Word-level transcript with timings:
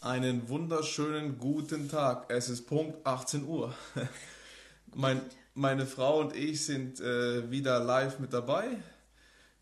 Einen 0.00 0.48
wunderschönen 0.48 1.38
guten 1.38 1.90
Tag. 1.90 2.26
Es 2.28 2.48
ist 2.48 2.68
Punkt 2.68 3.04
18 3.04 3.44
Uhr. 3.44 3.74
mein, 4.94 5.20
meine 5.54 5.86
Frau 5.86 6.20
und 6.20 6.36
ich 6.36 6.64
sind 6.64 7.00
äh, 7.00 7.50
wieder 7.50 7.80
live 7.80 8.20
mit 8.20 8.32
dabei. 8.32 8.76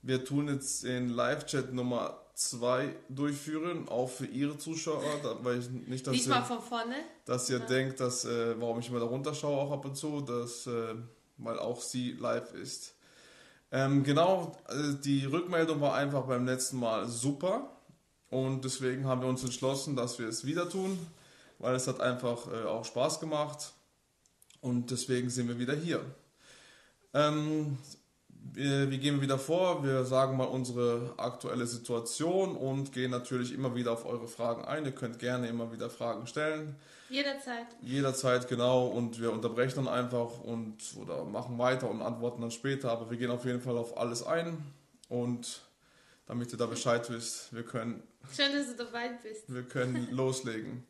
Wir 0.03 0.27
tun 0.27 0.49
jetzt 0.49 0.85
den 0.85 1.09
Live-Chat 1.09 1.73
Nummer 1.73 2.21
2 2.35 2.95
durchführen, 3.09 3.89
auch 3.89 4.11
für 4.11 4.27
Ihre 4.27 4.59
Zuschauer, 4.59 5.03
weil 5.43 5.61
ich 5.61 5.71
nicht, 5.71 6.07
dass 6.07 6.13
Diesmal 6.13 6.41
ihr, 6.41 6.45
von 6.45 6.61
vorne. 6.61 6.97
dass 7.25 7.49
ihr 7.49 7.61
denkt, 7.61 8.01
dass, 8.01 8.27
äh, 8.27 8.61
warum 8.61 8.79
ich 8.81 8.91
immer 8.91 9.01
da 9.01 9.07
runterschaue, 9.07 9.59
auch 9.59 9.73
ab 9.73 9.87
und 9.87 9.97
zu, 9.97 10.21
dass, 10.21 10.67
äh, 10.67 10.97
weil 11.39 11.59
auch 11.59 11.81
sie 11.81 12.13
live 12.13 12.53
ist. 12.53 12.95
Ähm, 13.73 14.05
genau, 14.05 14.53
äh, 14.69 15.01
die 15.03 15.25
Rückmeldung 15.25 15.81
war 15.81 15.95
einfach 15.95 16.27
beim 16.27 16.45
letzten 16.45 16.79
Mal 16.79 17.09
super. 17.09 17.76
Und 18.31 18.65
deswegen 18.65 19.07
haben 19.07 19.21
wir 19.21 19.29
uns 19.29 19.45
entschlossen, 19.45 19.97
dass 19.97 20.19
wir 20.19 20.29
es 20.29 20.45
wieder 20.45 20.69
tun, 20.69 20.99
weil 21.59 21.75
es 21.75 21.87
hat 21.87 22.01
einfach 22.01 22.53
äh, 22.53 22.65
auch 22.65 22.85
Spaß 22.85 23.21
gemacht. 23.21 23.73
Und 24.61 24.91
deswegen 24.91 25.31
sind 25.31 25.49
wir 25.49 25.59
wieder 25.59 25.75
hier. 25.75 26.05
Ähm, 27.15 27.79
wir, 28.53 28.99
gehen 28.99 29.17
wir 29.17 29.23
wieder 29.23 29.39
vor? 29.39 29.85
Wir 29.85 30.05
sagen 30.05 30.37
mal 30.37 30.45
unsere 30.45 31.15
aktuelle 31.19 31.67
Situation 31.67 32.57
und 32.57 32.93
gehen 32.93 33.11
natürlich 33.11 33.53
immer 33.53 33.75
wieder 33.75 33.93
auf 33.93 34.07
eure 34.07 34.29
Fragen 34.29 34.65
ein. 34.65 34.85
Ihr 34.85 34.93
könnt 34.93 35.19
gerne 35.19 35.49
immer 35.49 35.73
wieder 35.73 35.91
Fragen 35.91 36.27
stellen. 36.27 36.77
Jederzeit. 37.09 37.67
Jederzeit, 37.83 38.49
genau. 38.49 38.87
Und 38.87 39.21
wir 39.21 39.33
unterbrechen 39.33 39.85
dann 39.85 39.89
einfach 39.89 40.41
und 40.41 40.77
oder 41.01 41.25
machen 41.25 41.59
weiter 41.59 41.89
und 41.89 42.03
antworten 42.03 42.41
dann 42.41 42.51
später. 42.51 42.91
Aber 42.91 43.11
wir 43.11 43.19
gehen 43.19 43.31
auf 43.31 43.45
jeden 43.45 43.61
Fall 43.61 43.77
auf 43.77 43.97
alles 43.97 44.25
ein. 44.25 44.59
Und 45.09 45.63
damit 46.27 46.53
ihr 46.53 46.59
da 46.59 46.67
Bescheid 46.67 47.09
wisst, 47.11 47.55
wir 47.55 47.63
können 47.63 48.03
Schön, 48.35 48.53
dass 48.53 48.69
du 48.69 48.85
dabei 48.85 49.11
bist. 49.23 49.53
wir 49.53 49.63
können 49.63 50.09
loslegen. 50.11 50.87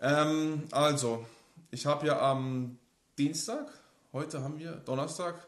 Ähm, 0.00 0.64
also, 0.70 1.26
ich 1.70 1.86
habe 1.86 2.06
ja 2.06 2.20
am 2.20 2.78
Dienstag, 3.18 3.68
heute 4.12 4.42
haben 4.42 4.58
wir 4.58 4.72
Donnerstag, 4.72 5.46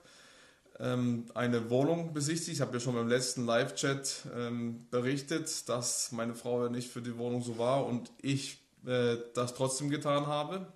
ähm, 0.78 1.26
eine 1.34 1.70
Wohnung 1.70 2.12
besichtigt. 2.12 2.52
Ich 2.52 2.60
habe 2.60 2.74
ja 2.74 2.80
schon 2.80 2.94
beim 2.94 3.08
letzten 3.08 3.46
Live-Chat 3.46 4.26
ähm, 4.34 4.86
berichtet, 4.90 5.68
dass 5.68 6.12
meine 6.12 6.34
Frau 6.34 6.64
ja 6.64 6.68
nicht 6.68 6.90
für 6.90 7.02
die 7.02 7.16
Wohnung 7.16 7.42
so 7.42 7.58
war 7.58 7.86
und 7.86 8.10
ich 8.20 8.58
äh, 8.86 9.16
das 9.34 9.54
trotzdem 9.54 9.90
getan 9.90 10.26
habe. 10.26 10.66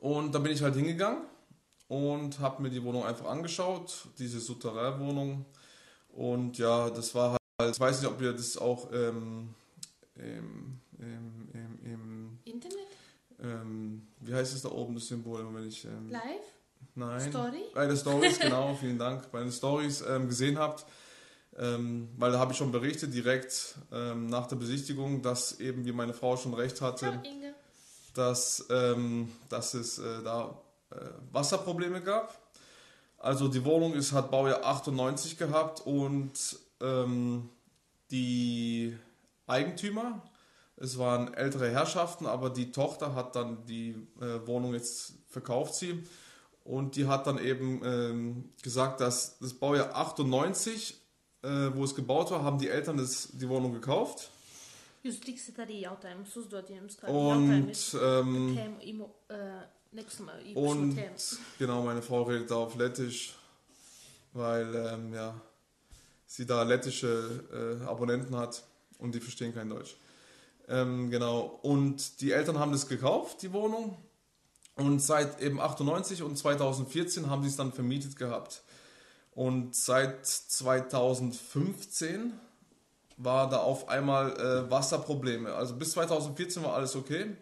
Und 0.00 0.34
da 0.34 0.38
bin 0.38 0.52
ich 0.52 0.62
halt 0.62 0.76
hingegangen 0.76 1.22
und 1.88 2.38
habe 2.38 2.62
mir 2.62 2.70
die 2.70 2.84
Wohnung 2.84 3.04
einfach 3.04 3.26
angeschaut, 3.26 4.06
diese 4.18 4.38
Souterrain-Wohnung. 4.40 5.44
Und 6.10 6.58
ja, 6.58 6.90
das 6.90 7.14
war 7.14 7.30
halt, 7.32 7.38
ich 7.66 7.80
weiß 7.80 8.00
nicht, 8.00 8.10
ob 8.10 8.20
ihr 8.20 8.32
das 8.32 8.56
auch 8.56 8.88
ähm, 8.92 9.52
im, 10.14 10.80
im, 10.98 11.48
im, 11.52 11.84
im 11.84 12.38
Internet? 12.44 12.86
ähm, 13.42 14.06
wie 14.20 14.34
heißt 14.34 14.54
es 14.54 14.62
da 14.62 14.70
oben, 14.70 14.94
das 14.94 15.08
Symbol, 15.08 15.44
wenn 15.52 15.66
ich, 15.66 15.84
ähm, 15.84 16.08
Live? 16.08 16.22
nein, 16.94 17.30
Story? 17.30 17.64
bei 17.74 17.86
den 17.86 17.96
Stories, 17.96 18.38
genau, 18.40 18.74
vielen 18.74 18.98
Dank, 18.98 19.30
bei 19.32 19.40
den 19.40 19.50
Stories 19.50 20.02
ähm, 20.02 20.28
gesehen 20.28 20.58
habt, 20.58 20.86
ähm, 21.56 22.08
weil 22.16 22.32
da 22.32 22.38
habe 22.38 22.52
ich 22.52 22.58
schon 22.58 22.70
berichtet, 22.70 23.12
direkt 23.12 23.76
ähm, 23.92 24.28
nach 24.28 24.46
der 24.46 24.56
Besichtigung, 24.56 25.22
dass 25.22 25.58
eben, 25.58 25.84
wie 25.84 25.92
meine 25.92 26.14
Frau 26.14 26.36
schon 26.36 26.54
recht 26.54 26.80
hatte, 26.80 27.20
Inge. 27.24 27.54
dass, 28.14 28.66
dass 29.48 29.74
es 29.74 29.98
äh, 29.98 30.22
da 30.22 30.62
äh, 30.90 30.96
Wasserprobleme 31.32 32.02
gab. 32.02 32.38
Also 33.18 33.48
die 33.48 33.64
Wohnung 33.64 33.94
ist, 33.94 34.12
hat 34.12 34.30
Baujahr 34.30 34.64
98 34.64 35.36
gehabt 35.36 35.80
und 35.84 36.58
ähm, 36.80 37.48
die 38.10 38.96
Eigentümer, 39.46 40.22
es 40.76 40.98
waren 40.98 41.34
ältere 41.34 41.70
Herrschaften, 41.70 42.26
aber 42.26 42.50
die 42.50 42.70
Tochter 42.72 43.14
hat 43.14 43.34
dann 43.36 43.64
die 43.66 43.90
äh, 44.20 44.46
Wohnung 44.46 44.74
jetzt 44.74 45.14
verkauft 45.28 45.74
sie 45.74 46.04
und 46.64 46.96
die 46.96 47.06
hat 47.06 47.26
dann 47.26 47.38
eben 47.38 47.82
ähm, 47.84 48.50
gesagt, 48.62 49.00
dass 49.00 49.38
das 49.38 49.54
Baujahr 49.54 49.94
98, 49.96 51.00
äh, 51.42 51.48
wo 51.74 51.84
es 51.84 51.94
gebaut 51.94 52.30
war, 52.30 52.44
haben 52.44 52.58
die 52.58 52.68
Eltern 52.68 52.96
das, 52.96 53.28
die 53.32 53.48
Wohnung 53.48 53.72
gekauft 53.72 54.30
Jūs 55.06 55.20
tiksit 55.22 55.58
arī 55.62 55.76
jautājumus 55.84 56.32
uzdot, 56.40 56.70
ja 56.72 56.80
jums 56.80 56.96
kādi 56.98 57.14
jautājumi 57.14 57.58
und 57.60 57.82
ir 57.94 58.00
ähm, 58.02 58.32
tēmu 58.56 58.80
imu, 58.90 59.06
nekustamā 59.94 60.34
īpašuma 60.42 60.72
Und 60.72 60.96
tēmas. 60.96 61.28
genau, 61.58 61.82
meine 61.84 62.02
Frau 62.02 62.24
redet 62.24 62.50
da 62.50 62.56
auf 62.56 62.74
Lettisch, 62.74 63.34
weil 64.32 64.74
ähm, 64.74 65.14
ja, 65.14 65.34
sie 66.28 66.46
da 66.46 66.62
lettische 66.62 67.80
äh, 67.82 67.84
Abonnenten 67.86 68.36
hat 68.36 68.62
und 68.98 69.16
die 69.16 69.20
verstehen 69.20 69.52
kein 69.52 69.68
Deutsch. 69.68 69.96
Ähm, 70.68 71.10
genau, 71.10 71.58
und 71.62 72.20
die 72.20 72.30
Eltern 72.30 72.60
haben 72.60 72.70
das 72.70 72.86
gekauft, 72.86 73.42
die 73.42 73.52
Wohnung. 73.52 73.96
Und 74.76 75.00
seit 75.00 75.40
eben 75.40 75.58
98 75.58 76.22
und 76.22 76.36
2014 76.36 77.28
haben 77.28 77.42
sie 77.42 77.48
es 77.48 77.56
dann 77.56 77.72
vermietet 77.72 78.16
gehabt. 78.16 78.62
Und 79.32 79.74
seit 79.74 80.24
2015 80.24 82.32
war 83.16 83.48
da 83.48 83.58
auf 83.58 83.88
einmal 83.88 84.38
äh, 84.38 84.70
Wasserprobleme. 84.70 85.54
Also 85.54 85.74
bis 85.74 85.92
2014 85.92 86.62
war 86.62 86.74
alles 86.74 86.94
okay. 86.94 87.34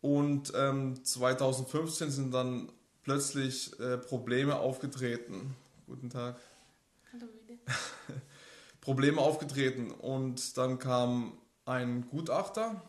Und 0.00 0.52
ähm, 0.54 1.04
2015 1.04 2.10
sind 2.10 2.32
dann 2.32 2.70
plötzlich 3.02 3.78
äh, 3.80 3.98
Probleme 3.98 4.56
aufgetreten. 4.56 5.54
Guten 5.86 6.08
Tag. 6.08 6.36
Probleme 8.80 9.20
aufgetreten 9.20 9.90
und 9.90 10.56
dann 10.56 10.78
kam 10.78 11.38
ein 11.64 12.06
Gutachter, 12.08 12.82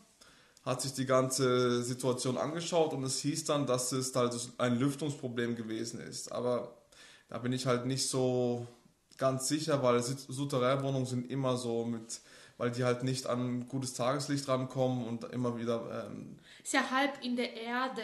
hat 0.63 0.81
sich 0.81 0.93
die 0.93 1.05
ganze 1.05 1.81
Situation 1.83 2.37
angeschaut 2.37 2.93
und 2.93 3.03
es 3.03 3.19
hieß 3.19 3.45
dann, 3.45 3.65
dass 3.65 3.91
es 3.91 4.15
halt 4.15 4.35
ein 4.57 4.77
Lüftungsproblem 4.77 5.55
gewesen 5.55 5.99
ist. 5.99 6.31
Aber 6.31 6.77
da 7.29 7.39
bin 7.39 7.53
ich 7.53 7.65
halt 7.65 7.85
nicht 7.85 8.07
so 8.07 8.67
ganz 9.17 9.47
sicher, 9.47 9.81
weil 9.81 10.01
Souterrainwohnungen 10.01 11.05
sind 11.07 11.31
immer 11.31 11.57
so 11.57 11.85
mit, 11.85 12.21
weil 12.57 12.71
die 12.71 12.83
halt 12.83 13.03
nicht 13.03 13.27
an 13.27 13.67
gutes 13.67 13.93
Tageslicht 13.93 14.47
rankommen 14.47 15.07
und 15.07 15.23
immer 15.25 15.57
wieder 15.57 16.05
ähm, 16.07 16.37
Ist 16.63 16.73
ja 16.73 16.89
halb 16.91 17.23
in 17.23 17.35
der 17.35 17.53
Erde. 17.55 18.03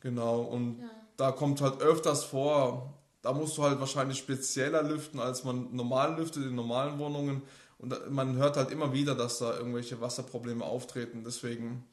Genau, 0.00 0.40
und 0.42 0.78
Ja. 0.80 0.90
da 1.16 1.32
kommt 1.32 1.60
halt 1.60 1.82
öfters 1.82 2.24
vor, 2.24 2.94
da 3.22 3.32
musst 3.32 3.56
du 3.58 3.62
halt 3.62 3.80
wahrscheinlich 3.80 4.18
spezieller 4.18 4.82
lüften, 4.82 5.20
als 5.20 5.44
man 5.44 5.74
normal 5.74 6.16
lüftet 6.16 6.44
in 6.44 6.54
normalen 6.54 6.98
Wohnungen. 6.98 7.42
Und 7.78 8.10
man 8.10 8.36
hört 8.36 8.56
halt 8.56 8.70
immer 8.70 8.92
wieder, 8.92 9.14
dass 9.14 9.38
da 9.38 9.56
irgendwelche 9.56 10.00
Wasserprobleme 10.00 10.64
auftreten. 10.64 11.22
Deswegen, 11.24 11.86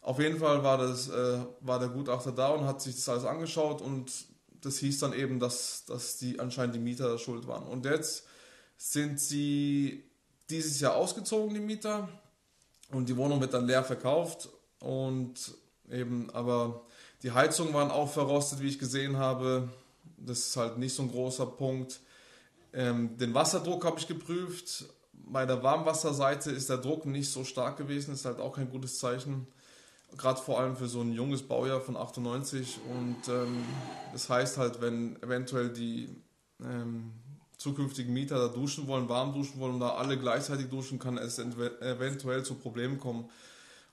auf 0.00 0.18
jeden 0.18 0.38
Fall 0.38 0.62
war, 0.62 0.78
das, 0.78 1.08
äh, 1.08 1.38
war 1.60 1.78
der 1.78 1.88
Gutachter 1.88 2.32
da 2.32 2.48
und 2.48 2.66
hat 2.66 2.82
sich 2.82 2.94
das 2.94 3.08
alles 3.08 3.24
angeschaut 3.24 3.80
und 3.80 4.12
das 4.60 4.78
hieß 4.78 4.98
dann 4.98 5.12
eben, 5.12 5.40
dass, 5.40 5.84
dass 5.86 6.16
die 6.18 6.40
anscheinend 6.40 6.74
die 6.74 6.80
Mieter 6.80 7.08
da 7.08 7.18
schuld 7.18 7.46
waren. 7.46 7.66
Und 7.66 7.84
jetzt 7.84 8.26
sind 8.76 9.20
sie 9.20 10.04
dieses 10.50 10.80
Jahr 10.80 10.94
ausgezogen, 10.94 11.54
die 11.54 11.60
Mieter, 11.60 12.08
und 12.90 13.08
die 13.08 13.16
Wohnung 13.16 13.40
wird 13.40 13.54
dann 13.54 13.66
leer 13.66 13.82
verkauft 13.82 14.48
und 14.78 15.34
eben, 15.90 16.30
aber 16.30 16.82
die 17.22 17.32
Heizungen 17.32 17.74
waren 17.74 17.90
auch 17.90 18.10
verrostet, 18.10 18.60
wie 18.60 18.68
ich 18.68 18.78
gesehen 18.78 19.16
habe. 19.16 19.68
Das 20.16 20.38
ist 20.38 20.56
halt 20.56 20.78
nicht 20.78 20.94
so 20.94 21.02
ein 21.02 21.10
großer 21.10 21.46
Punkt. 21.46 22.00
Ähm, 22.72 23.16
den 23.18 23.34
Wasserdruck 23.34 23.84
habe 23.84 23.98
ich 23.98 24.06
geprüft. 24.06 24.86
Bei 25.12 25.46
der 25.46 25.62
Warmwasserseite 25.62 26.50
ist 26.50 26.68
der 26.68 26.78
Druck 26.78 27.06
nicht 27.06 27.30
so 27.30 27.44
stark 27.44 27.76
gewesen. 27.76 28.14
Ist 28.14 28.24
halt 28.24 28.40
auch 28.40 28.56
kein 28.56 28.70
gutes 28.70 28.98
Zeichen. 28.98 29.46
Gerade 30.16 30.40
vor 30.40 30.60
allem 30.60 30.76
für 30.76 30.88
so 30.88 31.00
ein 31.00 31.12
junges 31.12 31.42
Baujahr 31.42 31.80
von 31.80 31.96
98. 31.96 32.78
Und 32.90 33.28
ähm, 33.28 33.64
das 34.12 34.28
heißt 34.28 34.58
halt, 34.58 34.80
wenn 34.80 35.20
eventuell 35.22 35.70
die 35.70 36.08
ähm, 36.60 37.12
zukünftigen 37.58 38.12
Mieter 38.12 38.38
da 38.38 38.48
duschen 38.48 38.86
wollen, 38.86 39.08
warm 39.08 39.32
duschen 39.32 39.58
wollen 39.58 39.74
und 39.74 39.80
da 39.80 39.94
alle 39.94 40.18
gleichzeitig 40.18 40.68
duschen, 40.68 40.98
kann 40.98 41.18
es 41.18 41.38
eventuell 41.38 42.44
zu 42.44 42.56
Problemen 42.56 42.98
kommen. 42.98 43.30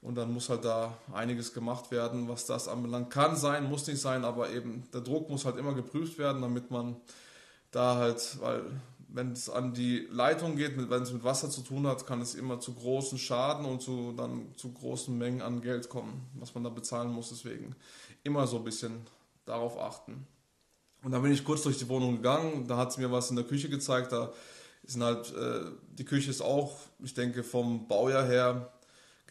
Und 0.02 0.16
dann 0.16 0.34
muss 0.34 0.50
halt 0.50 0.66
da 0.66 0.98
einiges 1.14 1.54
gemacht 1.54 1.92
werden, 1.92 2.28
was 2.28 2.48
das 2.48 2.68
anbelangt. 2.68 3.12
Kann 3.12 3.36
sein, 3.36 3.70
muss 3.70 3.86
nicht 3.86 4.02
sein, 4.02 4.26
aber 4.26 4.50
eben 4.50 4.84
der 4.94 5.02
Druck 5.02 5.30
muss 5.30 5.46
halt 5.46 5.58
immer 5.58 5.74
geprüft 5.74 6.18
werden, 6.18 6.42
damit 6.42 6.72
man 6.72 6.96
da 7.70 7.96
halt, 7.96 8.38
weil 8.42 8.64
wenn 9.14 9.34
es 9.34 9.50
an 9.50 9.74
die 9.74 10.08
Leitung 10.10 10.56
geht, 10.56 10.78
wenn 10.90 11.04
es 11.04 11.14
mit 11.14 11.24
Wasser 11.24 11.50
zu 11.50 11.62
tun 11.62 11.86
hat, 11.86 12.08
kann 12.08 12.22
es 12.22 12.34
immer 12.34 12.60
zu 12.60 12.74
großen 12.74 13.18
Schaden 13.18 13.66
und 13.66 13.82
zu, 13.82 14.14
dann 14.14 14.56
zu 14.56 14.72
großen 14.72 15.16
Mengen 15.16 15.42
an 15.42 15.62
Geld 15.62 15.90
kommen, 15.90 16.30
was 16.34 16.56
man 16.56 16.64
da 16.64 16.70
bezahlen 16.70 17.12
muss. 17.12 17.30
Deswegen 17.30 17.76
immer 18.24 18.48
so 18.48 18.58
ein 18.58 18.64
bisschen 18.64 19.02
darauf 19.46 19.78
achten. 19.78 20.26
Und 21.04 21.12
dann 21.12 21.22
bin 21.22 21.32
ich 21.32 21.44
kurz 21.44 21.64
durch 21.64 21.78
die 21.78 21.90
Wohnung 21.90 22.18
gegangen, 22.18 22.68
da 22.68 22.78
hat 22.78 22.94
sie 22.94 23.02
mir 23.02 23.12
was 23.12 23.30
in 23.30 23.36
der 23.36 23.46
Küche 23.46 23.70
gezeigt, 23.70 24.12
da 24.12 24.32
sind 24.84 25.04
halt, 25.04 25.34
äh, 25.36 25.72
die 25.94 26.06
Küche 26.06 26.30
ist 26.30 26.42
auch, 26.42 26.76
ich 27.00 27.14
denke 27.14 27.44
vom 27.44 27.88
Baujahr 27.88 28.26
her 28.26 28.72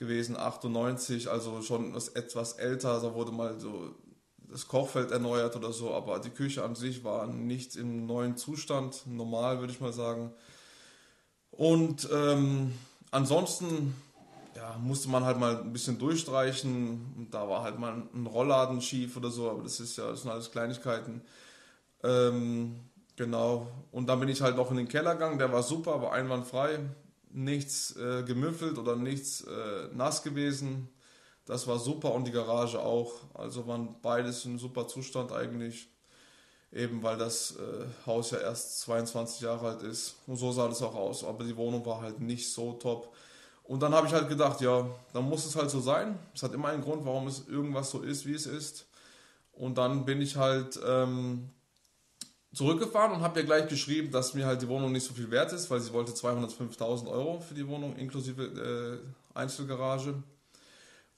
gewesen, 0.00 0.37
98, 0.37 1.31
also 1.31 1.62
schon 1.62 1.94
was 1.94 2.08
etwas 2.08 2.55
älter, 2.55 3.00
da 3.00 3.14
wurde 3.14 3.31
mal 3.31 3.61
so 3.61 3.94
das 4.50 4.67
Kochfeld 4.67 5.12
erneuert 5.12 5.55
oder 5.55 5.73
so, 5.73 5.94
aber 5.94 6.19
die 6.19 6.31
Küche 6.31 6.64
an 6.64 6.75
sich 6.75 7.05
war 7.05 7.26
nicht 7.26 7.76
im 7.76 8.06
neuen 8.06 8.37
Zustand, 8.37 9.06
normal 9.06 9.61
würde 9.61 9.73
ich 9.73 9.81
mal 9.81 9.93
sagen. 9.93 10.32
Und 11.50 12.08
ähm, 12.12 12.73
ansonsten, 13.11 13.94
ja, 14.56 14.76
musste 14.82 15.11
man 15.11 15.25
halt 15.25 15.38
mal 15.38 15.58
ein 15.58 15.73
bisschen 15.73 15.99
durchstreichen. 15.99 17.29
Da 17.31 17.49
war 17.49 17.62
halt 17.62 17.79
mal 17.79 18.02
ein 18.14 18.26
Rollladen 18.26 18.81
schief 18.81 19.17
oder 19.17 19.31
so, 19.31 19.50
aber 19.50 19.62
das 19.62 19.81
ist 19.81 19.97
ja, 19.99 20.08
das 20.08 20.23
sind 20.23 20.31
alles 20.31 20.50
Kleinigkeiten. 20.50 21.20
Ähm, 22.02 22.81
genau. 23.17 23.69
Und 23.93 24.08
dann 24.08 24.19
bin 24.19 24.31
ich 24.31 24.41
halt 24.41 24.56
noch 24.56 24.70
in 24.70 24.79
den 24.79 24.88
Keller 24.88 25.12
gegangen, 25.14 25.38
der 25.38 25.52
war 25.52 25.62
super, 25.62 26.00
war 26.00 26.12
einwandfrei. 26.12 26.81
Nichts 27.32 27.97
äh, 27.97 28.23
gemüffelt 28.25 28.79
oder 28.79 28.97
nichts 28.97 29.43
äh, 29.43 29.88
nass 29.93 30.23
gewesen. 30.23 30.88
Das 31.47 31.67
war 31.67 31.79
super 31.79 32.12
und 32.12 32.27
die 32.27 32.32
Garage 32.32 32.81
auch. 32.81 33.12
Also 33.35 33.67
waren 33.67 33.97
beides 34.03 34.44
in 34.44 34.59
super 34.59 34.87
Zustand 34.88 35.32
eigentlich. 35.32 35.88
Eben 36.73 37.03
weil 37.03 37.19
das 37.19 37.56
äh, 37.56 38.06
Haus 38.06 38.31
ja 38.31 38.38
erst 38.38 38.81
22 38.81 39.41
Jahre 39.41 39.71
alt 39.71 39.82
ist. 39.82 40.17
Und 40.27 40.37
so 40.37 40.53
sah 40.53 40.69
das 40.69 40.82
auch 40.82 40.94
aus. 40.94 41.25
Aber 41.25 41.44
die 41.44 41.56
Wohnung 41.56 41.85
war 41.85 42.00
halt 42.00 42.21
nicht 42.21 42.53
so 42.53 42.75
top. 42.75 43.15
Und 43.65 43.83
dann 43.83 43.94
habe 43.94 44.06
ich 44.06 44.12
halt 44.12 44.29
gedacht, 44.29 44.61
ja, 44.61 44.88
dann 45.12 45.29
muss 45.29 45.47
es 45.47 45.56
halt 45.56 45.71
so 45.71 45.81
sein. 45.81 46.19
Es 46.35 46.43
hat 46.43 46.53
immer 46.53 46.69
einen 46.69 46.83
Grund, 46.83 47.05
warum 47.05 47.26
es 47.29 47.47
irgendwas 47.49 47.91
so 47.91 48.00
ist, 48.00 48.26
wie 48.26 48.35
es 48.35 48.47
ist. 48.47 48.87
Und 49.53 49.79
dann 49.79 50.05
bin 50.05 50.21
ich 50.21 50.37
halt 50.37 50.81
ähm, 50.87 51.50
zurückgefahren 52.52 53.12
und 53.12 53.23
habe 53.23 53.41
ihr 53.41 53.47
gleich 53.47 53.69
geschrieben, 53.69 54.11
dass 54.11 54.35
mir 54.35 54.47
halt 54.47 54.62
die 54.62 54.69
Wohnung 54.69 54.93
nicht 54.93 55.05
so 55.05 55.14
viel 55.14 55.31
wert 55.31 55.52
ist, 55.52 55.70
weil 55.70 55.81
sie 55.81 55.93
wollte 55.93 56.12
205.000 56.12 57.08
Euro 57.08 57.41
für 57.41 57.55
die 57.55 57.67
Wohnung 57.67 57.97
inklusive 57.97 59.02
äh, 59.35 59.38
Einzelgarage. 59.38 60.23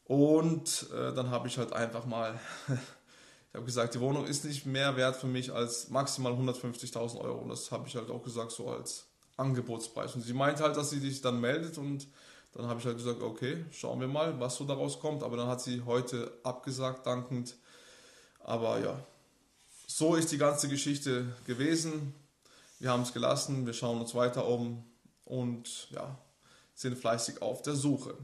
Und 0.04 0.88
äh, 0.92 1.14
dann 1.14 1.30
habe 1.30 1.48
ich 1.48 1.56
halt 1.56 1.72
einfach 1.72 2.04
mal, 2.04 2.38
ich 2.68 3.54
habe 3.54 3.64
gesagt, 3.64 3.94
die 3.94 4.00
Wohnung 4.00 4.26
ist 4.26 4.44
nicht 4.44 4.66
mehr 4.66 4.96
wert 4.96 5.16
für 5.16 5.26
mich 5.26 5.52
als 5.52 5.88
maximal 5.88 6.32
150.000 6.32 7.18
Euro. 7.20 7.38
Und 7.38 7.48
das 7.48 7.70
habe 7.70 7.88
ich 7.88 7.96
halt 7.96 8.10
auch 8.10 8.22
gesagt, 8.22 8.52
so 8.52 8.68
als 8.68 9.06
Angebotspreis. 9.36 10.14
Und 10.14 10.22
sie 10.22 10.34
meint 10.34 10.60
halt, 10.60 10.76
dass 10.76 10.90
sie 10.90 10.98
sich 10.98 11.22
dann 11.22 11.40
meldet 11.40 11.78
und 11.78 12.06
dann 12.52 12.66
habe 12.66 12.80
ich 12.80 12.84
halt 12.84 12.98
gesagt, 12.98 13.22
okay, 13.22 13.64
schauen 13.70 14.00
wir 14.00 14.08
mal, 14.08 14.38
was 14.38 14.56
so 14.56 14.64
daraus 14.64 15.00
kommt. 15.00 15.22
Aber 15.22 15.38
dann 15.38 15.48
hat 15.48 15.62
sie 15.62 15.82
heute 15.86 16.30
abgesagt, 16.42 17.06
dankend. 17.06 17.56
Aber 18.40 18.78
ja, 18.80 19.02
so 19.96 20.14
ist 20.14 20.32
die 20.32 20.38
ganze 20.38 20.68
Geschichte 20.68 21.26
gewesen. 21.46 22.14
Wir 22.78 22.90
haben 22.90 23.02
es 23.02 23.12
gelassen, 23.12 23.66
wir 23.66 23.72
schauen 23.74 24.00
uns 24.00 24.14
weiter 24.14 24.46
um 24.46 24.84
und 25.24 25.88
ja, 25.90 26.18
sind 26.74 26.98
fleißig 26.98 27.42
auf 27.42 27.62
der 27.62 27.74
Suche. 27.74 28.14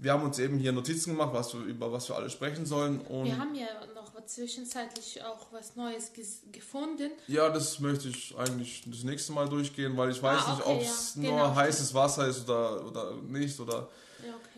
Wir 0.00 0.12
haben 0.12 0.22
uns 0.22 0.38
eben 0.38 0.58
hier 0.58 0.72
Notizen 0.72 1.10
gemacht, 1.10 1.30
was 1.32 1.52
wir, 1.54 1.60
über 1.62 1.92
was 1.92 2.08
wir 2.08 2.16
alle 2.16 2.30
sprechen 2.30 2.66
sollen. 2.66 3.00
Wir 3.24 3.36
haben 3.38 3.54
ja 3.54 3.66
noch 3.94 4.08
zwischenzeitlich 4.26 5.24
auch 5.24 5.46
was 5.52 5.74
Neues 5.76 6.12
gefunden. 6.52 7.10
ja, 7.26 7.48
das 7.50 7.80
möchte 7.80 8.08
ich 8.08 8.36
eigentlich 8.36 8.82
das 8.86 9.02
nächste 9.02 9.32
Mal 9.32 9.48
durchgehen, 9.48 9.96
weil 9.96 10.10
ich 10.10 10.22
weiß 10.22 10.42
Ah, 10.44 10.50
nicht, 10.52 10.66
okay, 10.66 10.74
ob 10.76 10.82
es 10.82 11.14
ja, 11.16 11.22
nur 11.22 11.30
genau. 11.32 11.54
heißes 11.54 11.94
Wasser 11.94 12.28
ist 12.28 12.48
oder, 12.48 12.84
oder 12.86 13.14
nicht. 13.22 13.58
Oder 13.58 13.88
Ja, 14.24 14.34
okay. 14.34 14.57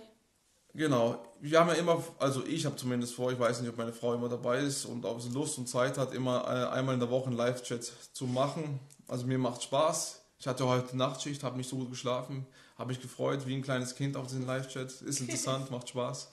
Genau. 0.75 1.25
Wir 1.41 1.59
haben 1.59 1.69
ja 1.69 1.75
immer, 1.75 2.03
also 2.19 2.45
ich 2.47 2.65
habe 2.67 2.77
zumindest 2.77 3.15
vor, 3.15 3.33
ich 3.33 3.39
weiß 3.39 3.61
nicht, 3.61 3.71
ob 3.71 3.77
meine 3.77 3.93
Frau 3.93 4.15
immer 4.15 4.29
dabei 4.29 4.61
ist 4.61 4.85
und 4.85 5.05
ob 5.05 5.21
sie 5.21 5.31
Lust 5.31 5.59
und 5.59 5.69
Zeit 5.69 5.99
hat, 5.99 6.15
immer 6.15 6.45
äh, 6.45 6.75
einmal 6.75 6.95
in 6.95 7.01
der 7.01 7.11
Woche 7.11 7.27
einen 7.29 7.37
Live-Chat 7.37 7.93
zu 8.13 8.27
machen. 8.27 8.79
Also 9.09 9.27
mir 9.27 9.39
macht 9.39 9.63
Spaß. 9.63 10.21
Ich 10.39 10.47
hatte 10.47 10.67
heute 10.67 10.97
Nachtschicht, 10.97 11.43
habe 11.43 11.57
nicht 11.57 11.69
so 11.69 11.77
gut 11.77 11.91
geschlafen, 11.91 12.47
habe 12.79 12.89
mich 12.89 13.01
gefreut, 13.01 13.47
wie 13.47 13.55
ein 13.55 13.63
kleines 13.63 13.95
Kind 13.95 14.17
auf 14.17 14.27
diesen 14.27 14.47
Live-Chat. 14.47 15.03
Ist 15.03 15.21
interessant, 15.21 15.71
macht 15.71 15.89
Spaß. 15.89 16.29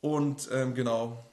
Und 0.00 0.48
ähm, 0.52 0.74
genau, 0.74 1.24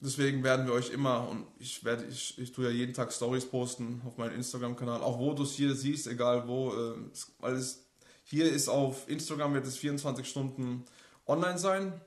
deswegen 0.00 0.42
werden 0.44 0.66
wir 0.66 0.74
euch 0.74 0.90
immer, 0.90 1.28
und 1.28 1.46
ich 1.58 1.84
werde, 1.84 2.04
ich, 2.04 2.38
ich 2.38 2.52
tue 2.52 2.66
ja 2.66 2.70
jeden 2.70 2.94
Tag 2.94 3.12
Stories 3.12 3.46
posten 3.46 4.02
auf 4.06 4.16
meinem 4.16 4.34
Instagram-Kanal, 4.36 5.00
auch 5.02 5.18
wo 5.18 5.32
du 5.34 5.42
es 5.42 5.52
hier 5.52 5.74
siehst, 5.74 6.06
egal 6.06 6.46
wo, 6.46 6.72
äh, 6.72 6.94
es- 7.12 7.32
weil 7.40 7.54
es, 7.54 7.84
hier 8.24 8.50
ist 8.50 8.68
auf 8.68 9.08
Instagram 9.08 9.54
wird 9.54 9.66
es 9.66 9.76
24 9.78 10.28
Stunden 10.28 10.84
online 11.28 11.58
sein. 11.58 12.00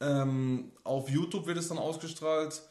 Ähm, 0.00 0.72
auf 0.82 1.08
YouTube 1.08 1.46
wird 1.46 1.58
es 1.58 1.68
dann 1.68 1.78
ausgestrahlt. 1.78 2.62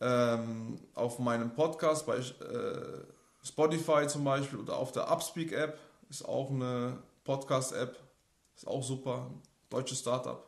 Ähm, 0.00 0.80
auf 0.94 1.18
meinem 1.18 1.54
Podcast 1.54 2.06
bei 2.06 2.16
äh, 2.16 3.04
Spotify 3.42 4.06
zum 4.06 4.24
Beispiel 4.24 4.58
oder 4.58 4.76
auf 4.76 4.92
der 4.92 5.10
Upspeak 5.10 5.52
App 5.52 5.78
ist 6.08 6.24
auch 6.24 6.50
eine 6.50 7.02
Podcast-App. 7.24 7.98
Ist 8.56 8.66
auch 8.66 8.82
super. 8.82 9.30
Deutsches 9.68 10.00
Startup. 10.00 10.46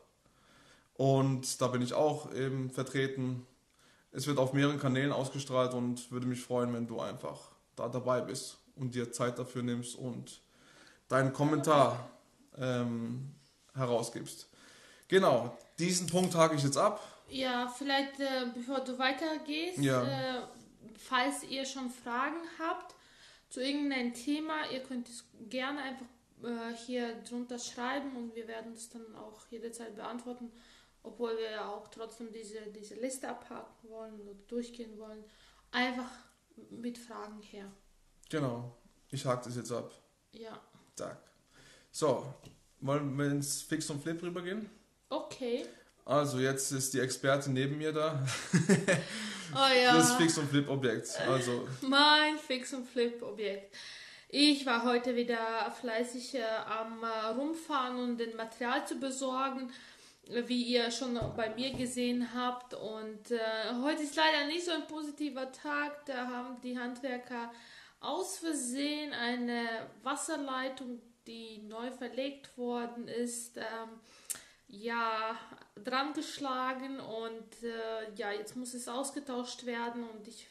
Und 0.94 1.60
da 1.60 1.68
bin 1.68 1.82
ich 1.82 1.94
auch 1.94 2.32
eben 2.34 2.70
vertreten. 2.70 3.46
Es 4.10 4.26
wird 4.26 4.38
auf 4.38 4.52
mehreren 4.52 4.78
Kanälen 4.78 5.12
ausgestrahlt 5.12 5.74
und 5.74 6.10
würde 6.10 6.26
mich 6.26 6.42
freuen, 6.42 6.74
wenn 6.74 6.86
du 6.86 7.00
einfach 7.00 7.38
da 7.76 7.88
dabei 7.88 8.20
bist 8.20 8.58
und 8.76 8.94
dir 8.94 9.10
Zeit 9.12 9.38
dafür 9.38 9.62
nimmst 9.62 9.96
und 9.96 10.42
deinen 11.08 11.32
Kommentar 11.32 12.10
ähm, 12.58 13.34
herausgibst. 13.74 14.48
Genau, 15.08 15.56
diesen 15.78 16.06
Punkt 16.06 16.34
hake 16.34 16.54
ich 16.56 16.62
jetzt 16.62 16.76
ab. 16.76 17.00
Ja, 17.28 17.68
vielleicht 17.68 18.20
äh, 18.20 18.46
bevor 18.54 18.80
du 18.80 18.98
weitergehst, 18.98 19.78
Ja. 19.78 20.02
äh, 20.04 20.42
falls 20.98 21.42
ihr 21.44 21.64
schon 21.64 21.90
Fragen 21.90 22.36
habt 22.58 22.94
zu 23.48 23.60
irgendeinem 23.60 24.12
Thema, 24.14 24.70
ihr 24.70 24.80
könnt 24.82 25.08
es 25.08 25.24
gerne 25.48 25.80
einfach 25.82 26.06
äh, 26.42 26.74
hier 26.86 27.14
drunter 27.22 27.58
schreiben 27.58 28.16
und 28.16 28.34
wir 28.34 28.48
werden 28.48 28.72
es 28.72 28.88
dann 28.90 29.14
auch 29.16 29.46
jederzeit 29.50 29.94
beantworten, 29.96 30.50
obwohl 31.02 31.36
wir 31.36 31.50
ja 31.50 31.68
auch 31.68 31.88
trotzdem 31.88 32.32
diese, 32.32 32.60
diese 32.70 32.94
Liste 32.94 33.28
abhaken 33.28 33.90
wollen 33.90 34.20
oder 34.20 34.34
durchgehen 34.48 34.98
wollen. 34.98 35.24
Einfach 35.70 36.10
mit 36.70 36.98
Fragen 36.98 37.40
her. 37.42 37.70
Genau, 38.28 38.76
ich 39.10 39.24
hake 39.24 39.44
das 39.44 39.56
jetzt 39.56 39.72
ab. 39.72 39.90
Ja, 40.32 40.58
Zack. 40.96 41.18
So, 41.90 42.26
wollen 42.82 43.16
wir 43.16 43.26
ins 43.26 43.62
Fix 43.62 43.88
und 43.90 44.02
Flip 44.02 44.22
rübergehen? 44.22 44.68
okay. 45.08 45.64
Also, 46.04 46.40
jetzt 46.40 46.72
ist 46.72 46.94
die 46.94 46.98
Expertin 46.98 47.52
neben 47.52 47.78
mir 47.78 47.92
da. 47.92 48.26
Oh 49.54 49.74
ja. 49.84 49.94
Das 49.94 50.14
Fix 50.14 50.38
und 50.38 50.48
Flip 50.48 50.68
Objekt. 50.68 51.08
Also, 51.28 51.68
Mein 51.82 52.38
Fix- 52.38 52.72
und 52.72 52.88
Flip-Objekt. 52.88 53.74
Ich 54.28 54.64
war 54.64 54.84
heute 54.84 55.14
wieder 55.14 55.70
fleißig 55.78 56.36
äh, 56.36 56.42
am 56.66 57.02
äh, 57.02 57.26
Rumfahren 57.38 57.98
und 57.98 58.16
den 58.16 58.34
Material 58.34 58.86
zu 58.86 58.94
besorgen, 58.94 59.70
wie 60.46 60.62
ihr 60.62 60.90
schon 60.90 61.20
bei 61.36 61.54
mir 61.54 61.72
gesehen 61.74 62.28
habt. 62.34 62.72
Und 62.72 63.30
äh, 63.30 63.38
heute 63.82 64.04
ist 64.04 64.16
leider 64.16 64.46
nicht 64.46 64.64
so 64.64 64.70
ein 64.70 64.86
positiver 64.86 65.52
Tag. 65.52 66.06
Da 66.06 66.26
haben 66.28 66.58
die 66.62 66.78
Handwerker 66.78 67.52
aus 68.00 68.38
Versehen 68.38 69.12
eine 69.12 69.66
Wasserleitung, 70.02 70.98
die 71.26 71.58
neu 71.58 71.90
verlegt 71.90 72.56
worden 72.58 73.08
ist, 73.08 73.56
ähm, 73.56 74.00
ja, 74.68 75.36
dran 75.84 76.14
geschlagen 76.14 76.98
und 76.98 77.62
äh, 77.62 78.12
ja, 78.16 78.32
jetzt 78.32 78.56
muss 78.56 78.74
es 78.74 78.88
ausgetauscht 78.88 79.66
werden 79.66 80.08
und 80.08 80.26
ich 80.28 80.46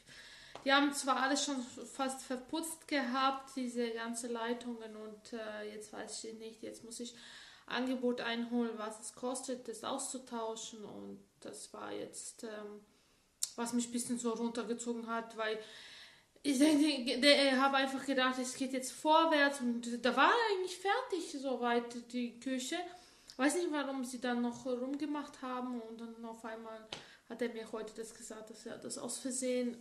die 0.63 0.71
haben 0.71 0.93
zwar 0.93 1.17
alles 1.17 1.43
schon 1.43 1.59
fast 1.61 2.21
verputzt 2.21 2.87
gehabt, 2.87 3.55
diese 3.55 3.89
ganze 3.91 4.27
Leitungen 4.27 4.95
und 4.95 5.33
äh, 5.33 5.73
jetzt 5.73 5.91
weiß 5.91 6.23
ich 6.23 6.33
nicht, 6.35 6.61
jetzt 6.61 6.83
muss 6.83 6.99
ich 6.99 7.15
Angebot 7.65 8.21
einholen, 8.21 8.71
was 8.77 8.99
es 8.99 9.15
kostet, 9.15 9.67
das 9.67 9.83
auszutauschen 9.83 10.83
und 10.83 11.19
das 11.39 11.73
war 11.73 11.91
jetzt, 11.91 12.43
ähm, 12.43 12.81
was 13.55 13.73
mich 13.73 13.87
ein 13.87 13.91
bisschen 13.91 14.19
so 14.19 14.31
runtergezogen 14.33 15.07
hat, 15.07 15.35
weil 15.37 15.57
ich 16.43 16.61
habe 16.61 17.77
einfach 17.77 18.05
gedacht, 18.05 18.39
es 18.39 18.55
geht 18.55 18.73
jetzt 18.73 18.91
vorwärts 18.91 19.61
und 19.61 20.03
da 20.03 20.15
war 20.15 20.31
eigentlich 20.49 20.77
fertig 20.77 21.31
soweit 21.39 22.11
die 22.11 22.39
Küche. 22.39 22.77
Weiß 23.37 23.55
nicht, 23.55 23.71
warum 23.71 24.03
sie 24.03 24.19
dann 24.19 24.41
noch 24.41 24.65
rumgemacht 24.65 25.41
haben 25.41 25.81
und 25.81 26.01
dann 26.01 26.25
auf 26.25 26.43
einmal 26.45 26.87
hat 27.29 27.41
er 27.41 27.49
mir 27.49 27.71
heute 27.71 27.93
das 27.95 28.13
gesagt, 28.13 28.49
dass 28.49 28.65
er 28.65 28.77
das 28.77 28.97
aus 28.97 29.19
Versehen 29.19 29.77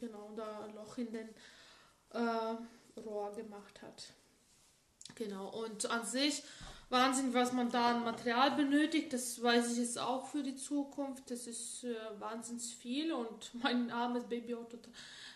genau 0.00 0.32
da 0.34 0.64
ein 0.64 0.74
Loch 0.74 0.98
in 0.98 1.12
den 1.12 1.28
äh, 2.10 3.00
Rohr 3.00 3.32
gemacht 3.32 3.80
hat. 3.82 4.12
Genau, 5.14 5.48
und 5.62 5.90
an 5.90 6.04
sich 6.04 6.42
Wahnsinn, 6.90 7.34
was 7.34 7.52
man 7.52 7.70
da 7.70 7.90
an 7.90 8.04
Material 8.04 8.52
benötigt, 8.52 9.12
das 9.12 9.42
weiß 9.42 9.72
ich 9.72 9.78
jetzt 9.78 9.98
auch 9.98 10.26
für 10.26 10.42
die 10.42 10.56
Zukunft. 10.56 11.30
Das 11.30 11.46
ist 11.46 11.84
äh, 11.84 11.94
wahnsinnig 12.18 12.74
viel 12.76 13.12
und 13.12 13.50
mein 13.62 13.90
armes 13.90 14.24
Babyauto, 14.24 14.78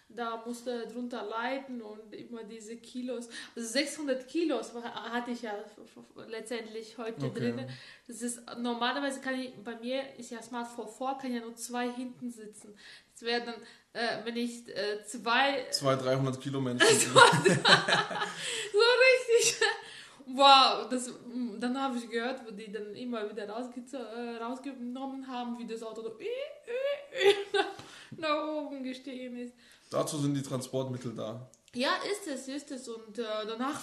da 0.09 0.43
musste 0.47 0.87
drunter 0.89 1.25
leiden 1.25 1.81
und 1.81 2.13
immer 2.15 2.45
diese 2.45 2.77
Kilos. 2.77 3.29
Also 3.57 3.69
600 3.69 4.29
Kilos 4.29 4.73
hatte 4.75 5.31
ich 5.31 5.43
ja 5.43 5.55
letztendlich 6.29 6.99
heute 6.99 7.27
Okay. 7.27 7.53
drin. 7.53 7.67
Das 8.07 8.21
ist, 8.21 8.41
normalerweise 8.59 9.21
kann 9.21 9.41
ich, 9.41 9.55
bei 9.65 9.75
mir 9.77 10.03
ist 10.19 10.31
ja 10.31 10.43
Smart 10.43 10.69
4 10.75 10.87
vor, 10.87 11.17
kann 11.19 11.33
ja 11.33 11.41
nur 11.41 11.57
zwei 11.57 11.91
hinten 11.91 12.31
sitzen. 12.31 12.75
Das 13.15 13.23
wäre 13.23 13.43
dann, 13.45 13.55
äh, 13.95 14.25
wenn 14.25 14.37
ich 14.37 14.69
äh, 14.69 15.03
zwei 15.07 15.67
200, 15.71 16.05
300 16.07 16.41
Kilo 16.41 16.61
Menschen. 16.61 16.87
so 16.89 17.21
richtig. 17.21 19.61
Wow, 20.27 20.89
das, 20.89 21.11
dann 21.59 21.81
habe 21.81 21.99
ich 21.99 22.09
gehört, 22.09 22.47
wo 22.47 22.51
die 22.51 22.71
dann 22.71 22.95
immer 22.95 23.29
wieder 23.29 23.49
rausge 23.49 23.83
äh, 23.93 24.43
rausgenommen 24.43 25.27
haben, 25.27 25.59
wie 25.59 25.67
das 25.67 25.83
Auto 25.83 26.03
so 26.03 26.13
nach 28.19 28.49
oben 28.49 28.83
gestiegen 28.83 29.37
ist. 29.37 29.55
Dazu 29.91 30.19
sind 30.19 30.35
die 30.35 30.43
Transportmittel 30.43 31.15
da. 31.15 31.51
Ja, 31.75 31.97
ist 32.11 32.29
es, 32.29 32.49
ist 32.49 32.71
es. 32.71 32.89
Und 32.89 33.19
äh, 33.19 33.25
danach 33.47 33.81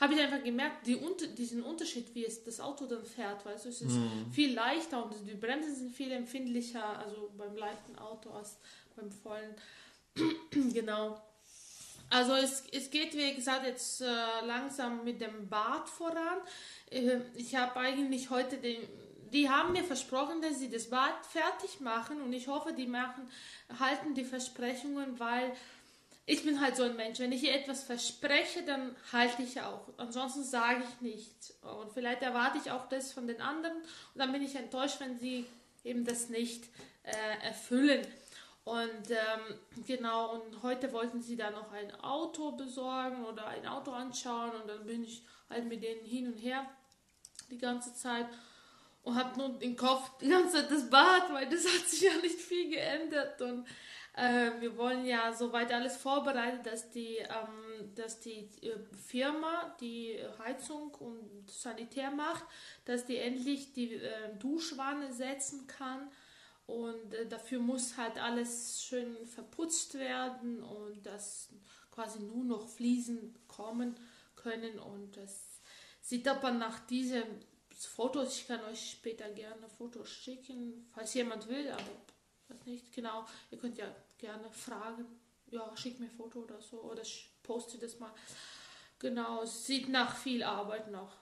habe 0.00 0.14
ich 0.14 0.20
einfach 0.20 0.42
gemerkt, 0.42 0.86
die, 0.86 0.98
diesen 1.36 1.62
Unterschied, 1.62 2.14
wie 2.14 2.24
es 2.24 2.42
das 2.42 2.60
Auto 2.60 2.86
dann 2.86 3.04
fährt, 3.04 3.44
weißt 3.44 3.66
du, 3.66 3.68
es 3.68 3.82
ist 3.82 3.98
viel 4.32 4.54
leichter 4.54 5.04
und 5.04 5.14
die 5.26 5.34
Bremsen 5.34 5.74
sind 5.74 5.94
viel 5.94 6.10
empfindlicher, 6.10 6.98
also 6.98 7.30
beim 7.36 7.54
leichten 7.54 7.98
Auto 7.98 8.30
als 8.30 8.58
beim 8.96 9.10
vollen. 9.10 9.54
genau. 10.72 11.20
Also 12.10 12.34
es, 12.34 12.64
es 12.72 12.90
geht, 12.90 13.16
wie 13.16 13.34
gesagt, 13.34 13.64
jetzt 13.64 14.02
äh, 14.02 14.06
langsam 14.44 15.04
mit 15.04 15.20
dem 15.20 15.48
Bad 15.48 15.88
voran. 15.88 16.38
Äh, 16.90 17.20
ich 17.34 17.54
habe 17.54 17.78
eigentlich 17.78 18.30
heute 18.30 18.58
den... 18.58 18.76
Die 19.32 19.48
haben 19.48 19.72
mir 19.72 19.84
versprochen, 19.84 20.42
dass 20.42 20.58
sie 20.58 20.68
das 20.68 20.90
Bad 20.90 21.24
fertig 21.24 21.78
machen 21.78 22.20
und 22.20 22.32
ich 22.32 22.48
hoffe, 22.48 22.72
die 22.72 22.88
machen, 22.88 23.30
halten 23.78 24.12
die 24.12 24.24
Versprechungen, 24.24 25.20
weil 25.20 25.52
ich 26.26 26.42
bin 26.44 26.60
halt 26.60 26.74
so 26.74 26.82
ein 26.82 26.96
Mensch. 26.96 27.20
Wenn 27.20 27.30
ich 27.30 27.48
etwas 27.48 27.84
verspreche, 27.84 28.64
dann 28.64 28.96
halte 29.12 29.42
ich 29.42 29.60
auch. 29.60 29.86
Ansonsten 29.98 30.42
sage 30.42 30.82
ich 30.82 31.00
nichts. 31.00 31.56
Und 31.62 31.92
vielleicht 31.92 32.22
erwarte 32.22 32.58
ich 32.58 32.72
auch 32.72 32.88
das 32.88 33.12
von 33.12 33.28
den 33.28 33.40
anderen 33.40 33.76
und 33.76 34.18
dann 34.18 34.32
bin 34.32 34.42
ich 34.42 34.56
enttäuscht, 34.56 34.98
wenn 34.98 35.16
sie 35.18 35.46
eben 35.84 36.04
das 36.04 36.28
nicht 36.28 36.64
äh, 37.04 37.46
erfüllen. 37.46 38.04
Und 38.64 39.10
ähm, 39.10 39.84
genau, 39.86 40.34
und 40.34 40.62
heute 40.62 40.92
wollten 40.92 41.22
sie 41.22 41.36
da 41.36 41.50
noch 41.50 41.72
ein 41.72 41.92
Auto 42.02 42.52
besorgen 42.52 43.24
oder 43.24 43.46
ein 43.46 43.66
Auto 43.66 43.90
anschauen 43.90 44.52
und 44.52 44.68
dann 44.68 44.84
bin 44.84 45.02
ich 45.02 45.24
halt 45.48 45.66
mit 45.66 45.82
denen 45.82 46.04
hin 46.04 46.26
und 46.26 46.36
her 46.36 46.66
die 47.50 47.58
ganze 47.58 47.94
Zeit 47.94 48.26
und 49.02 49.16
habe 49.16 49.38
nur 49.38 49.60
im 49.62 49.76
Kopf 49.76 50.18
die 50.18 50.28
ganze 50.28 50.56
Zeit 50.56 50.70
das 50.70 50.88
Bad, 50.90 51.32
weil 51.32 51.48
das 51.48 51.64
hat 51.64 51.88
sich 51.88 52.02
ja 52.02 52.14
nicht 52.22 52.38
viel 52.38 52.70
geändert 52.70 53.40
und 53.40 53.66
äh, 54.14 54.50
wir 54.60 54.76
wollen 54.76 55.06
ja 55.06 55.32
soweit 55.32 55.72
alles 55.72 55.96
vorbereitet, 55.96 56.66
dass 56.66 56.90
die, 56.90 57.16
ähm, 57.16 57.94
dass 57.94 58.20
die 58.20 58.50
äh, 58.62 58.76
Firma, 59.06 59.74
die 59.80 60.18
Heizung 60.38 60.92
und 60.94 61.50
Sanitär 61.50 62.10
macht, 62.10 62.44
dass 62.84 63.06
die 63.06 63.16
endlich 63.16 63.72
die 63.72 63.94
äh, 63.94 64.36
Duschwanne 64.38 65.12
setzen 65.12 65.66
kann. 65.66 66.10
Und 66.70 67.14
äh, 67.14 67.26
dafür 67.26 67.58
muss 67.58 67.96
halt 67.96 68.16
alles 68.18 68.82
schön 68.82 69.26
verputzt 69.26 69.94
werden 69.94 70.62
und 70.62 71.04
dass 71.04 71.48
quasi 71.90 72.20
nur 72.20 72.44
noch 72.44 72.68
Fliesen 72.68 73.34
kommen 73.48 73.98
können. 74.36 74.78
Und 74.78 75.16
das 75.16 75.60
sieht 76.00 76.28
aber 76.28 76.52
nach 76.52 76.86
diesem 76.86 77.24
Fotos, 77.74 78.36
ich 78.36 78.46
kann 78.46 78.62
euch 78.64 78.92
später 78.92 79.28
gerne 79.30 79.68
Fotos 79.68 80.08
schicken, 80.08 80.86
falls 80.94 81.14
jemand 81.14 81.48
will, 81.48 81.68
aber 81.70 81.82
weiß 82.48 82.66
nicht 82.66 82.92
genau. 82.94 83.26
Ihr 83.50 83.58
könnt 83.58 83.76
ja 83.76 83.92
gerne 84.18 84.50
fragen. 84.50 85.06
Ja, 85.50 85.76
schick 85.76 85.98
mir 85.98 86.10
Foto 86.10 86.40
oder 86.40 86.60
so 86.60 86.80
oder 86.82 87.02
ich 87.02 87.30
poste 87.42 87.78
das 87.78 87.98
mal. 87.98 88.12
Genau, 89.00 89.44
sieht 89.44 89.88
nach 89.88 90.16
viel 90.16 90.44
Arbeit 90.44 90.90
noch. 90.90 91.16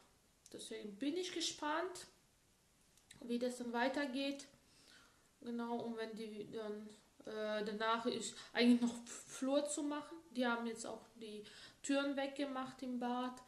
Deswegen 0.52 0.96
bin 0.96 1.16
ich 1.16 1.32
gespannt, 1.32 2.06
wie 3.20 3.38
das 3.38 3.58
dann 3.58 3.72
weitergeht. 3.72 4.46
Genau, 5.40 5.76
und 5.76 5.96
wenn 5.96 6.14
die 6.14 6.50
dann 6.50 6.88
äh, 7.28 7.64
danach 7.64 8.06
ist 8.06 8.34
eigentlich 8.52 8.80
noch 8.80 8.94
Flur 9.26 9.64
zu 9.68 9.82
machen. 9.82 10.16
Die 10.30 10.46
haben 10.46 10.66
jetzt 10.66 10.86
auch 10.86 11.02
die 11.16 11.44
Türen 11.82 12.16
weggemacht 12.16 12.82
im 12.82 12.98
Bad. 12.98 13.42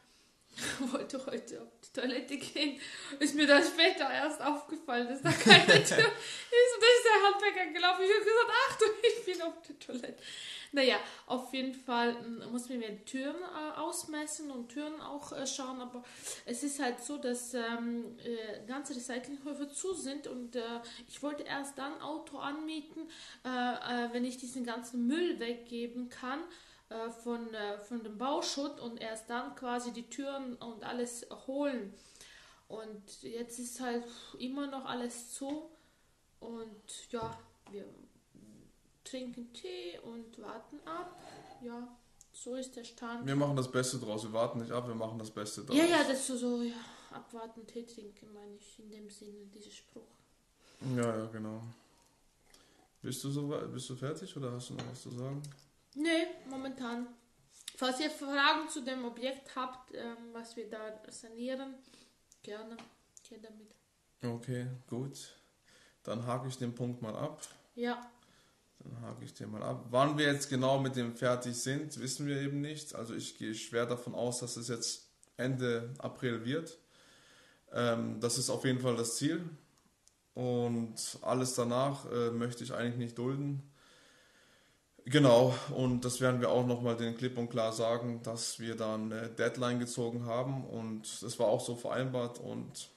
wollte 0.91 1.25
heute 1.25 1.61
auf 1.61 1.69
die 1.79 1.99
Toilette 1.99 2.37
gehen. 2.37 2.79
Ist 3.19 3.35
mir 3.35 3.47
dann 3.47 3.63
später 3.63 4.11
erst 4.11 4.41
aufgefallen, 4.41 5.07
dass 5.07 5.21
da 5.21 5.31
keine 5.31 5.65
Tür 5.65 5.79
ist. 5.79 5.93
Und 5.93 6.81
da 6.81 6.87
ist 6.87 7.05
der 7.05 7.23
Handwerker 7.25 7.71
gelaufen. 7.71 8.01
Ich 8.03 8.11
habe 8.11 8.25
gesagt, 8.25 8.51
ach 8.67 8.77
du, 8.77 8.85
ich 9.01 9.25
bin 9.25 9.41
auf 9.41 9.53
der 9.61 9.79
Toilette. 9.79 10.23
Naja, 10.73 10.95
auf 11.27 11.53
jeden 11.53 11.73
Fall 11.73 12.13
mm, 12.13 12.51
muss 12.51 12.69
man 12.69 12.79
mir 12.79 13.03
Türen 13.03 13.35
äh, 13.35 13.79
ausmessen 13.79 14.51
und 14.51 14.69
Türen 14.69 15.01
auch 15.01 15.33
äh, 15.33 15.45
schauen. 15.45 15.81
Aber 15.81 16.03
es 16.45 16.63
ist 16.63 16.81
halt 16.81 17.03
so, 17.03 17.17
dass 17.17 17.53
ähm, 17.53 18.17
äh, 18.19 18.65
ganze 18.65 18.95
Recyclinghöfe 18.95 19.67
zu 19.67 19.93
sind 19.93 20.27
und 20.27 20.55
äh, 20.55 20.61
ich 21.09 21.21
wollte 21.21 21.43
erst 21.43 21.77
dann 21.77 22.01
Auto 22.01 22.37
anmieten, 22.37 23.09
äh, 23.43 23.49
äh, 23.49 24.13
wenn 24.13 24.23
ich 24.23 24.37
diesen 24.37 24.63
ganzen 24.63 25.07
Müll 25.07 25.39
weggeben 25.39 26.09
kann 26.09 26.39
von, 27.23 27.47
von 27.87 28.03
dem 28.03 28.17
Bauschutt 28.17 28.81
und 28.81 28.99
erst 28.99 29.29
dann 29.29 29.55
quasi 29.55 29.93
die 29.93 30.09
Türen 30.09 30.55
und 30.55 30.83
alles 30.83 31.25
holen. 31.47 31.93
Und 32.67 33.23
jetzt 33.23 33.59
ist 33.59 33.79
halt 33.79 34.03
immer 34.39 34.67
noch 34.67 34.83
alles 34.83 35.33
zu. 35.33 35.69
Und 36.41 37.11
ja, 37.11 37.39
wir 37.71 37.85
trinken 39.11 39.51
Tee 39.53 39.99
und 40.03 40.41
warten 40.41 40.79
ab. 40.85 41.21
Ja, 41.61 41.87
so 42.31 42.55
ist 42.55 42.75
der 42.75 42.83
Stand. 42.83 43.27
Wir 43.27 43.35
machen 43.35 43.55
das 43.57 43.69
Beste 43.69 43.99
draus. 43.99 44.23
Wir 44.23 44.33
warten 44.33 44.59
nicht 44.59 44.71
ab, 44.71 44.87
wir 44.87 44.95
machen 44.95 45.19
das 45.19 45.29
Beste 45.29 45.63
draus. 45.63 45.75
Ja, 45.75 45.85
ja, 45.85 46.03
das 46.03 46.19
ist 46.19 46.27
so, 46.27 46.37
so 46.37 46.61
ja, 46.63 46.75
abwarten, 47.11 47.67
Tee 47.67 47.85
trinken, 47.85 48.33
meine 48.33 48.55
ich 48.55 48.79
in 48.79 48.89
dem 48.89 49.09
Sinne, 49.09 49.45
dieser 49.53 49.71
Spruch. 49.71 50.07
Ja, 50.95 51.17
ja, 51.17 51.25
genau. 51.25 51.61
Bist 53.01 53.23
du 53.23 53.29
so 53.29 53.47
bist 53.71 53.89
du 53.89 53.95
fertig 53.95 54.35
oder 54.37 54.51
hast 54.51 54.69
du 54.69 54.75
noch 54.75 54.89
was 54.89 55.01
zu 55.01 55.09
sagen? 55.09 55.41
Nee, 55.95 56.27
momentan. 56.49 57.07
Falls 57.75 57.99
ihr 57.99 58.11
Fragen 58.11 58.69
zu 58.69 58.83
dem 58.83 59.05
Objekt 59.05 59.55
habt, 59.55 59.93
ähm, 59.93 60.17
was 60.31 60.55
wir 60.55 60.69
da 60.69 61.01
sanieren, 61.09 61.75
gerne. 62.43 62.77
Hier 63.27 63.39
damit. 63.39 63.73
Okay, 64.23 64.67
gut. 64.87 65.35
Dann 66.03 66.25
hake 66.25 66.47
ich 66.47 66.57
den 66.57 66.75
Punkt 66.75 67.01
mal 67.01 67.15
ab. 67.15 67.41
Ja, 67.75 68.11
Dann 68.83 69.01
hake 69.01 69.23
ich 69.23 69.33
den 69.33 69.51
mal 69.51 69.63
ab. 69.63 69.85
Wann 69.89 70.17
wir 70.17 70.25
jetzt 70.25 70.49
genau 70.49 70.79
mit 70.79 70.95
dem 70.95 71.15
fertig 71.15 71.55
sind, 71.55 71.99
wissen 71.99 72.25
wir 72.27 72.41
eben 72.41 72.61
nicht. 72.61 72.95
Also 72.95 73.13
ich 73.13 73.37
gehe 73.37 73.53
schwer 73.53 73.85
davon 73.85 74.15
aus, 74.15 74.39
dass 74.39 74.57
es 74.57 74.67
jetzt 74.67 75.07
Ende 75.37 75.93
April 75.99 76.45
wird. 76.45 76.77
Ähm, 77.71 78.19
das 78.19 78.37
ist 78.37 78.49
auf 78.49 78.65
jeden 78.65 78.79
Fall 78.79 78.95
das 78.95 79.17
Ziel. 79.17 79.47
Und 80.33 81.19
alles 81.21 81.55
danach 81.55 82.09
äh, 82.11 82.31
möchte 82.31 82.63
ich 82.63 82.73
eigentlich 82.73 82.97
nicht 82.97 83.17
dulden. 83.17 83.71
Genau, 85.05 85.55
und 85.75 86.05
das 86.05 86.21
werden 86.21 86.41
wir 86.41 86.49
auch 86.49 86.65
nochmal 86.65 86.95
den 86.95 87.17
klipp 87.17 87.37
und 87.37 87.49
klar 87.49 87.73
sagen, 87.73 88.21
dass 88.21 88.59
wir 88.59 88.75
da 88.75 88.93
eine 88.95 89.29
Deadline 89.29 89.79
gezogen 89.79 90.25
haben 90.25 90.63
und 90.63 91.23
das 91.23 91.39
war 91.39 91.47
auch 91.47 91.59
so 91.59 91.75
vereinbart 91.75 92.39
und 92.39 92.91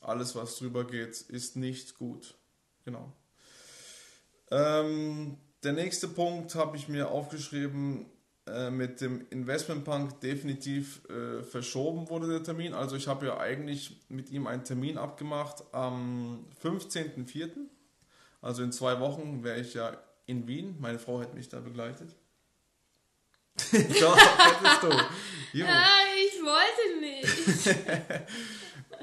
alles, 0.00 0.34
was 0.34 0.56
drüber 0.56 0.84
geht, 0.84 1.20
ist 1.20 1.54
nicht 1.56 1.96
gut. 1.96 2.34
Genau. 2.84 3.12
Ähm, 4.50 5.36
der 5.62 5.72
nächste 5.72 6.08
Punkt 6.08 6.54
habe 6.54 6.76
ich 6.76 6.88
mir 6.88 7.10
aufgeschrieben, 7.10 8.06
äh, 8.46 8.70
mit 8.70 9.00
dem 9.00 9.26
Investmentpunk 9.30 10.20
definitiv 10.20 11.02
äh, 11.08 11.42
verschoben 11.42 12.08
wurde 12.08 12.28
der 12.28 12.42
Termin. 12.42 12.74
Also 12.74 12.96
ich 12.96 13.06
habe 13.06 13.26
ja 13.26 13.38
eigentlich 13.38 14.00
mit 14.08 14.30
ihm 14.30 14.46
einen 14.46 14.64
Termin 14.64 14.98
abgemacht 14.98 15.62
am 15.72 16.46
15.04. 16.62 17.50
Also 18.40 18.62
in 18.62 18.72
zwei 18.72 18.98
Wochen 19.00 19.44
wäre 19.44 19.60
ich 19.60 19.74
ja 19.74 19.96
in 20.26 20.48
Wien. 20.48 20.76
Meine 20.80 20.98
Frau 20.98 21.20
hätte 21.20 21.36
mich 21.36 21.48
da 21.48 21.60
begleitet. 21.60 22.16
Doch, 24.00 24.16
hättest 24.16 24.82
du. 24.82 25.58
Jo. 25.58 25.66
Ah, 25.68 26.00
ich 26.16 26.40
wollte 26.42 27.00
nicht. 27.00 27.76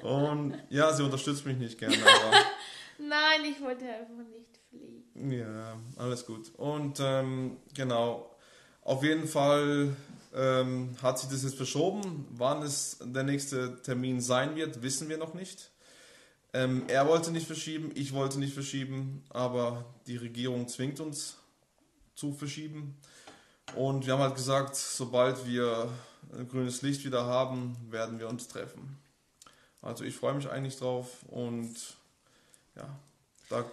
Und 0.03 0.57
ja, 0.69 0.93
sie 0.93 1.03
unterstützt 1.03 1.45
mich 1.45 1.57
nicht 1.57 1.77
gerne, 1.77 1.97
Nein, 2.97 3.45
ich 3.45 3.61
wollte 3.61 3.85
einfach 3.85 4.23
nicht 4.29 4.56
fliegen. 4.69 5.31
Ja, 5.31 5.77
alles 5.97 6.25
gut. 6.25 6.53
Und 6.55 7.00
ähm, 7.01 7.57
genau, 7.74 8.36
auf 8.81 9.03
jeden 9.03 9.27
Fall 9.27 9.95
ähm, 10.33 10.95
hat 11.01 11.19
sich 11.19 11.29
das 11.29 11.43
jetzt 11.43 11.57
verschoben. 11.57 12.27
Wann 12.31 12.62
es 12.62 12.97
der 13.01 13.24
nächste 13.24 13.81
Termin 13.81 14.21
sein 14.21 14.55
wird, 14.55 14.81
wissen 14.81 15.09
wir 15.09 15.17
noch 15.17 15.33
nicht. 15.33 15.71
Ähm, 16.53 16.83
er 16.88 17.07
wollte 17.07 17.31
nicht 17.31 17.45
verschieben, 17.45 17.91
ich 17.95 18.13
wollte 18.13 18.39
nicht 18.39 18.53
verschieben, 18.53 19.24
aber 19.29 19.86
die 20.07 20.17
Regierung 20.17 20.67
zwingt 20.67 21.00
uns 21.00 21.38
zu 22.15 22.33
verschieben. 22.33 22.97
Und 23.75 24.05
wir 24.05 24.13
haben 24.13 24.21
halt 24.21 24.36
gesagt, 24.36 24.75
sobald 24.75 25.45
wir 25.45 25.89
ein 26.33 26.47
grünes 26.47 26.81
Licht 26.81 27.03
wieder 27.05 27.25
haben, 27.25 27.75
werden 27.89 28.19
wir 28.19 28.29
uns 28.29 28.47
treffen. 28.47 28.97
Also 29.81 30.03
ich 30.03 30.15
freue 30.15 30.33
mich 30.33 30.50
eigentlich 30.50 30.77
drauf 30.77 31.24
und 31.27 31.75
ja, 32.75 32.88
da, 33.50 33.65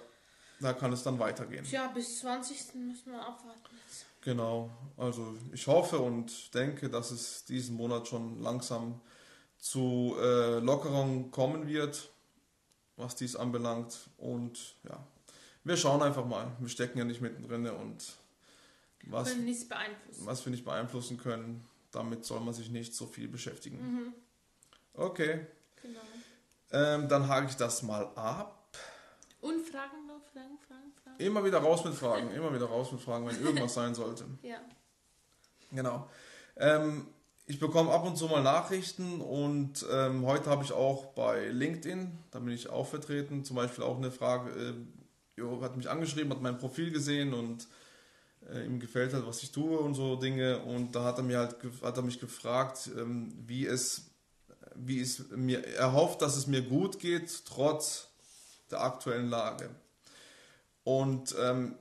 da 0.61 0.73
kann 0.73 0.93
es 0.93 1.03
dann 1.03 1.19
weitergehen. 1.19 1.65
Tja, 1.65 1.89
bis 1.89 2.21
20. 2.21 2.75
müssen 2.77 3.13
wir 3.13 3.21
abwarten 3.21 3.77
jetzt. 3.87 4.07
Genau, 4.23 4.71
also 4.97 5.37
ich 5.53 5.67
hoffe 5.67 5.99
und 5.99 6.55
denke, 6.55 6.89
dass 6.89 7.11
es 7.11 7.45
diesen 7.45 7.77
Monat 7.77 8.09
schon 8.09 8.41
langsam 8.41 9.01
zu 9.59 10.17
äh, 10.19 10.59
Lockerungen 10.61 11.31
kommen 11.31 11.67
wird, 11.67 12.11
was 12.97 13.17
dies 13.17 13.37
anbelangt. 13.37 14.09
Und 14.17 14.77
ja, 14.89 15.07
wir 15.65 15.77
schauen 15.77 16.03
einfach 16.03 16.25
mal. 16.25 16.53
Wir 16.59 16.69
stecken 16.69 16.99
ja 16.99 17.05
nicht 17.05 17.21
mittendrin 17.21 17.67
und 17.69 18.15
was, 19.07 19.29
was 19.29 20.45
wir 20.47 20.51
nicht 20.51 20.65
beeinflussen 20.65 21.19
können, 21.19 21.67
damit 21.91 22.25
soll 22.25 22.41
man 22.41 22.55
sich 22.55 22.71
nicht 22.71 22.95
so 22.95 23.07
viel 23.07 23.29
beschäftigen. 23.29 23.77
Mhm, 23.79 24.15
Okay, 24.95 25.47
genau. 25.83 26.01
ähm, 26.71 27.09
dann 27.09 27.29
hake 27.29 27.49
ich 27.49 27.57
das 27.57 27.83
mal 27.83 28.07
ab. 28.15 28.64
Und 29.45 29.61
Fragen 29.61 30.07
noch? 30.07 30.25
Fragen, 30.33 30.59
Fragen, 30.67 30.93
Fragen? 31.03 31.17
Immer 31.19 31.45
wieder 31.45 31.59
raus 31.59 31.85
mit 31.85 31.93
Fragen, 31.93 32.31
immer 32.31 32.55
wieder 32.55 32.65
raus 32.65 32.91
mit 32.93 33.03
Fragen, 33.03 33.27
wenn 33.27 33.39
irgendwas 33.45 33.75
sein 33.81 33.95
sollte. 33.95 34.25
Ja. 34.43 34.57
Genau. 35.71 36.09
Ähm, 36.57 37.09
ich 37.47 37.61
bekomme 37.61 37.91
ab 37.93 38.07
und 38.07 38.17
zu 38.17 38.27
mal 38.27 38.43
Nachrichten 38.43 39.21
und 39.21 39.85
ähm, 39.93 40.25
heute 40.25 40.49
habe 40.49 40.65
ich 40.65 40.73
auch 40.73 41.07
bei 41.13 41.49
LinkedIn, 41.49 42.11
da 42.31 42.39
bin 42.39 42.55
ich 42.55 42.71
auch 42.71 42.87
vertreten, 42.87 43.45
zum 43.45 43.57
Beispiel 43.57 43.85
auch 43.85 43.99
eine 43.99 44.11
Frage, 44.11 44.51
äh, 44.51 44.75
Jo 45.37 45.61
hat 45.61 45.77
mich 45.77 45.91
angeschrieben, 45.91 46.33
hat 46.33 46.41
mein 46.41 46.57
Profil 46.59 46.91
gesehen 46.91 47.35
und 47.35 47.69
äh, 48.51 48.65
ihm 48.65 48.81
gefällt 48.81 49.13
halt, 49.13 49.27
was 49.27 49.43
ich 49.43 49.53
tue 49.53 49.79
und 49.79 49.93
so 49.93 50.17
Dinge 50.17 50.61
und 50.61 50.95
da 50.95 51.05
hat 51.05 51.19
er 51.19 51.25
mir 51.25 51.39
halt 51.39 51.57
hat 51.83 51.99
er 51.99 52.03
mich 52.03 52.19
gefragt, 52.19 52.89
ähm, 52.97 53.35
wie 53.47 53.67
es 53.67 54.07
wie 54.75 55.03
es 55.03 55.29
mir 55.29 55.67
er 55.67 55.93
hofft, 55.93 56.23
dass 56.23 56.37
es 56.37 56.47
mir 56.47 56.63
gut 56.63 56.99
geht 56.99 57.45
trotz 57.45 58.14
der 58.75 58.83
aktuellen 58.83 59.31
Lage. 59.31 59.71
Und 60.83 61.35
ähm, 61.41 61.77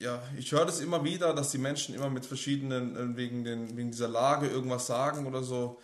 ja, 0.00 0.22
ich 0.38 0.52
höre 0.52 0.64
das 0.64 0.80
immer 0.80 1.04
wieder, 1.04 1.34
dass 1.34 1.50
die 1.50 1.58
Menschen 1.58 1.94
immer 1.94 2.08
mit 2.08 2.24
verschiedenen, 2.24 2.96
äh, 2.96 3.16
wegen, 3.16 3.44
den, 3.44 3.76
wegen 3.76 3.90
dieser 3.90 4.08
Lage 4.08 4.46
irgendwas 4.46 4.86
sagen 4.86 5.26
oder 5.26 5.42
so. 5.42 5.80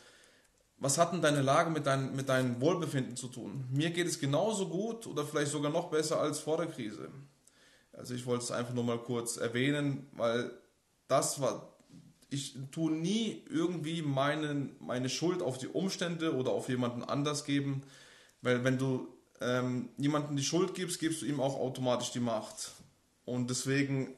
Was 0.78 0.98
hat 0.98 1.12
denn 1.12 1.22
deine 1.22 1.42
Lage 1.42 1.70
mit, 1.70 1.86
dein, 1.86 2.14
mit 2.14 2.28
deinem 2.28 2.60
Wohlbefinden 2.60 3.16
zu 3.16 3.28
tun? 3.28 3.64
Mir 3.70 3.90
geht 3.90 4.06
es 4.06 4.20
genauso 4.20 4.68
gut 4.68 5.06
oder 5.06 5.24
vielleicht 5.24 5.50
sogar 5.50 5.70
noch 5.70 5.90
besser 5.90 6.20
als 6.20 6.38
vor 6.38 6.56
der 6.56 6.66
Krise. 6.66 7.08
Also 7.92 8.14
ich 8.14 8.26
wollte 8.26 8.44
es 8.44 8.50
einfach 8.50 8.74
nur 8.74 8.84
mal 8.84 8.98
kurz 8.98 9.36
erwähnen, 9.36 10.08
weil 10.12 10.50
das 11.08 11.40
war, 11.40 11.76
ich 12.30 12.56
tue 12.72 12.92
nie 12.92 13.44
irgendwie 13.48 14.02
meinen, 14.02 14.76
meine 14.80 15.08
Schuld 15.08 15.42
auf 15.42 15.58
die 15.58 15.68
Umstände 15.68 16.34
oder 16.34 16.50
auf 16.50 16.68
jemanden 16.68 17.02
anders 17.02 17.44
geben, 17.44 17.82
weil 18.42 18.64
wenn 18.64 18.78
du 18.78 19.13
ähm, 19.44 19.90
jemandem 19.98 20.36
die 20.36 20.44
Schuld 20.44 20.74
gibst, 20.74 20.98
gibst 20.98 21.22
du 21.22 21.26
ihm 21.26 21.40
auch 21.40 21.58
automatisch 21.58 22.10
die 22.12 22.20
Macht. 22.20 22.72
Und 23.24 23.50
deswegen, 23.50 24.14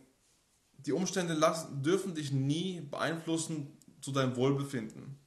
die 0.79 0.93
Umstände 0.93 1.35
lassen, 1.35 1.83
dürfen 1.83 2.15
dich 2.15 2.33
nie 2.33 2.81
beeinflussen 2.81 3.77
zu 4.01 4.13
deinem 4.13 4.37
Wohlbefinden. 4.37 5.19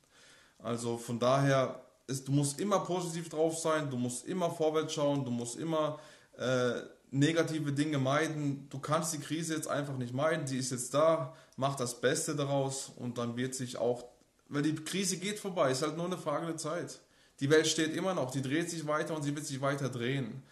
Also 0.60 0.98
von 0.98 1.20
daher, 1.20 1.82
ist, 2.08 2.28
du 2.28 2.32
musst 2.32 2.60
immer 2.60 2.80
positiv 2.80 3.30
drauf 3.30 3.58
sein, 3.58 3.90
du 3.90 3.98
musst 3.98 4.26
immer 4.26 4.50
vorwärts 4.50 4.94
schauen, 4.94 5.24
du 5.24 5.32
musst 5.32 5.58
immer 5.58 6.00
äh, 6.38 6.82
negative 7.12 7.72
Dinge 7.72 7.98
meiden. 7.98 8.68
Du 8.70 8.80
kannst 8.80 9.14
die 9.14 9.20
Krise 9.20 9.54
jetzt 9.56 9.68
einfach 9.68 9.98
nicht 9.98 10.14
meiden, 10.14 10.48
sie 10.48 10.58
ist 10.58 10.72
jetzt 10.72 10.94
da, 10.94 11.36
mach 11.56 11.76
das 11.76 12.02
Beste 12.02 12.36
daraus 12.36 12.92
und 12.96 13.18
dann 13.18 13.38
wird 13.38 13.56
sich 13.56 13.78
auch, 13.78 14.06
weil 14.48 14.64
die 14.64 14.76
Krise 14.76 15.18
geht 15.18 15.40
vorbei, 15.40 15.72
ist 15.72 15.82
halt 15.82 15.98
nur 15.98 16.08
eine 16.08 16.18
Frage 16.18 16.48
der 16.48 16.58
Zeit. 16.58 17.00
Die 17.40 17.50
Welt 17.50 17.68
steht 17.68 17.96
immer 17.96 18.14
noch, 18.14 18.32
die 18.32 18.42
dreht 18.42 18.70
sich 18.70 18.86
weiter 18.88 19.16
und 19.16 19.24
sie 19.24 19.36
wird 19.36 19.46
sich 19.46 19.62
weiter 19.62 19.90
drehen. 19.90 20.44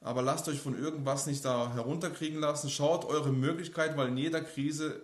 Aber 0.00 0.22
lasst 0.22 0.48
euch 0.48 0.58
von 0.60 0.76
irgendwas 0.76 1.26
nicht 1.26 1.44
da 1.44 1.72
herunterkriegen 1.74 2.40
lassen. 2.40 2.68
Schaut 2.68 3.04
eure 3.04 3.30
Möglichkeiten, 3.30 3.96
weil 3.96 4.08
in 4.08 4.16
jeder 4.16 4.40
Krise 4.40 5.02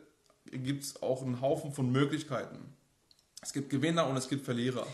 gibt 0.50 0.82
es 0.82 1.02
auch 1.02 1.22
einen 1.22 1.40
Haufen 1.40 1.72
von 1.72 1.92
Möglichkeiten. 1.92 2.74
Es 3.40 3.52
gibt 3.52 3.70
Gewinner 3.70 4.08
und 4.08 4.16
es 4.16 4.28
gibt 4.28 4.44
Verlierer. 4.44 4.86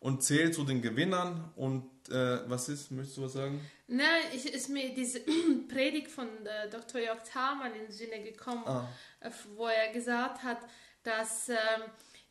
Und 0.00 0.22
zählt 0.24 0.54
zu 0.54 0.64
den 0.64 0.80
Gewinnern 0.82 1.52
und 1.54 1.84
äh, 2.08 2.48
was 2.48 2.68
ist, 2.68 2.90
möchtest 2.90 3.18
du 3.18 3.22
was 3.24 3.34
sagen? 3.34 3.60
Nein, 3.86 4.22
ich, 4.34 4.46
ist 4.52 4.68
mir 4.70 4.92
diese 4.94 5.20
Predigt 5.68 6.08
von 6.10 6.26
äh, 6.46 6.70
Dr. 6.70 7.00
Jörg 7.00 7.22
Thamann 7.22 7.72
in 7.74 7.82
den 7.82 7.92
Sinne 7.92 8.22
gekommen, 8.22 8.64
Ah. 8.66 8.88
äh, 9.20 9.30
wo 9.54 9.66
er 9.66 9.92
gesagt 9.92 10.42
hat, 10.42 10.58
dass 11.04 11.50
ähm, 11.50 11.56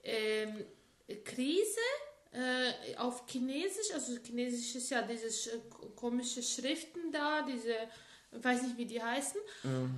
ähm, 0.03 0.65
Krise 1.23 1.79
äh, 2.31 2.95
auf 2.97 3.23
Chinesisch, 3.27 3.93
also 3.93 4.17
Chinesisch 4.23 4.75
ist 4.75 4.89
ja 4.89 5.01
dieses 5.01 5.47
äh, 5.47 5.59
komische 5.95 6.41
Schriften 6.41 7.11
da, 7.11 7.41
diese, 7.41 7.75
ich 8.31 8.43
weiß 8.43 8.61
nicht 8.63 8.77
wie 8.77 8.85
die 8.85 9.01
heißen, 9.01 9.39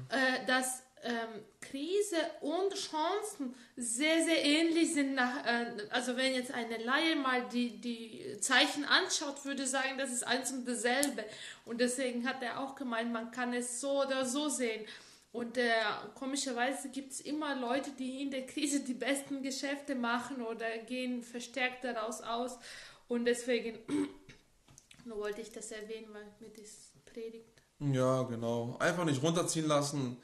äh, 0.10 0.46
dass 0.48 0.84
ähm, 1.04 1.44
Krise 1.60 2.18
und 2.42 2.74
Chancen 2.74 3.54
sehr, 3.76 4.24
sehr 4.24 4.44
ähnlich 4.44 4.94
sind. 4.94 5.16
Nach, 5.16 5.46
äh, 5.46 5.66
also 5.90 6.16
wenn 6.18 6.34
jetzt 6.34 6.54
eine 6.54 6.78
Laie 6.78 7.16
mal 7.16 7.48
die, 7.50 7.80
die 7.80 8.38
Zeichen 8.40 8.86
anschaut, 8.86 9.44
würde 9.46 9.68
sagen, 9.68 9.98
das 9.98 10.12
ist 10.12 10.26
eins 10.26 10.52
und 10.52 10.68
dasselbe. 10.68 11.26
Und 11.66 11.82
deswegen 11.82 12.28
hat 12.28 12.42
er 12.42 12.60
auch 12.62 12.76
gemeint, 12.76 13.12
man 13.12 13.32
kann 13.32 13.54
es 13.54 13.82
so 13.82 14.02
oder 14.02 14.26
so 14.26 14.50
sehen. 14.50 14.86
Und 15.34 15.58
äh, 15.58 15.72
komischerweise 16.14 16.90
gibt 16.90 17.12
es 17.12 17.20
immer 17.20 17.56
Leute, 17.56 17.90
die 17.98 18.22
in 18.22 18.30
der 18.30 18.46
Krise 18.46 18.82
die 18.82 18.94
besten 18.94 19.42
Geschäfte 19.42 19.96
machen 19.96 20.44
oder 20.44 20.78
gehen 20.86 21.24
verstärkt 21.24 21.84
daraus 21.84 22.22
aus. 22.22 22.60
Und 23.08 23.26
deswegen 23.26 23.80
nur 25.06 25.18
wollte 25.18 25.42
ich 25.42 25.52
das 25.52 25.72
erwähnen, 25.72 26.08
weil 26.14 26.26
mir 26.40 26.54
das 26.56 26.92
predigt. 27.12 27.64
Ja, 27.80 28.22
genau. 28.24 28.78
Einfach 28.80 29.06
nicht 29.06 29.24
runterziehen 29.24 29.68
lassen. 29.68 30.18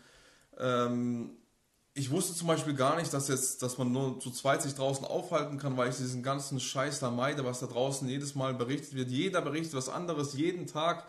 Ähm, 0.59 1.37
ich 1.95 2.11
wusste 2.11 2.35
zum 2.35 2.47
Beispiel 2.47 2.75
gar 2.75 2.95
nicht, 2.95 3.11
dass 3.11 3.29
jetzt, 3.29 3.63
dass 3.63 3.79
man 3.79 3.91
nur 3.91 4.19
zu 4.19 4.29
zweit 4.29 4.61
sich 4.61 4.75
draußen 4.75 5.05
aufhalten 5.05 5.57
kann, 5.57 5.75
weil 5.75 5.89
ich 5.89 5.97
diesen 5.97 6.21
ganzen 6.21 6.59
Scheiß 6.59 6.99
da 6.99 7.09
meide, 7.09 7.43
was 7.43 7.61
da 7.61 7.65
draußen 7.65 8.07
jedes 8.07 8.35
Mal 8.35 8.53
berichtet 8.53 8.93
wird. 8.93 9.09
Jeder 9.09 9.41
berichtet 9.41 9.73
was 9.73 9.89
anderes. 9.89 10.35
Jeden 10.35 10.67
Tag 10.67 11.07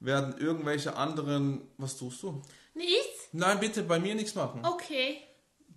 werden 0.00 0.34
irgendwelche 0.38 0.96
anderen. 0.96 1.60
Was 1.76 1.98
tust 1.98 2.22
du? 2.22 2.40
Nichts? 2.74 3.11
Nein, 3.32 3.60
bitte 3.60 3.82
bei 3.82 3.98
mir 3.98 4.14
nichts 4.14 4.34
machen. 4.34 4.64
Okay. 4.64 5.18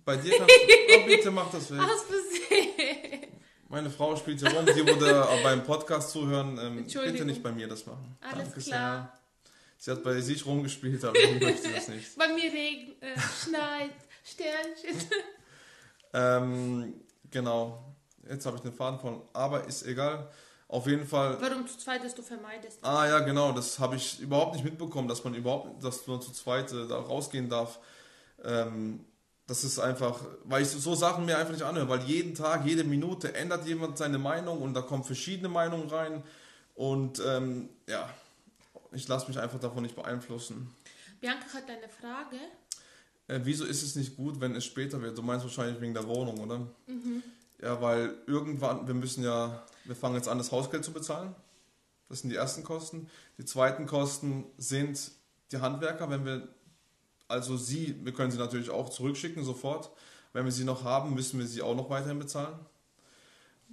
Bei 0.04 0.16
dir 0.16 0.36
kannst 0.38 0.54
du. 0.54 1.00
Oh, 1.02 1.06
bitte 1.06 1.30
mach 1.30 1.50
das 1.50 1.70
weg. 1.72 1.80
Aus 1.80 2.02
Versehen. 2.04 3.26
Meine 3.68 3.90
Frau 3.90 4.14
spielt 4.14 4.40
hier 4.40 4.52
rum. 4.52 4.66
Sie 4.72 4.86
wurde 4.86 5.26
beim 5.42 5.64
Podcast 5.64 6.10
zuhören. 6.10 6.58
Ähm, 6.62 6.78
Entschuldigung. 6.78 7.12
bitte 7.14 7.24
nicht 7.24 7.42
bei 7.42 7.50
mir 7.52 7.66
das 7.66 7.84
machen. 7.86 8.16
Alles 8.20 8.50
Danke 8.50 8.60
klar. 8.60 9.12
sehr. 9.12 9.12
Sie 9.78 9.90
hat 9.90 10.02
bei 10.04 10.20
sich 10.20 10.46
rumgespielt, 10.46 11.04
aber 11.04 11.18
ich 11.18 11.40
möchte 11.40 11.68
das 11.72 11.88
nicht. 11.88 12.16
Bei 12.16 12.28
mir 12.28 12.44
regnet, 12.52 13.02
äh, 13.02 13.18
schneit, 13.44 13.90
Sternchen. 14.24 15.08
Ähm, 16.14 16.94
genau. 17.30 17.94
Jetzt 18.26 18.46
habe 18.46 18.56
ich 18.56 18.62
den 18.62 18.72
Faden 18.72 18.98
von, 18.98 19.20
aber 19.34 19.64
ist 19.66 19.82
egal. 19.86 20.30
Auf 20.68 20.86
jeden 20.86 21.06
Fall. 21.06 21.36
Warum 21.40 21.66
zu 21.66 21.78
zweit, 21.78 22.02
dass 22.02 22.14
du 22.14 22.22
vermeidest? 22.22 22.78
Ah 22.82 23.06
ja, 23.06 23.20
genau. 23.20 23.52
Das 23.52 23.78
habe 23.78 23.96
ich 23.96 24.20
überhaupt 24.20 24.54
nicht 24.54 24.64
mitbekommen, 24.64 25.06
dass 25.06 25.22
man 25.22 25.34
überhaupt, 25.34 25.82
dass 25.82 26.06
man 26.06 26.20
zu 26.20 26.32
zweit 26.32 26.72
äh, 26.72 26.88
da 26.88 26.96
rausgehen 26.96 27.48
darf. 27.48 27.78
Ähm, 28.42 29.04
das 29.46 29.62
ist 29.62 29.78
einfach, 29.78 30.20
weil 30.44 30.62
ich 30.62 30.68
so 30.68 30.94
Sachen 30.96 31.24
mir 31.24 31.38
einfach 31.38 31.52
nicht 31.52 31.62
anhöre, 31.62 31.88
weil 31.88 32.02
jeden 32.02 32.34
Tag, 32.34 32.66
jede 32.66 32.82
Minute 32.82 33.32
ändert 33.34 33.64
jemand 33.64 33.96
seine 33.96 34.18
Meinung 34.18 34.60
und 34.60 34.74
da 34.74 34.82
kommen 34.82 35.04
verschiedene 35.04 35.48
Meinungen 35.48 35.88
rein. 35.88 36.24
Und 36.74 37.22
ähm, 37.24 37.68
ja, 37.86 38.10
ich 38.90 39.06
lasse 39.06 39.28
mich 39.28 39.38
einfach 39.38 39.60
davon 39.60 39.84
nicht 39.84 39.94
beeinflussen. 39.94 40.74
Bianca 41.20 41.46
hat 41.54 41.70
eine 41.70 41.88
Frage. 41.88 42.38
Äh, 43.28 43.40
wieso 43.44 43.64
ist 43.64 43.84
es 43.84 43.94
nicht 43.94 44.16
gut, 44.16 44.40
wenn 44.40 44.56
es 44.56 44.64
später 44.64 45.00
wird? 45.00 45.16
Du 45.16 45.22
meinst 45.22 45.44
wahrscheinlich 45.44 45.80
wegen 45.80 45.94
der 45.94 46.06
Wohnung, 46.06 46.38
oder? 46.40 46.66
Ja, 47.62 47.80
weil 47.80 48.14
irgendwann, 48.26 48.86
wir 48.86 48.94
müssen 48.94 49.24
ja, 49.24 49.64
wir 49.84 49.96
fangen 49.96 50.16
jetzt 50.16 50.28
an, 50.28 50.38
das 50.38 50.52
Hausgeld 50.52 50.84
zu 50.84 50.92
bezahlen. 50.92 51.34
Das 52.08 52.20
sind 52.20 52.30
die 52.30 52.36
ersten 52.36 52.62
Kosten. 52.62 53.08
Die 53.38 53.44
zweiten 53.44 53.86
Kosten 53.86 54.44
sind 54.58 55.10
die 55.52 55.58
Handwerker, 55.58 56.10
wenn 56.10 56.24
wir, 56.24 56.48
also 57.28 57.56
sie, 57.56 58.04
wir 58.04 58.12
können 58.12 58.30
sie 58.30 58.38
natürlich 58.38 58.70
auch 58.70 58.90
zurückschicken 58.90 59.44
sofort. 59.44 59.90
Wenn 60.32 60.44
wir 60.44 60.52
sie 60.52 60.64
noch 60.64 60.84
haben, 60.84 61.14
müssen 61.14 61.38
wir 61.38 61.46
sie 61.46 61.62
auch 61.62 61.74
noch 61.74 61.88
weiterhin 61.88 62.18
bezahlen. 62.18 62.58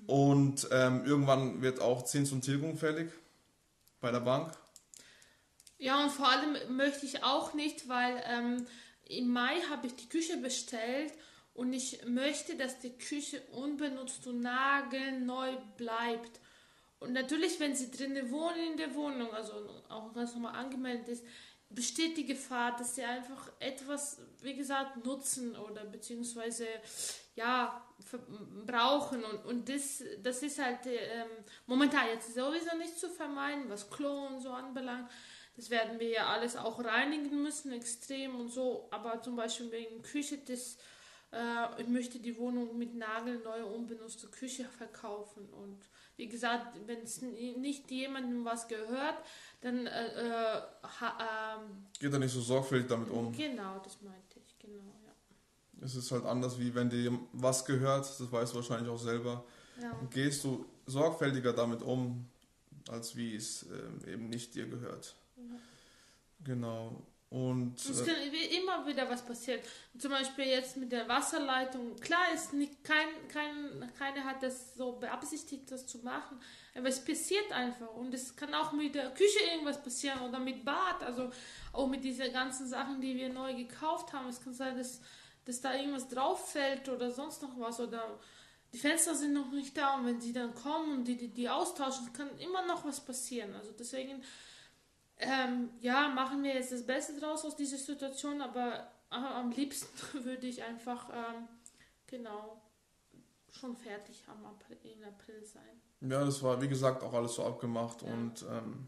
Und 0.07 0.67
ähm, 0.71 1.05
irgendwann 1.05 1.61
wird 1.61 1.81
auch 1.81 2.03
Zins 2.03 2.31
und 2.31 2.41
Tilgung 2.41 2.77
fällig 2.77 3.11
bei 4.01 4.11
der 4.11 4.21
Bank. 4.21 4.53
Ja, 5.77 6.03
und 6.03 6.11
vor 6.11 6.29
allem 6.29 6.75
möchte 6.75 7.05
ich 7.05 7.23
auch 7.23 7.53
nicht, 7.53 7.89
weil 7.89 8.23
ähm, 8.25 8.65
im 9.05 9.31
Mai 9.31 9.59
habe 9.69 9.87
ich 9.87 9.95
die 9.95 10.07
Küche 10.07 10.37
bestellt 10.37 11.13
und 11.53 11.73
ich 11.73 12.03
möchte, 12.05 12.55
dass 12.55 12.79
die 12.79 12.97
Küche 12.97 13.41
unbenutzt 13.51 14.25
und 14.27 14.41
nagelneu 14.41 15.55
bleibt. 15.77 16.39
Und 16.99 17.13
natürlich, 17.13 17.59
wenn 17.59 17.75
sie 17.75 17.91
drinnen 17.91 18.31
wohnen 18.31 18.71
in 18.71 18.77
der 18.77 18.95
Wohnung, 18.95 19.31
also 19.33 19.53
auch 19.89 20.13
ganz 20.13 20.33
normal 20.33 20.55
angemeldet 20.55 21.09
ist, 21.09 21.25
besteht 21.69 22.17
die 22.17 22.25
Gefahr, 22.25 22.75
dass 22.77 22.95
sie 22.95 23.03
einfach 23.03 23.51
etwas, 23.59 24.19
wie 24.41 24.55
gesagt, 24.55 25.03
nutzen 25.05 25.55
oder 25.55 25.85
beziehungsweise 25.85 26.65
ja, 27.35 27.83
brauchen. 28.65 29.23
Und, 29.23 29.45
und 29.45 29.69
das, 29.69 30.03
das 30.21 30.43
ist 30.43 30.59
halt 30.59 30.85
ähm, 30.85 31.27
momentan 31.65 32.07
jetzt 32.07 32.33
sowieso 32.33 32.77
nicht 32.77 32.97
zu 32.97 33.09
vermeiden, 33.09 33.65
was 33.69 33.89
Klo 33.89 34.27
und 34.27 34.39
so 34.39 34.51
anbelangt. 34.51 35.09
Das 35.55 35.69
werden 35.69 35.99
wir 35.99 36.09
ja 36.09 36.27
alles 36.27 36.55
auch 36.55 36.83
reinigen 36.83 37.41
müssen, 37.41 37.71
extrem 37.73 38.39
und 38.39 38.49
so. 38.49 38.87
Aber 38.91 39.21
zum 39.21 39.35
Beispiel 39.35 39.71
wegen 39.71 40.01
Küche, 40.01 40.39
das, 40.39 40.77
äh, 41.33 41.81
ich 41.81 41.87
möchte 41.87 42.19
die 42.19 42.37
Wohnung 42.37 42.77
mit 42.77 42.95
nagelneuer, 42.95 43.65
unbenutzter 43.65 44.27
Küche 44.27 44.65
verkaufen. 44.65 45.49
Und 45.49 45.79
wie 46.15 46.27
gesagt, 46.27 46.77
wenn 46.85 46.99
es 46.99 47.21
nicht 47.21 47.89
jemandem 47.89 48.45
was 48.45 48.67
gehört, 48.67 49.17
dann 49.61 49.87
äh, 49.87 50.07
äh, 50.07 50.61
ha, 51.01 51.57
ähm, 51.59 51.87
Geht 51.99 52.13
er 52.13 52.19
nicht 52.19 52.33
so 52.33 52.41
sorgfältig 52.41 52.87
damit 52.87 53.09
um. 53.09 53.31
genau, 53.31 53.79
das 53.79 54.01
meinte 54.01 54.39
ich, 54.39 54.57
genau, 54.59 54.93
ja. 55.05 55.85
Es 55.85 55.95
ist 55.95 56.11
halt 56.11 56.25
anders, 56.25 56.59
wie 56.59 56.73
wenn 56.75 56.89
dir 56.89 57.17
was 57.33 57.65
gehört, 57.65 58.05
das 58.05 58.31
weißt 58.31 58.53
du 58.53 58.57
wahrscheinlich 58.57 58.89
auch 58.89 58.99
selber. 58.99 59.43
ja. 59.81 59.91
Gehst 60.11 60.43
du 60.43 60.65
sorgfältiger 60.85 61.53
damit 61.53 61.81
um, 61.81 62.29
als 62.89 63.15
wie 63.15 63.35
es 63.35 63.63
ähm, 63.63 63.99
eben 64.07 64.29
nicht 64.29 64.53
dir 64.53 64.67
gehört. 64.67 65.15
Genau. 66.43 67.01
Und 67.33 67.79
Es 67.79 68.01
äh, 68.01 68.05
kann 68.05 68.15
immer 68.51 68.85
wieder 68.85 69.09
was 69.09 69.25
passieren. 69.25 69.59
Zum 69.97 70.11
Beispiel 70.11 70.45
jetzt 70.45 70.77
mit 70.77 70.91
der 70.91 71.07
Wasserleitung. 71.07 71.95
Klar 71.95 72.31
ist 72.31 72.53
nicht 72.53 72.83
kein, 72.83 73.07
kein, 73.27 73.91
keiner 73.97 74.23
hat 74.23 74.43
das 74.43 74.75
so 74.75 74.91
beabsichtigt, 74.91 75.71
das 75.71 75.87
zu 75.87 75.97
machen. 75.99 76.39
Aber 76.75 76.89
es 76.89 77.03
passiert 77.03 77.51
einfach. 77.51 77.91
Und 77.95 78.13
es 78.13 78.35
kann 78.35 78.53
auch 78.53 78.71
mit 78.73 78.93
der 78.93 79.09
Küche 79.15 79.39
irgendwas 79.51 79.81
passieren 79.81 80.21
oder 80.21 80.37
mit 80.37 80.63
Bad. 80.63 81.01
Also 81.01 81.31
auch 81.71 81.87
mit 81.87 82.03
diesen 82.03 82.31
ganzen 82.31 82.67
Sachen, 82.67 83.01
die 83.01 83.15
wir 83.15 83.29
neu 83.29 83.55
gekauft 83.55 84.13
haben. 84.13 84.27
Es 84.29 84.39
kann 84.39 84.53
sein, 84.53 84.77
dass, 84.77 85.01
dass 85.45 85.59
da 85.59 85.73
irgendwas 85.73 86.07
drauf 86.09 86.51
fällt 86.51 86.87
oder 86.87 87.09
sonst 87.09 87.41
noch 87.41 87.59
was. 87.59 87.79
Oder 87.79 88.19
die 88.73 88.77
Fenster 88.77 89.15
sind 89.15 89.33
noch 89.33 89.49
nicht 89.49 89.75
da. 89.75 89.95
Und 89.95 90.05
wenn 90.05 90.21
sie 90.21 90.33
dann 90.33 90.53
kommen 90.53 90.99
und 90.99 91.05
die, 91.05 91.17
die, 91.17 91.29
die 91.29 91.49
austauschen, 91.49 92.13
kann 92.13 92.29
immer 92.37 92.63
noch 92.67 92.85
was 92.85 93.03
passieren. 93.03 93.55
Also 93.55 93.71
deswegen 93.71 94.21
ähm, 95.25 95.69
ja, 95.81 96.07
machen 96.09 96.43
wir 96.43 96.53
jetzt 96.53 96.71
das 96.71 96.85
Beste 96.85 97.19
draus 97.19 97.43
aus 97.45 97.55
dieser 97.55 97.77
Situation, 97.77 98.41
aber 98.41 98.87
äh, 99.11 99.15
am 99.15 99.51
liebsten 99.51 99.87
würde 100.25 100.47
ich 100.47 100.61
einfach, 100.63 101.09
ähm, 101.09 101.47
genau, 102.07 102.61
schon 103.51 103.75
fertig 103.75 104.23
am 104.27 104.45
April, 104.45 104.77
in 104.83 105.03
April 105.03 105.43
sein. 105.45 105.81
ja, 106.11 106.23
das 106.25 106.41
war 106.43 106.61
wie 106.61 106.67
gesagt 106.67 107.03
auch 107.03 107.13
alles 107.13 107.35
so 107.35 107.45
abgemacht 107.45 108.01
Ja. 108.01 108.07
und 108.13 108.43
ähm, 108.49 108.87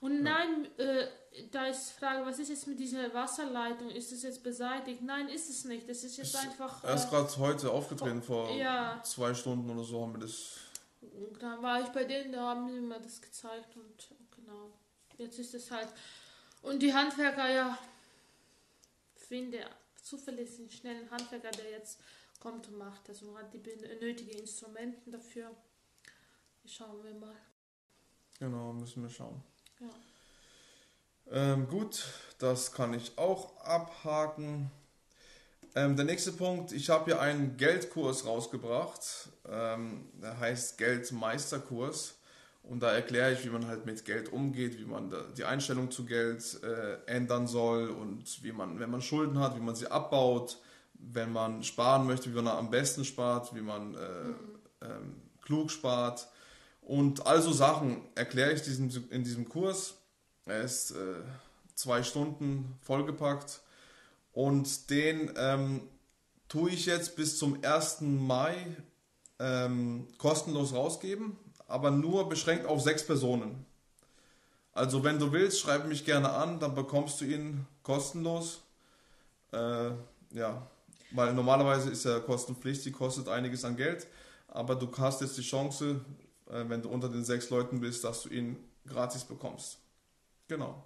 Und 0.00 0.22
nein, 0.22 0.66
äh, 0.78 1.06
da 1.50 1.66
ist 1.66 1.90
die 1.90 2.00
Frage, 2.00 2.26
was 2.26 2.38
ist 2.38 2.48
jetzt 2.50 2.66
mit 2.66 2.78
dieser 2.78 3.14
Wasserleitung? 3.14 3.88
Ist 3.90 4.12
es 4.12 4.22
jetzt 4.24 4.42
beseitigt? 4.42 5.00
Nein, 5.02 5.28
ist 5.28 5.48
es 5.48 5.64
nicht. 5.64 5.88
Das 5.88 6.02
ist 6.04 6.16
jetzt 6.18 6.34
Ist 6.34 6.44
einfach. 6.44 6.82
erst 6.84 7.06
Äh, 7.06 7.10
gerade 7.16 7.36
heute 7.38 7.70
aufgetreten, 7.70 8.22
vor 8.22 8.50
ja. 8.50 9.00
zwei 9.04 9.32
Stunden 9.32 9.70
oder 9.70 9.84
so 9.84 10.02
haben 10.02 10.12
wir 10.14 10.20
das. 10.20 10.58
dann 11.40 11.62
war 11.62 11.80
ich 11.80 11.88
bei 11.88 12.04
denen, 12.04 12.32
da 12.32 12.40
haben 12.50 12.68
sie 12.68 12.80
mir 12.80 13.00
das 13.00 13.20
gezeigt 13.22 13.76
und. 13.76 14.08
Jetzt 15.18 15.38
ist 15.38 15.54
es 15.54 15.70
halt. 15.70 15.88
Und 16.62 16.80
die 16.80 16.92
Handwerker, 16.92 17.50
ja, 17.50 17.78
finde 19.16 19.64
zuverlässigen, 20.02 20.70
schnellen 20.70 21.10
Handwerker, 21.10 21.50
der 21.50 21.70
jetzt 21.70 22.00
kommt 22.40 22.68
und 22.68 22.78
macht 22.78 23.08
das 23.08 23.22
und 23.22 23.36
hat 23.36 23.52
die 23.54 23.62
nötigen 24.00 24.38
Instrumenten 24.38 25.12
dafür. 25.12 25.50
Schauen 26.66 27.02
wir 27.04 27.14
mal. 27.14 27.34
Genau, 28.38 28.72
müssen 28.72 29.02
wir 29.02 29.10
schauen. 29.10 29.42
Ja. 29.80 29.90
Ähm, 31.30 31.68
gut, 31.68 32.04
das 32.38 32.72
kann 32.72 32.94
ich 32.94 33.16
auch 33.16 33.56
abhaken. 33.58 34.70
Ähm, 35.74 35.96
der 35.96 36.04
nächste 36.04 36.32
Punkt, 36.32 36.72
ich 36.72 36.90
habe 36.90 37.06
hier 37.06 37.20
einen 37.20 37.56
Geldkurs 37.56 38.26
rausgebracht. 38.26 39.28
Ähm, 39.48 40.10
der 40.20 40.38
heißt 40.38 40.78
Geldmeisterkurs. 40.78 42.16
Und 42.62 42.80
da 42.80 42.92
erkläre 42.92 43.32
ich, 43.32 43.44
wie 43.44 43.50
man 43.50 43.66
halt 43.66 43.86
mit 43.86 44.04
Geld 44.04 44.32
umgeht, 44.32 44.78
wie 44.78 44.84
man 44.84 45.12
die 45.36 45.44
Einstellung 45.44 45.90
zu 45.90 46.04
Geld 46.04 46.60
äh, 46.62 47.04
ändern 47.06 47.46
soll 47.46 47.88
und 47.88 48.42
wie 48.44 48.52
man, 48.52 48.78
wenn 48.78 48.90
man 48.90 49.02
Schulden 49.02 49.40
hat, 49.40 49.56
wie 49.56 49.60
man 49.60 49.74
sie 49.74 49.90
abbaut, 49.90 50.58
wenn 50.94 51.32
man 51.32 51.64
sparen 51.64 52.06
möchte, 52.06 52.30
wie 52.30 52.36
man 52.36 52.46
am 52.46 52.70
besten 52.70 53.04
spart, 53.04 53.54
wie 53.54 53.60
man 53.60 53.94
äh, 53.94 54.86
ähm, 54.86 55.22
klug 55.40 55.70
spart. 55.70 56.28
Und 56.80 57.26
all 57.26 57.42
so 57.42 57.52
Sachen 57.52 58.02
erkläre 58.14 58.52
ich 58.52 58.62
diesem, 58.62 58.90
in 59.10 59.24
diesem 59.24 59.48
Kurs. 59.48 59.94
Er 60.46 60.62
ist 60.62 60.92
äh, 60.92 61.20
zwei 61.74 62.02
Stunden 62.02 62.78
vollgepackt 62.80 63.60
und 64.32 64.90
den 64.90 65.32
ähm, 65.36 65.82
tue 66.48 66.70
ich 66.70 66.86
jetzt 66.86 67.16
bis 67.16 67.38
zum 67.38 67.62
1. 67.62 68.02
Mai 68.02 68.54
ähm, 69.38 70.08
kostenlos 70.18 70.72
rausgeben, 70.72 71.36
aber 71.72 71.90
nur 71.90 72.28
beschränkt 72.28 72.66
auf 72.66 72.82
sechs 72.82 73.04
Personen. 73.04 73.64
Also 74.74 75.02
wenn 75.04 75.18
du 75.18 75.32
willst, 75.32 75.60
schreib 75.60 75.86
mich 75.86 76.04
gerne 76.04 76.30
an, 76.30 76.60
dann 76.60 76.74
bekommst 76.74 77.20
du 77.20 77.24
ihn 77.24 77.66
kostenlos. 77.82 78.60
Äh, 79.52 79.90
ja, 80.32 80.66
weil 81.12 81.32
normalerweise 81.32 81.90
ist 81.90 82.04
er 82.04 82.20
kostenpflichtig, 82.20 82.92
kostet 82.92 83.28
einiges 83.28 83.64
an 83.64 83.76
Geld, 83.76 84.06
aber 84.48 84.74
du 84.74 84.90
hast 84.98 85.22
jetzt 85.22 85.36
die 85.38 85.42
Chance, 85.42 86.00
äh, 86.50 86.64
wenn 86.68 86.82
du 86.82 86.90
unter 86.90 87.08
den 87.08 87.24
sechs 87.24 87.48
Leuten 87.48 87.80
bist, 87.80 88.04
dass 88.04 88.22
du 88.22 88.28
ihn 88.28 88.56
gratis 88.86 89.24
bekommst. 89.24 89.78
Genau. 90.48 90.84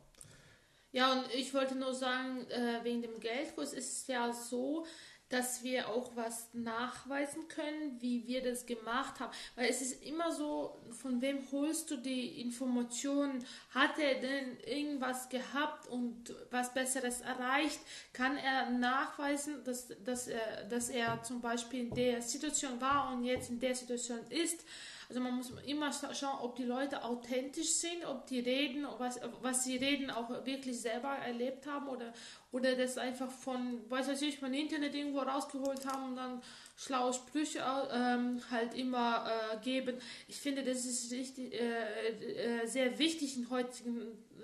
Ja, 0.92 1.12
und 1.12 1.34
ich 1.34 1.52
wollte 1.52 1.74
nur 1.74 1.94
sagen, 1.94 2.46
äh, 2.48 2.84
wegen 2.84 3.02
dem 3.02 3.18
Geldkurs 3.18 3.72
ist 3.72 4.02
es 4.02 4.06
ja 4.06 4.32
so, 4.32 4.86
dass 5.28 5.64
wir 5.64 5.88
auch 5.88 6.14
was 6.14 6.48
nachweisen 6.52 7.48
können, 7.48 8.00
wie 8.00 8.26
wir 8.26 8.42
das 8.42 8.64
gemacht 8.64 9.18
haben. 9.18 9.32
Weil 9.56 9.68
es 9.68 9.82
ist 9.82 10.04
immer 10.04 10.32
so, 10.32 10.78
von 10.92 11.20
wem 11.20 11.40
holst 11.50 11.90
du 11.90 11.96
die 11.96 12.40
Informationen? 12.40 13.44
Hat 13.70 13.98
er 13.98 14.20
denn 14.20 14.58
irgendwas 14.60 15.28
gehabt 15.28 15.88
und 15.88 16.34
was 16.50 16.72
Besseres 16.72 17.22
erreicht? 17.22 17.80
Kann 18.12 18.36
er 18.36 18.70
nachweisen, 18.70 19.64
dass, 19.64 19.88
dass, 20.04 20.28
er, 20.28 20.64
dass 20.64 20.88
er 20.88 21.22
zum 21.22 21.40
Beispiel 21.40 21.80
in 21.80 21.94
der 21.94 22.22
Situation 22.22 22.80
war 22.80 23.12
und 23.12 23.24
jetzt 23.24 23.50
in 23.50 23.58
der 23.58 23.74
Situation 23.74 24.20
ist? 24.28 24.64
Also 25.08 25.20
man 25.20 25.34
muss 25.36 25.52
immer 25.66 25.90
scha- 25.90 26.14
schauen, 26.14 26.40
ob 26.42 26.56
die 26.56 26.64
Leute 26.64 27.04
authentisch 27.04 27.70
sind, 27.74 28.04
ob 28.06 28.26
die 28.26 28.40
reden, 28.40 28.86
was, 28.98 29.20
was 29.40 29.64
sie 29.64 29.76
reden, 29.76 30.10
auch 30.10 30.28
wirklich 30.44 30.80
selber 30.80 31.10
erlebt 31.16 31.66
haben 31.66 31.88
oder, 31.88 32.12
oder 32.52 32.74
das 32.74 32.98
einfach 32.98 33.30
von, 33.30 33.88
weiß 33.88 34.08
ich 34.08 34.20
nicht, 34.20 34.38
von 34.38 34.52
Internet 34.52 34.94
irgendwo 34.94 35.20
rausgeholt 35.20 35.86
haben 35.86 36.10
und 36.10 36.16
dann 36.16 36.42
schlaue 36.76 37.12
Sprüche 37.12 37.62
ähm, 37.92 38.40
halt 38.50 38.74
immer 38.74 39.26
äh, 39.52 39.56
geben. 39.64 39.96
Ich 40.28 40.36
finde, 40.36 40.62
das 40.64 40.84
ist 40.84 41.12
richtig, 41.12 41.54
äh, 41.54 42.62
äh, 42.62 42.66
sehr 42.66 42.98
wichtig 42.98 43.36
in 43.36 43.42
der 43.42 43.50
heutigen 43.50 44.00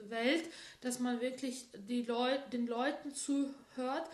Welt, 0.08 0.44
dass 0.80 0.98
man 0.98 1.20
wirklich 1.20 1.66
die 1.88 2.02
Leu 2.02 2.36
den 2.52 2.66
Leuten 2.66 3.12
zuhört, 3.14 4.08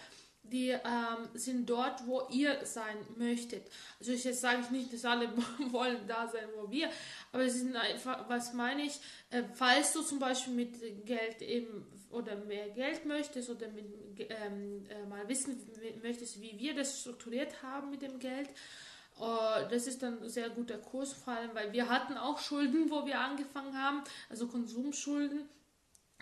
die 0.51 0.71
ähm, 0.71 1.29
sind 1.35 1.69
dort, 1.69 2.07
wo 2.07 2.23
ihr 2.31 2.65
sein 2.65 2.97
möchtet. 3.17 3.67
Also 3.99 4.13
ich 4.13 4.25
jetzt 4.25 4.41
sage 4.41 4.61
ich 4.63 4.71
nicht, 4.71 4.93
dass 4.93 5.05
alle 5.05 5.29
wollen 5.71 6.07
da 6.07 6.29
sein, 6.29 6.49
wo 6.57 6.71
wir, 6.71 6.89
aber 7.33 7.45
es 7.45 7.55
sind 7.55 7.77
einfach, 7.77 8.29
was 8.29 8.53
meine 8.53 8.83
ich, 8.83 9.01
äh, 9.31 9.43
falls 9.55 9.93
du 9.93 10.03
zum 10.03 10.19
Beispiel 10.19 10.55
mit 10.55 11.07
Geld 11.07 11.43
eben 11.43 11.87
oder 12.11 12.37
mehr 12.37 12.71
Geld 12.71 13.05
möchtest 13.05 13.51
oder 13.51 13.69
mit, 13.69 13.87
ähm, 14.19 14.87
äh, 14.89 15.07
mal 15.07 15.29
wissen 15.29 15.61
möchtest, 16.03 16.41
wie 16.41 16.59
wir 16.59 16.75
das 16.75 17.01
strukturiert 17.01 17.63
haben 17.63 17.91
mit 17.91 18.03
dem 18.03 18.19
Geld, 18.19 18.49
äh, 18.49 19.69
das 19.71 19.87
ist 19.87 20.03
dann 20.03 20.23
ein 20.23 20.29
sehr 20.29 20.51
guter 20.51 20.79
Kurs, 20.79 21.13
vor 21.13 21.35
allem, 21.35 21.55
weil 21.55 21.73
wir 21.73 21.89
hatten 21.89 22.17
auch 22.17 22.39
Schulden, 22.39 22.91
wo 22.91 23.05
wir 23.07 23.21
angefangen 23.21 23.77
haben, 23.77 24.03
also 24.31 24.47
Konsumschulden 24.47 25.49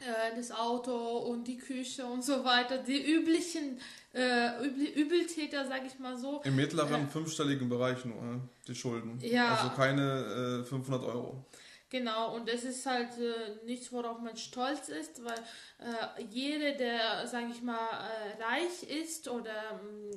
äh, 0.00 0.36
das 0.36 0.50
Auto 0.50 1.18
und 1.18 1.48
die 1.48 1.56
Küche 1.56 2.04
und 2.04 2.22
so 2.22 2.44
weiter, 2.44 2.78
die 2.78 3.02
üblichen 3.02 3.80
äh, 4.16 4.64
Übel 4.64 4.86
Übeltäter, 4.86 5.66
sag 5.66 5.86
ich 5.86 5.98
mal 5.98 6.16
so. 6.16 6.40
Im 6.44 6.56
mittleren 6.56 7.08
fünfstelligen 7.08 7.68
Bereich 7.68 8.04
nur, 8.04 8.16
äh, 8.16 8.38
die 8.66 8.74
Schulden. 8.74 9.18
Ja. 9.20 9.54
Also 9.54 9.70
keine 9.76 10.62
äh, 10.62 10.64
500 10.64 11.04
Euro. 11.04 11.44
Genau, 11.88 12.34
und 12.34 12.48
das 12.48 12.64
ist 12.64 12.84
halt 12.86 13.16
äh, 13.18 13.64
nichts, 13.64 13.92
worauf 13.92 14.18
man 14.20 14.36
stolz 14.36 14.88
ist, 14.88 15.24
weil 15.24 15.38
äh, 15.78 16.24
jeder, 16.30 16.72
der, 16.72 17.26
sage 17.26 17.48
ich 17.52 17.62
mal, 17.62 17.76
äh, 17.76 18.42
reich 18.42 18.82
ist 18.82 19.28
oder 19.28 19.80
mh, 19.82 20.16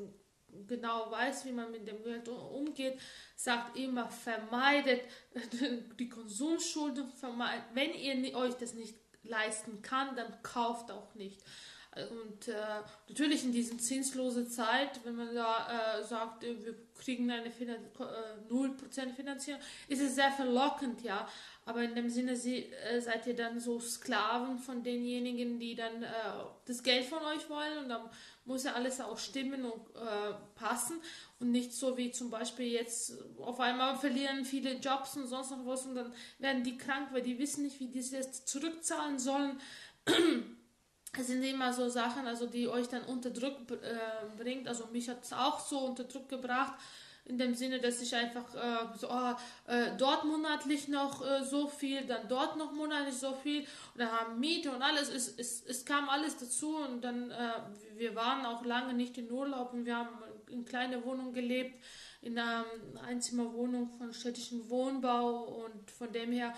genau 0.68 1.12
weiß, 1.12 1.46
wie 1.46 1.52
man 1.52 1.72
mit 1.72 1.88
dem 1.88 2.02
Geld 2.04 2.28
umgeht, 2.28 3.00
sagt 3.36 3.78
immer, 3.78 4.10
vermeidet 4.10 5.02
die 6.00 6.10
Konsumschulden, 6.10 7.12
vermeidet, 7.12 7.66
wenn 7.74 7.94
ihr 7.94 8.36
euch 8.36 8.56
das 8.56 8.74
nicht 8.74 8.96
leisten 9.24 9.82
kann, 9.82 10.16
dann 10.16 10.42
kauft 10.42 10.90
auch 10.90 11.14
nicht. 11.16 11.44
Und 11.96 12.48
äh, 12.48 12.54
natürlich 13.08 13.44
in 13.44 13.52
diesen 13.52 13.80
zinslose 13.80 14.48
Zeit, 14.48 15.00
wenn 15.04 15.16
man 15.16 15.34
da 15.34 15.98
äh, 15.98 16.04
sagt, 16.04 16.44
äh, 16.44 16.64
wir 16.64 16.76
kriegen 16.96 17.32
eine 17.32 17.50
Finan 17.50 17.84
äh, 18.00 18.54
0% 18.54 19.14
Finanzierung, 19.16 19.60
ist 19.88 20.02
es 20.02 20.14
sehr 20.14 20.32
verlockend, 20.32 21.02
ja. 21.02 21.28
Aber 21.66 21.82
in 21.82 21.96
dem 21.96 22.10
Sinne 22.10 22.36
sie, 22.36 22.66
äh, 22.66 23.02
seid 23.02 23.26
ihr 23.26 23.36
dann 23.36 23.60
so 23.60 23.80
Sklaven 23.80 24.60
von 24.60 24.84
denjenigen, 24.84 25.60
die 25.60 25.74
dann 25.74 26.04
äh, 26.04 26.08
das 26.66 26.84
Geld 26.84 27.06
von 27.06 27.24
euch 27.24 27.50
wollen 27.50 27.80
und 27.80 27.90
dann 27.90 28.08
muss 28.46 28.64
ja 28.64 28.74
alles 28.74 29.02
auch 29.02 29.18
stimmen 29.18 29.66
und 29.66 29.96
äh, 29.96 30.34
passen 30.56 30.98
und 31.40 31.52
nicht 31.52 31.74
so 31.74 31.98
wie 31.98 32.12
zum 32.12 32.30
Beispiel 32.30 32.68
jetzt 32.68 33.14
auf 33.40 33.60
einmal 33.60 33.98
verlieren 33.98 34.46
viele 34.46 34.74
Jobs 34.74 35.18
und 35.18 35.28
sonst 35.28 35.52
noch 35.52 35.66
was 35.66 35.86
und 35.86 35.96
dann 35.96 36.14
werden 36.38 36.64
die 36.64 36.78
krank, 36.78 37.10
weil 37.12 37.24
die 37.24 37.40
wissen 37.40 37.64
nicht, 37.64 37.80
wie 37.80 37.88
die 37.88 38.00
es 38.00 38.12
jetzt 38.12 38.48
zurückzahlen 38.48 39.18
sollen. 39.18 39.60
Es 41.18 41.28
sind 41.28 41.44
immer 41.44 41.74
so 41.74 41.90
Sachen, 41.90 42.28
also 42.28 42.46
die 42.46 42.68
euch 42.68 42.88
dann 42.88 43.04
unter 43.04 43.32
Druck 43.32 43.72
äh, 43.72 44.38
bringt. 44.38 44.68
Also 44.68 44.88
mich 44.92 45.10
hat 45.10 45.24
es 45.24 45.34
auch 45.34 45.60
so 45.60 45.80
unter 45.80 46.04
Druck 46.04 46.30
gebracht, 46.30 46.74
in 47.26 47.38
dem 47.38 47.54
Sinne, 47.54 47.80
dass 47.80 48.02
ich 48.02 48.16
einfach 48.16 48.56
äh, 48.56 48.98
so, 48.98 49.10
oh, 49.10 49.36
äh, 49.68 49.92
dort 49.98 50.26
monatlich 50.26 50.88
noch 50.88 51.26
äh, 51.26 51.44
so 51.44 51.68
viel, 51.68 52.06
dann 52.06 52.28
dort 52.28 52.58
noch 52.58 52.74
monatlich 52.74 53.16
so 53.16 53.34
viel 53.34 53.62
und 53.62 54.02
dann 54.02 54.12
haben 54.12 54.40
Miete 54.40 54.72
und 54.72 54.82
alles. 54.82 55.10
Es, 55.10 55.38
es, 55.38 55.64
es 55.64 55.86
kam 55.86 56.10
alles 56.10 56.38
dazu 56.38 56.78
und 56.78 57.02
dann, 57.04 57.30
äh, 57.30 57.52
wir 57.98 58.16
waren 58.16 58.46
auch 58.46 58.66
lange 58.66 58.94
nicht 58.94 59.18
in 59.18 59.32
Urlaub 59.32 59.74
und 59.74 59.86
wir 59.86 59.98
haben 59.98 60.10
in 60.50 60.66
kleiner 60.66 61.04
Wohnung 61.06 61.32
gelebt, 61.34 61.84
in 62.22 62.38
einer 62.38 62.66
Einzimmerwohnung 63.08 63.90
von 63.92 64.12
städtischem 64.12 64.68
Wohnbau 64.70 65.64
und 65.66 65.92
von 65.92 66.12
dem 66.12 66.32
her 66.32 66.56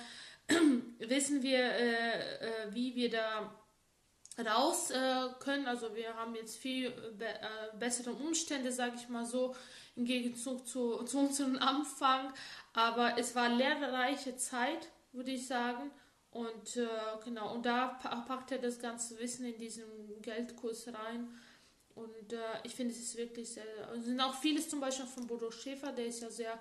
wissen 1.00 1.44
wir, 1.44 1.60
äh, 1.60 2.74
wie 2.74 2.96
wir 2.96 3.10
da 3.10 3.54
raus 4.39 4.91
äh, 4.91 5.28
können. 5.39 5.67
Also 5.67 5.96
wir 5.96 6.15
haben 6.15 6.36
jetzt 6.36 6.58
viel 6.58 6.91
be 7.17 7.26
äh, 7.26 7.78
bessere 7.78 8.12
Umstände, 8.12 8.72
sage 8.72 8.96
ich 8.96 9.10
mal 9.10 9.26
so, 9.26 9.56
im 9.96 10.06
Gegenzug 10.06 10.67
zu, 10.67 11.04
zu 11.04 11.20
unserem 11.20 11.58
Anfang. 11.58 12.34
Aber 12.74 13.17
es 13.17 13.36
war 13.36 13.50
lehrreiche 13.50 14.36
Zeit, 14.38 14.88
würde 15.12 15.32
ich 15.32 15.48
sagen. 15.48 15.91
Und 16.32 16.78
äh, 16.78 16.88
genau, 17.26 17.54
und 17.54 17.65
da 17.65 17.88
packt 18.28 18.52
er 18.52 18.60
das 18.60 18.80
ganze 18.80 19.20
Wissen 19.20 19.46
in 19.46 19.58
diesen 19.58 19.84
Geldkurs 20.22 20.88
rein. 20.88 21.28
Und 21.94 22.32
äh, 22.32 22.38
ich 22.63 22.74
finde, 22.74 22.94
es 22.94 23.02
ist 23.02 23.17
wirklich 23.17 23.50
sehr. 23.50 23.65
Es 23.98 24.06
sind 24.06 24.22
auch 24.22 24.36
vieles 24.36 24.70
zum 24.70 24.80
Beispiel 24.80 25.08
von 25.08 25.28
Bodo 25.28 25.52
Schäfer, 25.52 25.91
der 25.91 26.06
ist 26.06 26.22
ja 26.22 26.30
sehr 26.30 26.58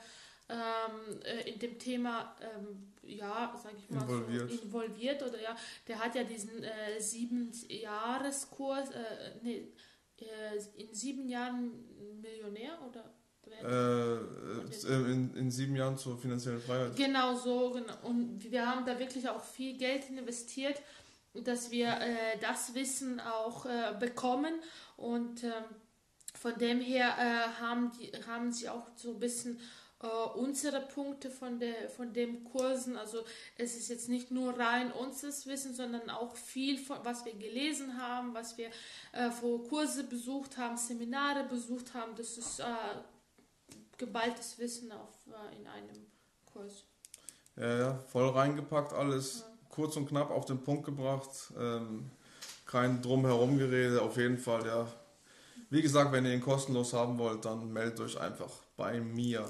ähm, 0.48 1.20
äh, 1.22 1.48
in 1.48 1.59
dem 1.61 1.78
Thema, 1.78 2.35
ähm, 2.40 2.92
ja, 3.16 3.55
sag 3.62 3.73
ich 3.77 3.90
mal, 3.90 4.03
involviert. 4.03 4.51
So 4.51 4.62
involviert 4.62 5.23
oder 5.23 5.40
ja, 5.40 5.57
der 5.87 5.99
hat 5.99 6.14
ja 6.14 6.25
diesen 6.25 6.62
äh, 6.62 7.01
sieben 7.01 7.51
Jahreskurs, 7.68 8.90
äh, 8.90 9.38
nee, 9.42 9.73
äh, 10.18 10.83
in 10.83 10.94
sieben 10.94 11.29
Jahren 11.29 11.73
Millionär 12.20 12.79
oder 12.88 13.14
äh, 13.62 14.16
äh, 14.16 15.12
in, 15.12 15.35
in 15.35 15.51
sieben 15.51 15.77
Jahren 15.77 15.96
zur 15.96 16.18
finanziellen 16.18 16.61
Freiheit. 16.61 16.96
Genau 16.96 17.35
so, 17.35 17.70
genau. 17.70 17.94
Und 18.03 18.51
wir 18.51 18.66
haben 18.66 18.87
da 18.87 18.99
wirklich 18.99 19.29
auch 19.29 19.42
viel 19.42 19.77
Geld 19.77 20.09
investiert, 20.09 20.81
dass 21.35 21.70
wir 21.70 21.88
äh, 21.88 22.38
das 22.40 22.75
Wissen 22.75 23.20
auch 23.20 23.66
äh, 23.66 23.94
bekommen. 23.99 24.55
Und 24.96 25.44
ähm, 25.44 25.51
von 26.35 26.57
dem 26.59 26.81
her 26.81 27.14
äh, 27.18 27.61
haben, 27.61 27.92
die, 27.99 28.12
haben 28.27 28.53
sie 28.53 28.68
auch 28.68 28.87
so 28.96 29.12
ein 29.14 29.20
bisschen 29.20 29.59
äh, 30.02 30.06
unsere 30.38 30.80
Punkte 30.80 31.30
von, 31.30 31.58
der, 31.58 31.90
von 31.90 32.12
dem 32.12 32.44
Kursen. 32.44 32.96
Also 32.96 33.22
es 33.56 33.76
ist 33.76 33.88
jetzt 33.88 34.08
nicht 34.08 34.30
nur 34.30 34.58
rein 34.58 34.92
unseres 34.92 35.46
Wissen, 35.46 35.74
sondern 35.74 36.08
auch 36.08 36.36
viel, 36.36 36.78
von, 36.78 36.98
was 37.02 37.24
wir 37.24 37.34
gelesen 37.34 38.00
haben, 38.00 38.32
was 38.34 38.56
wir 38.56 38.70
äh, 39.12 39.30
vor 39.30 39.62
Kurse 39.68 40.04
besucht 40.04 40.56
haben, 40.56 40.76
Seminare 40.76 41.44
besucht 41.44 41.92
haben. 41.94 42.12
Das 42.16 42.38
ist 42.38 42.60
äh, 42.60 42.64
geballtes 43.98 44.58
Wissen 44.58 44.90
auf, 44.92 45.14
äh, 45.26 45.56
in 45.56 45.66
einem 45.66 46.06
Kurs. 46.50 46.84
Ja, 47.56 47.78
ja, 47.78 47.94
voll 48.10 48.30
reingepackt 48.30 48.94
alles, 48.94 49.40
ja. 49.40 49.46
kurz 49.68 49.96
und 49.96 50.08
knapp 50.08 50.30
auf 50.30 50.46
den 50.46 50.62
Punkt 50.62 50.86
gebracht. 50.86 51.28
Ähm, 51.58 52.10
kein 52.64 53.02
drumherum 53.02 53.58
Gerede, 53.58 54.00
auf 54.00 54.16
jeden 54.16 54.38
Fall, 54.38 54.64
ja. 54.66 54.86
Wie 55.68 55.82
gesagt, 55.82 56.10
wenn 56.12 56.24
ihr 56.24 56.32
ihn 56.32 56.40
kostenlos 56.40 56.94
haben 56.94 57.18
wollt, 57.18 57.44
dann 57.44 57.72
meldet 57.72 58.00
euch 58.00 58.18
einfach 58.18 58.50
bei 58.76 59.00
mir. 59.00 59.46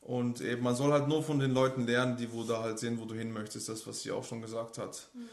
Und 0.00 0.40
eben, 0.40 0.62
man 0.62 0.74
soll 0.74 0.92
halt 0.92 1.08
nur 1.08 1.22
von 1.22 1.38
den 1.38 1.52
Leuten 1.52 1.86
lernen, 1.86 2.16
die 2.16 2.32
wo 2.32 2.42
da 2.44 2.62
halt 2.62 2.78
sehen, 2.78 2.98
wo 2.98 3.04
du 3.04 3.14
hin 3.14 3.32
möchtest, 3.32 3.68
das, 3.68 3.86
was 3.86 4.02
sie 4.02 4.10
auch 4.10 4.24
schon 4.24 4.40
gesagt 4.40 4.78
hat. 4.78 5.08
Mhm. 5.12 5.28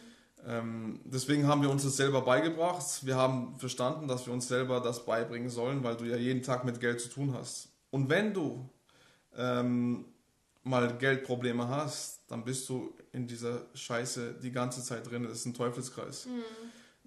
Ähm, 0.48 1.00
deswegen 1.06 1.48
haben 1.48 1.62
wir 1.62 1.70
uns 1.70 1.84
das 1.84 1.98
selber 1.98 2.22
beigebracht. 2.22 3.06
Wir 3.06 3.16
haben 3.16 3.58
verstanden, 3.58 4.08
dass 4.08 4.26
wir 4.26 4.34
uns 4.34 4.48
selber 4.48 4.80
das 4.80 5.06
beibringen 5.06 5.50
sollen, 5.50 5.84
weil 5.84 5.96
du 5.96 6.06
ja 6.06 6.18
jeden 6.18 6.44
Tag 6.44 6.66
mit 6.66 6.80
Geld 6.80 7.02
zu 7.02 7.10
tun 7.10 7.34
hast. 7.34 7.70
Und 7.90 8.10
wenn 8.10 8.34
du 8.34 8.70
ähm, 9.38 10.06
mal 10.64 10.98
Geldprobleme 10.98 11.68
hast, 11.68 12.22
dann 12.28 12.44
bist 12.44 12.68
du 12.70 12.94
in 13.12 13.28
dieser 13.28 13.66
Scheiße 13.74 14.36
die 14.42 14.52
ganze 14.52 14.84
Zeit 14.84 15.10
drin. 15.10 15.24
Das 15.24 15.34
ist 15.34 15.46
ein 15.46 15.54
Teufelskreis. 15.54 16.26
Mhm. 16.26 16.44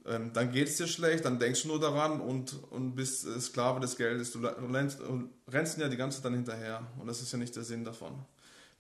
Ähm, 0.09 0.33
dann 0.33 0.51
geht 0.53 0.69
es 0.69 0.77
dir 0.77 0.87
schlecht, 0.87 1.25
dann 1.25 1.39
denkst 1.39 1.63
du 1.63 1.69
nur 1.69 1.81
daran 1.81 2.21
und, 2.21 2.57
und 2.71 2.95
bist 2.95 3.27
Sklave 3.41 3.81
des 3.81 3.97
Geldes. 3.97 4.33
Du 4.33 4.41
rennst, 4.41 5.01
rennst 5.49 5.79
ja 5.79 5.89
die 5.89 5.97
ganze 5.97 6.19
Zeit 6.19 6.27
dann 6.27 6.35
hinterher. 6.35 6.87
Und 6.99 7.07
das 7.07 7.21
ist 7.21 7.33
ja 7.33 7.39
nicht 7.39 7.55
der 7.55 7.65
Sinn 7.65 7.85
davon. 7.85 8.15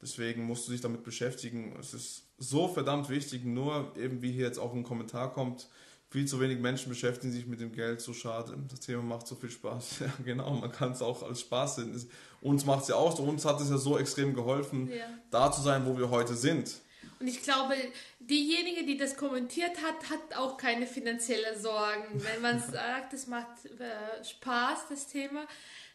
Deswegen 0.00 0.44
musst 0.44 0.66
du 0.66 0.72
dich 0.72 0.80
damit 0.80 1.02
beschäftigen. 1.02 1.76
Es 1.78 1.92
ist 1.92 2.22
so 2.38 2.68
verdammt 2.68 3.08
wichtig, 3.08 3.44
nur 3.44 3.92
eben 3.96 4.22
wie 4.22 4.32
hier 4.32 4.46
jetzt 4.46 4.58
auch 4.58 4.72
ein 4.72 4.84
Kommentar 4.84 5.32
kommt, 5.32 5.68
viel 6.10 6.26
zu 6.26 6.40
wenig 6.40 6.58
Menschen 6.58 6.88
beschäftigen 6.88 7.32
sich 7.32 7.46
mit 7.46 7.60
dem 7.60 7.72
Geld, 7.72 8.00
so 8.00 8.14
schade. 8.14 8.56
Das 8.70 8.80
Thema 8.80 9.02
macht 9.02 9.26
so 9.26 9.34
viel 9.34 9.50
Spaß. 9.50 9.96
Ja, 10.00 10.12
genau, 10.24 10.50
man 10.54 10.72
kann 10.72 10.92
es 10.92 11.02
auch 11.02 11.22
als 11.22 11.40
Spaß 11.40 11.76
sehen. 11.76 12.08
Uns 12.40 12.64
macht 12.64 12.82
es 12.82 12.88
ja 12.88 12.94
auch 12.94 13.18
uns 13.18 13.44
hat 13.44 13.60
es 13.60 13.68
ja 13.68 13.76
so 13.76 13.98
extrem 13.98 14.32
geholfen, 14.32 14.88
ja. 14.88 15.04
da 15.30 15.52
zu 15.52 15.60
sein, 15.60 15.84
wo 15.84 15.98
wir 15.98 16.08
heute 16.08 16.34
sind. 16.34 16.76
Und 17.20 17.26
ich 17.26 17.42
glaube, 17.42 17.74
diejenige, 18.20 18.84
die 18.84 18.96
das 18.96 19.16
kommentiert 19.16 19.76
hat, 19.82 20.10
hat 20.10 20.36
auch 20.36 20.56
keine 20.56 20.86
finanzielle 20.86 21.58
Sorgen. 21.58 22.22
Wenn 22.22 22.42
man 22.42 22.60
sagt, 22.72 23.12
es 23.12 23.26
macht 23.26 23.66
äh, 23.66 24.24
Spaß, 24.24 24.88
das 24.88 25.08
Thema, 25.08 25.46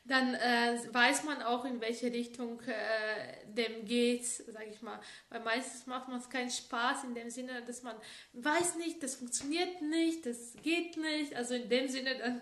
dann 0.06 0.34
äh, 0.34 0.78
weiß 0.92 1.24
man 1.24 1.42
auch, 1.42 1.64
in 1.64 1.80
welche 1.80 2.12
Richtung 2.12 2.60
äh, 2.62 3.46
dem 3.46 3.86
geht, 3.86 4.26
sage 4.26 4.70
ich 4.70 4.82
mal. 4.82 5.00
Weil 5.30 5.42
meistens 5.42 5.86
macht 5.88 6.10
man 6.10 6.20
es 6.20 6.30
keinen 6.30 6.52
Spaß 6.52 7.06
in 7.06 7.16
dem 7.16 7.30
Sinne, 7.30 7.62
dass 7.66 7.84
man 7.84 7.96
weiß 8.34 8.76
nicht, 8.76 9.02
das 9.02 9.16
funktioniert 9.16 9.82
nicht, 9.82 10.26
das 10.26 10.56
geht 10.62 10.98
nicht. 10.98 11.36
Also 11.36 11.54
in 11.54 11.70
dem 11.70 11.88
Sinne 11.88 12.18
dann. 12.18 12.42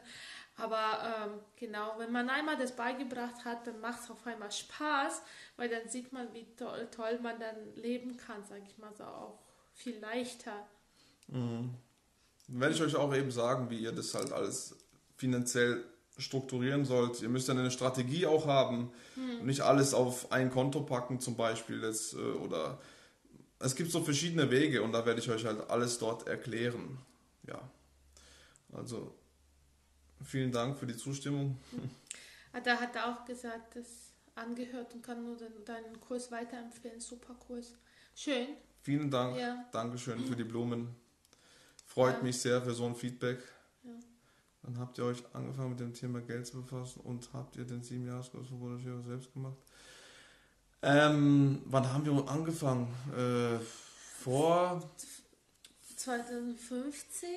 Aber 0.62 1.00
ähm, 1.04 1.39
genau, 1.56 1.95
wenn 1.97 2.12
man 2.12 2.30
einmal 2.30 2.56
das 2.56 2.76
beigebracht 2.76 3.45
hat, 3.45 3.65
dann 3.65 3.82
macht 3.82 4.04
es 4.04 4.12
auf 4.12 4.28
einmal 4.28 4.52
Spaß, 4.52 5.24
weil 5.58 5.69
dann 5.69 5.89
sieht 5.89 6.13
man, 6.13 6.32
wie 6.36 6.45
toll, 6.56 6.88
toll 6.95 7.19
man 7.19 7.39
dann 7.39 7.76
leben 7.76 8.15
kann, 8.15 8.45
sage 8.45 8.62
ich 8.67 8.78
mal 8.78 8.93
so, 8.95 9.04
auch 9.04 9.39
viel 9.74 9.97
leichter. 9.97 10.67
Mhm. 11.30 11.74
Dann 12.47 12.60
werde 12.60 12.76
ich 12.76 12.82
euch 12.82 12.95
auch 12.95 13.12
eben 13.15 13.32
sagen, 13.32 13.71
wie 13.71 13.80
ihr 13.80 13.91
das 13.91 14.13
halt 14.13 14.32
alles 14.32 14.76
finanziell 15.17 15.84
strukturieren 16.19 16.86
sollt. 16.86 17.24
Ihr 17.24 17.30
müsst 17.30 17.47
ja 17.47 17.56
eine 17.56 17.71
Strategie 17.71 18.28
auch 18.28 18.45
haben 18.45 18.91
hm. 19.15 19.39
und 19.39 19.45
nicht 19.47 19.62
alles 19.62 19.95
auf 19.95 20.32
ein 20.32 20.52
Konto 20.52 20.82
packen 20.82 21.19
zum 21.19 21.36
Beispiel 21.36 21.82
jetzt, 21.82 22.13
äh, 22.13 22.17
oder 22.17 22.80
es 23.58 23.76
gibt 23.76 23.91
so 23.91 24.04
verschiedene 24.04 24.52
Wege 24.52 24.84
und 24.84 24.91
da 24.91 25.08
werde 25.08 25.21
ich 25.21 25.30
euch 25.32 25.45
halt 25.45 25.71
alles 25.71 25.97
dort 25.97 26.28
erklären. 26.28 27.00
Ja, 27.47 27.62
also 28.74 29.15
vielen 30.23 30.51
Dank 30.51 30.77
für 30.77 30.86
die 30.86 30.97
Zustimmung. 30.97 31.57
Ah, 32.53 32.60
da 32.60 32.75
hat 32.75 32.95
er 32.97 33.10
auch 33.10 33.23
gesagt, 33.23 33.77
das 33.77 34.12
angehört 34.36 34.93
und 34.93 35.01
kann 35.01 35.23
nur 35.23 35.38
den, 35.38 35.63
deinen 35.65 35.99
Kurs 36.01 36.31
weiterempfehlen. 36.31 36.99
Super 36.99 37.34
Kurs. 37.36 37.75
Schön. 38.15 38.47
Vielen 38.81 39.10
Dank. 39.10 39.38
Ja. 39.38 39.65
Dankeschön 39.71 40.25
für 40.25 40.36
die 40.36 40.43
Blumen. 40.43 40.95
Freut 41.86 42.17
ja. 42.17 42.23
mich 42.23 42.39
sehr 42.39 42.62
für 42.62 42.73
so 42.73 42.86
ein 42.86 42.95
Feedback. 42.95 43.39
Ja. 43.84 43.91
Dann 44.63 44.79
habt 44.79 44.97
ihr 44.97 45.05
euch 45.05 45.23
angefangen 45.34 45.71
mit 45.71 45.79
dem 45.79 45.93
Thema 45.93 46.21
Geld 46.21 46.45
zu 46.45 46.62
befassen 46.62 47.01
und 47.01 47.29
habt 47.34 47.55
ihr 47.55 47.65
den 47.65 47.84
sieben 47.84 48.05
Jahreskurs 48.05 48.47
von 48.47 48.60
Bruder 48.60 49.01
selbst 49.03 49.34
gemacht. 49.34 49.57
Ähm, 50.84 51.62
wann 51.65 51.91
haben 51.91 52.05
wir 52.05 52.27
angefangen? 52.27 52.88
Äh, 53.15 53.60
vor 54.23 54.81
2015 55.95 57.29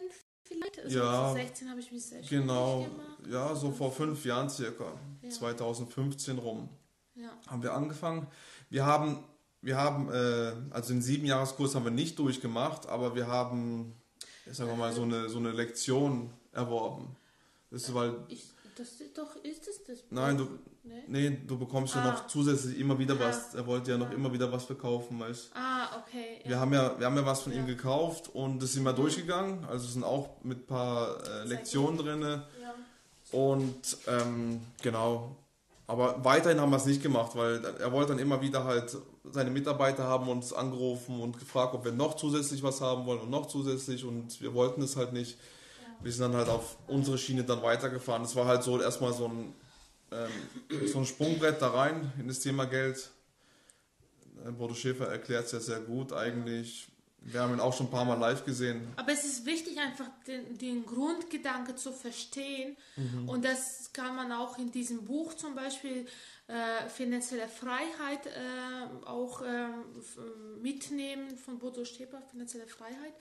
vielleicht? 0.45 0.79
Also 0.79 0.99
ja, 0.99 1.05
2016 1.05 1.71
habe 1.71 1.81
ich 1.81 1.93
mich 1.93 2.05
sehr 2.05 2.21
Genau, 2.23 2.87
ja, 3.29 3.55
so 3.55 3.71
vor 3.71 3.93
fünf 3.93 4.25
Jahren 4.25 4.49
circa. 4.51 4.93
Ja. 5.23 5.31
2015 5.31 6.39
rum. 6.39 6.69
Ja. 7.15 7.31
Haben 7.47 7.63
wir 7.63 7.73
angefangen. 7.73 8.27
Wir 8.71 8.87
haben, 8.87 9.25
wir 9.61 9.77
haben, 9.77 10.11
äh, 10.13 10.53
also 10.71 10.93
den 10.93 11.03
sieben 11.03 11.27
Jahreskurs 11.27 11.75
haben 11.75 11.85
wir 11.85 11.91
nicht 11.91 12.19
durchgemacht, 12.19 12.89
aber 12.89 13.15
wir 13.15 13.27
haben, 13.27 13.95
sagen 14.51 14.71
wir 14.71 14.77
mal, 14.77 14.93
so 14.93 15.03
eine, 15.03 15.29
so 15.29 15.39
eine 15.39 15.53
Lektion 15.53 16.31
erworben. 16.53 17.17
Das 17.71 17.83
ist, 17.83 17.95
weil. 17.95 18.17
Ich, 18.29 18.54
das 18.77 19.01
ist 19.01 19.17
doch, 19.17 19.37
ist 19.43 19.69
es 19.69 19.85
das? 19.85 19.99
Nein, 20.11 20.37
du, 20.39 20.49
nee? 20.83 21.05
nee 21.07 21.39
du 21.47 21.59
bekommst 21.59 21.97
ah. 21.97 22.05
ja 22.05 22.13
noch 22.13 22.27
zusätzlich 22.27 22.79
immer 22.79 22.99
wieder 22.99 23.19
was. 23.19 23.55
Er 23.55 23.67
wollte 23.67 23.93
ja 23.93 23.99
noch 23.99 24.11
immer 24.11 24.33
wieder 24.33 24.51
was 24.51 24.65
verkaufen, 24.65 25.19
weißt 25.21 25.51
Ah, 25.55 26.01
okay. 26.01 26.41
Ja. 26.45 26.51
Wir, 26.51 26.61
haben 26.61 26.73
ja, 26.73 26.99
wir 26.99 27.07
haben 27.07 27.17
ja 27.17 27.27
was 27.27 27.43
von 27.43 27.53
ja. 27.53 27.59
ihm 27.59 27.67
gekauft 27.67 28.31
und 28.35 28.63
das 28.63 28.73
sind 28.73 28.85
wir 28.85 28.93
mhm. 28.93 28.97
durchgegangen. 28.97 29.65
Also 29.67 29.87
sind 29.87 30.05
auch 30.05 30.43
mit 30.43 30.59
ein 30.59 30.67
paar 30.67 31.17
äh, 31.27 31.45
Lektionen 31.45 31.99
drin. 31.99 32.23
Ja. 32.23 32.43
Und 33.33 33.97
ähm, 34.07 34.61
genau. 34.83 35.37
Aber 35.87 36.25
weiterhin 36.25 36.61
haben 36.61 36.71
wir 36.71 36.79
es 36.79 36.87
nicht 36.87 37.03
gemacht, 37.03 37.33
weil 37.35 37.63
er 37.63 37.93
wollte 37.93 38.13
dann 38.13 38.19
immer 38.19 38.41
wieder 38.41 38.65
halt 38.65 38.97
seine 39.31 39.51
Mitarbeiter 39.51 40.05
haben 40.05 40.29
uns 40.29 40.53
angerufen 40.53 41.21
und 41.21 41.39
gefragt, 41.39 41.75
ob 41.75 41.85
wir 41.85 41.93
noch 41.93 42.15
zusätzlich 42.17 42.63
was 42.63 42.81
haben 42.81 43.07
wollen 43.07 43.21
und 43.21 43.31
noch 43.31 43.47
zusätzlich 43.47 44.05
und 44.05 44.41
wir 44.41 44.55
wollten 44.55 44.83
es 44.83 44.97
halt 44.97 45.13
nicht 45.13 45.39
wir 46.05 46.13
sind 46.13 46.23
dann 46.23 46.37
halt 46.37 46.49
auf 46.51 46.77
unsere 46.87 47.17
Schiene 47.17 47.45
dann 47.45 47.63
weitergefahren. 47.63 48.23
Es 48.23 48.37
war 48.37 48.45
halt 48.45 48.63
so 48.63 48.81
erstmal 48.81 49.15
so 49.15 49.27
ein, 49.27 49.55
ähm, 50.13 50.87
so 50.87 50.99
ein 50.99 51.07
Sprungbrett 51.07 51.63
da 51.63 51.71
rein 51.71 52.13
in 52.19 52.29
das 52.29 52.41
Thema 52.41 52.67
Geld. 52.67 53.11
Äh, 54.47 54.51
Bodo 54.51 54.75
Schäfer 54.75 55.09
erklärt 55.09 55.47
es 55.47 55.53
ja 55.53 55.61
sehr 55.61 55.81
gut 55.81 56.13
eigentlich. 56.13 56.89
Wir 57.23 57.41
haben 57.41 57.55
ihn 57.55 57.61
auch 57.61 57.75
schon 57.75 57.87
ein 57.87 57.91
paar 57.91 58.05
Mal 58.05 58.19
live 58.19 58.45
gesehen. 58.45 58.87
Aber 58.97 59.13
es 59.13 59.25
ist 59.25 59.47
wichtig, 59.47 59.79
einfach 59.79 60.11
den, 60.27 60.59
den 60.59 60.85
Grundgedanke 60.85 61.75
zu 61.75 61.91
verstehen. 61.91 62.77
Mhm. 62.97 63.27
Und 63.27 63.47
das 63.47 63.91
kann 63.95 64.15
man 64.15 64.31
auch 64.31 64.59
in 64.59 64.71
diesem 64.71 65.07
Buch 65.07 65.33
zum 65.33 65.55
Beispiel 65.55 66.07
äh, 66.49 66.87
finanzielle 66.91 67.49
Freiheit 67.49 68.27
äh, 68.27 69.07
auch 69.07 69.41
äh, 69.41 69.69
mitnehmen 70.61 71.39
von 71.39 71.59
Bodo 71.59 71.83
Schäfer, 71.87 72.21
finanzielle 72.31 72.67
Freiheit. 72.67 73.15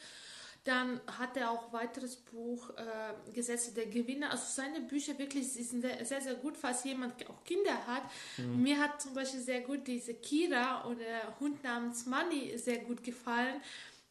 Dann 0.63 1.02
hat 1.08 1.36
er 1.36 1.52
auch 1.52 1.67
ein 1.67 1.73
weiteres 1.73 2.15
Buch, 2.15 2.69
äh, 2.71 3.32
Gesetze 3.34 3.73
der 3.73 3.88
Gewinner. 3.88 4.32
Also 4.32 4.45
seine 4.47 4.80
Bücher 4.82 5.17
wirklich 5.19 5.52
sind 5.52 5.82
sehr, 5.82 6.06
sehr, 6.06 6.21
sehr 6.21 6.36
gut, 6.36 6.56
falls 6.58 6.84
jemand 6.86 7.30
auch 7.30 7.43
Kinder 7.43 7.86
hat. 7.86 8.04
Mhm. 8.38 8.63
Mir 8.63 8.80
hat 8.80 9.02
zum 9.02 9.13
Beispiel 9.13 9.41
sehr 9.41 9.62
gut 9.62 9.86
diese 9.88 10.13
Kira 10.13 10.86
oder 10.88 11.38
Hund 11.39 11.63
namens 11.63 12.06
Money 12.06 12.58
sehr 12.58 12.80
gut 12.80 13.04
gefallen, 13.04 13.62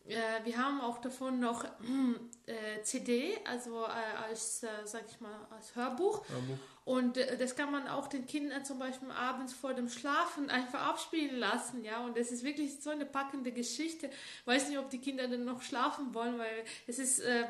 äh, 0.07 0.45
wir 0.45 0.57
haben 0.57 0.81
auch 0.81 0.99
davon 0.99 1.39
noch 1.39 1.65
äh, 1.65 2.83
CD, 2.83 3.39
also 3.45 3.85
äh, 3.85 4.29
als, 4.29 4.63
äh, 4.63 4.69
sag 4.85 5.05
ich 5.09 5.21
mal, 5.21 5.47
als 5.51 5.75
Hörbuch. 5.77 6.29
Hörbuch. 6.29 6.59
Und 6.85 7.17
äh, 7.17 7.37
das 7.37 7.55
kann 7.55 7.71
man 7.71 7.87
auch 7.87 8.09
den 8.09 8.27
Kindern 8.27 8.65
zum 8.65 8.79
Beispiel 8.79 9.11
abends 9.11 9.53
vor 9.53 9.75
dem 9.75 9.89
Schlafen 9.89 10.51
einfach 10.51 10.89
abspielen 10.89 11.37
lassen, 11.37 11.85
ja. 11.85 12.05
Und 12.05 12.17
es 12.17 12.33
ist 12.33 12.43
wirklich 12.43 12.81
so 12.81 12.91
eine 12.91 13.07
packende 13.07 13.53
Geschichte. 13.53 14.11
Weiß 14.45 14.69
nicht, 14.69 14.79
ob 14.79 14.91
die 14.91 14.99
Kinder 14.99 15.29
dann 15.29 15.45
noch 15.45 15.63
schlafen 15.63 16.13
wollen, 16.15 16.39
weil 16.39 16.65
es 16.87 16.99
ist, 16.99 17.21
äh, 17.21 17.45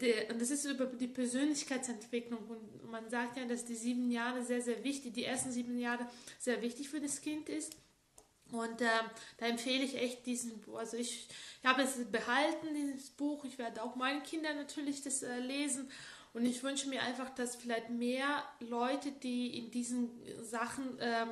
der, 0.00 0.32
das 0.34 0.50
ist 0.50 0.64
über 0.64 0.86
die 0.86 1.08
Persönlichkeitsentwicklung. 1.08 2.38
Und 2.48 2.90
man 2.90 3.08
sagt 3.10 3.36
ja, 3.36 3.44
dass 3.44 3.64
die 3.64 3.74
sieben 3.74 4.10
Jahre 4.10 4.42
sehr, 4.42 4.62
sehr 4.62 4.82
wichtig, 4.82 5.14
die 5.14 5.24
ersten 5.24 5.52
sieben 5.52 5.78
Jahre 5.78 6.06
sehr 6.38 6.62
wichtig 6.62 6.88
für 6.88 7.00
das 7.00 7.20
Kind 7.20 7.48
ist. 7.48 7.76
Und 8.52 8.80
ähm, 8.80 9.10
da 9.38 9.46
empfehle 9.46 9.84
ich 9.84 9.96
echt 9.96 10.26
diesen. 10.26 10.60
Also 10.74 10.96
ich, 10.96 11.28
ich 11.62 11.68
habe 11.68 11.82
es 11.82 11.96
behalten, 12.10 12.74
dieses 12.74 13.10
Buch. 13.10 13.44
Ich 13.44 13.58
werde 13.58 13.82
auch 13.82 13.94
meinen 13.94 14.22
Kindern 14.22 14.56
natürlich 14.56 15.02
das 15.02 15.22
äh, 15.22 15.38
lesen. 15.38 15.90
Und 16.32 16.46
ich 16.46 16.62
wünsche 16.62 16.88
mir 16.88 17.02
einfach, 17.02 17.30
dass 17.30 17.56
vielleicht 17.56 17.90
mehr 17.90 18.44
Leute, 18.60 19.10
die 19.12 19.58
in 19.58 19.70
diesen 19.70 20.10
Sachen 20.42 20.96
ähm, 21.00 21.30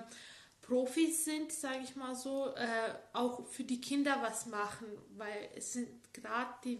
Profis 0.60 1.24
sind, 1.24 1.50
sage 1.50 1.80
ich 1.82 1.96
mal 1.96 2.14
so, 2.14 2.52
äh, 2.54 2.94
auch 3.12 3.46
für 3.46 3.64
die 3.64 3.80
Kinder 3.80 4.18
was 4.20 4.46
machen, 4.46 4.86
weil 5.16 5.48
es 5.56 5.72
sind 5.72 5.88
gerade 6.12 6.52
die, 6.64 6.78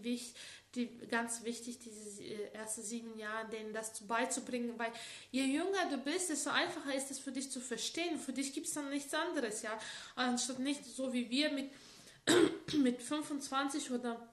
die 0.75 0.97
ganz 1.07 1.43
wichtig, 1.43 1.79
diese 1.79 2.23
äh, 2.23 2.51
ersten 2.53 2.83
sieben 2.83 3.17
Jahre, 3.17 3.49
denen 3.49 3.73
das 3.73 4.05
beizubringen, 4.05 4.77
weil 4.77 4.91
je 5.31 5.43
jünger 5.43 5.89
du 5.89 5.97
bist, 5.97 6.29
desto 6.29 6.51
einfacher 6.51 6.93
ist 6.93 7.09
es 7.09 7.19
für 7.19 7.31
dich 7.31 7.49
zu 7.49 7.59
verstehen. 7.59 8.19
Für 8.19 8.33
dich 8.33 8.53
gibt 8.53 8.67
es 8.67 8.73
dann 8.73 8.89
nichts 8.89 9.13
anderes, 9.13 9.63
ja, 9.63 9.75
anstatt 10.15 10.59
nicht 10.59 10.85
so 10.85 11.11
wie 11.11 11.29
wir 11.29 11.51
mit 11.51 11.71
mit 12.77 13.01
25 13.01 13.91
oder 13.91 14.29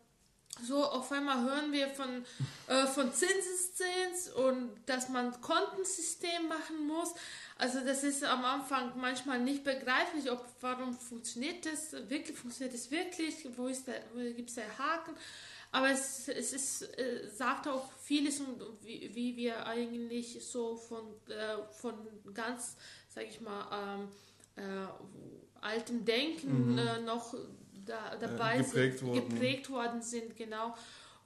so 0.63 0.85
auf 0.85 1.11
einmal 1.13 1.43
hören 1.43 1.73
wir 1.73 1.89
von, 1.89 2.25
äh, 2.67 2.87
von 2.87 3.13
Zinseszins 3.13 4.31
und 4.35 4.71
dass 4.87 5.09
man 5.09 5.39
Kontensystem 5.41 6.49
machen 6.49 6.87
muss. 6.87 7.15
Also 7.59 7.81
das 7.81 8.05
ist 8.05 8.25
am 8.25 8.45
Anfang 8.45 8.93
manchmal 8.97 9.41
nicht 9.41 9.65
begreiflich, 9.65 10.31
ob 10.31 10.45
warum 10.61 10.95
funktioniert 10.99 11.67
das 11.67 11.93
wirklich, 12.09 12.37
funktioniert 12.37 12.75
das 12.75 12.91
wirklich, 12.91 13.47
wo 13.57 13.67
ist 13.67 13.87
der, 13.87 14.03
wo 14.15 14.21
gibt 14.21 14.49
es 14.49 14.57
der 14.57 14.79
Haken. 14.79 15.15
Aber 15.73 15.91
es, 15.91 16.29
es 16.29 16.53
ist, 16.53 16.99
äh, 16.99 17.29
sagt 17.29 17.69
auch 17.69 17.91
vieles, 18.03 18.41
wie, 18.83 19.11
wie 19.15 19.37
wir 19.37 19.67
eigentlich 19.67 20.39
so 20.47 20.77
von, 20.77 21.05
äh, 21.29 21.63
von 21.73 21.95
ganz, 22.33 22.77
sag 23.09 23.25
ich 23.25 23.41
mal, 23.41 23.67
ähm, 23.73 24.09
äh, 24.57 24.87
altem 25.61 26.05
Denken 26.05 26.73
mhm. 26.73 26.79
Äh, 26.79 27.01
noch 27.01 27.35
da, 27.87 28.17
dabei 28.17 28.59
geprägt, 28.59 28.99
sind, 28.99 29.09
worden. 29.09 29.29
geprägt 29.29 29.71
worden 29.71 30.03
sind, 30.03 30.37
genau. 30.37 30.75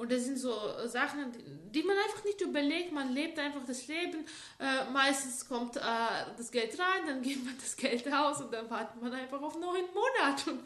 Und 0.00 0.10
das 0.10 0.24
sind 0.24 0.38
so 0.38 0.54
Sachen, 0.86 1.30
die 1.74 1.82
man 1.82 1.94
einfach 1.94 2.24
nicht 2.24 2.40
überlegt. 2.40 2.90
Man 2.90 3.12
lebt 3.12 3.38
einfach 3.38 3.60
das 3.66 3.86
Leben. 3.86 4.24
Äh, 4.58 4.90
meistens 4.90 5.46
kommt 5.46 5.76
äh, 5.76 5.80
das 6.38 6.50
Geld 6.50 6.78
rein, 6.78 7.06
dann 7.06 7.20
gibt 7.22 7.44
man 7.44 7.54
das 7.58 7.76
Geld 7.76 8.10
aus 8.10 8.40
und 8.40 8.50
dann 8.50 8.70
wartet 8.70 9.02
man 9.02 9.12
einfach 9.12 9.42
auf 9.42 9.58
neun 9.60 9.84
Monate. 9.92 10.58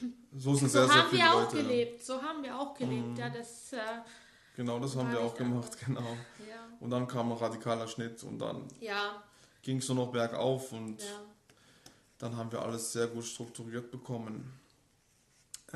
so 0.36 0.54
sind 0.54 0.70
so 0.70 0.86
sehr, 0.86 0.94
haben 0.94 1.10
sehr 1.10 1.18
wir 1.18 1.32
auch 1.32 1.42
Leute, 1.42 1.56
gelebt. 1.56 1.98
Ja. 1.98 2.04
So 2.04 2.22
haben 2.22 2.40
wir 2.44 2.56
auch 2.56 2.72
gelebt. 2.74 3.08
Mhm. 3.08 3.16
Ja, 3.16 3.30
das, 3.30 3.72
äh, 3.72 3.78
genau, 4.54 4.78
das 4.78 4.94
haben 4.94 5.10
wir 5.10 5.20
auch 5.20 5.34
gemacht, 5.34 5.72
einfach. 5.72 5.86
genau. 5.86 6.16
Ja. 6.48 6.68
Und 6.78 6.90
dann 6.90 7.08
kam 7.08 7.32
ein 7.32 7.38
radikaler 7.38 7.88
Schnitt 7.88 8.22
und 8.22 8.38
dann 8.38 8.68
ja. 8.78 9.24
ging 9.62 9.78
es 9.78 9.88
nur 9.88 9.96
noch 9.96 10.12
bergauf 10.12 10.70
und 10.70 11.02
dann 12.18 12.36
haben 12.36 12.52
wir 12.52 12.62
alles 12.62 12.92
sehr 12.92 13.08
gut 13.08 13.24
strukturiert 13.24 13.90
bekommen. 13.90 14.52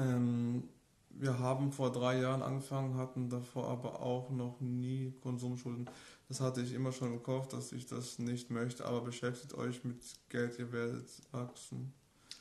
Ähm, 0.00 0.68
wir 1.10 1.38
haben 1.38 1.72
vor 1.72 1.92
drei 1.92 2.20
Jahren 2.20 2.42
angefangen, 2.42 2.96
hatten 2.96 3.28
davor 3.28 3.68
aber 3.68 4.00
auch 4.00 4.30
noch 4.30 4.60
nie 4.60 5.12
Konsumschulden. 5.22 5.90
Das 6.28 6.40
hatte 6.40 6.60
ich 6.60 6.72
immer 6.72 6.92
schon 6.92 7.12
im 7.12 7.22
Kopf, 7.22 7.48
dass 7.48 7.72
ich 7.72 7.86
das 7.86 8.18
nicht 8.18 8.50
möchte, 8.50 8.84
aber 8.84 9.00
beschäftigt 9.02 9.54
euch 9.54 9.84
mit 9.84 10.00
Geld, 10.28 10.58
ihr 10.58 10.72
werdet 10.72 11.08
wachsen. 11.32 11.92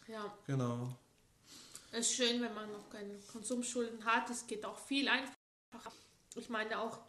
Ja. 0.08 0.34
Genau. 0.46 0.96
Es 1.92 2.12
ist 2.12 2.16
schön, 2.16 2.42
wenn 2.42 2.54
man 2.54 2.72
noch 2.72 2.90
keine 2.90 3.16
Konsumschulden 3.32 4.06
hat. 4.06 4.30
Es 4.30 4.46
geht 4.46 4.64
auch 4.66 4.78
viel 4.78 5.08
einfacher. 5.08 5.92
Ich 6.36 6.50
meine 6.50 6.80
auch 6.80 7.00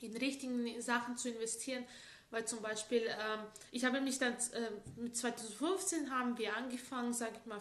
in 0.00 0.16
richtigen 0.16 0.80
Sachen 0.80 1.16
zu 1.16 1.30
investieren, 1.30 1.84
weil 2.30 2.46
zum 2.46 2.60
Beispiel, 2.62 3.02
ähm, 3.06 3.40
ich 3.72 3.84
habe 3.84 4.00
mich 4.00 4.18
dann, 4.18 4.34
äh, 4.34 5.00
mit 5.00 5.16
2015 5.16 6.10
haben 6.10 6.38
wir 6.38 6.56
angefangen, 6.56 7.12
sage 7.12 7.32
ich 7.40 7.46
mal, 7.46 7.60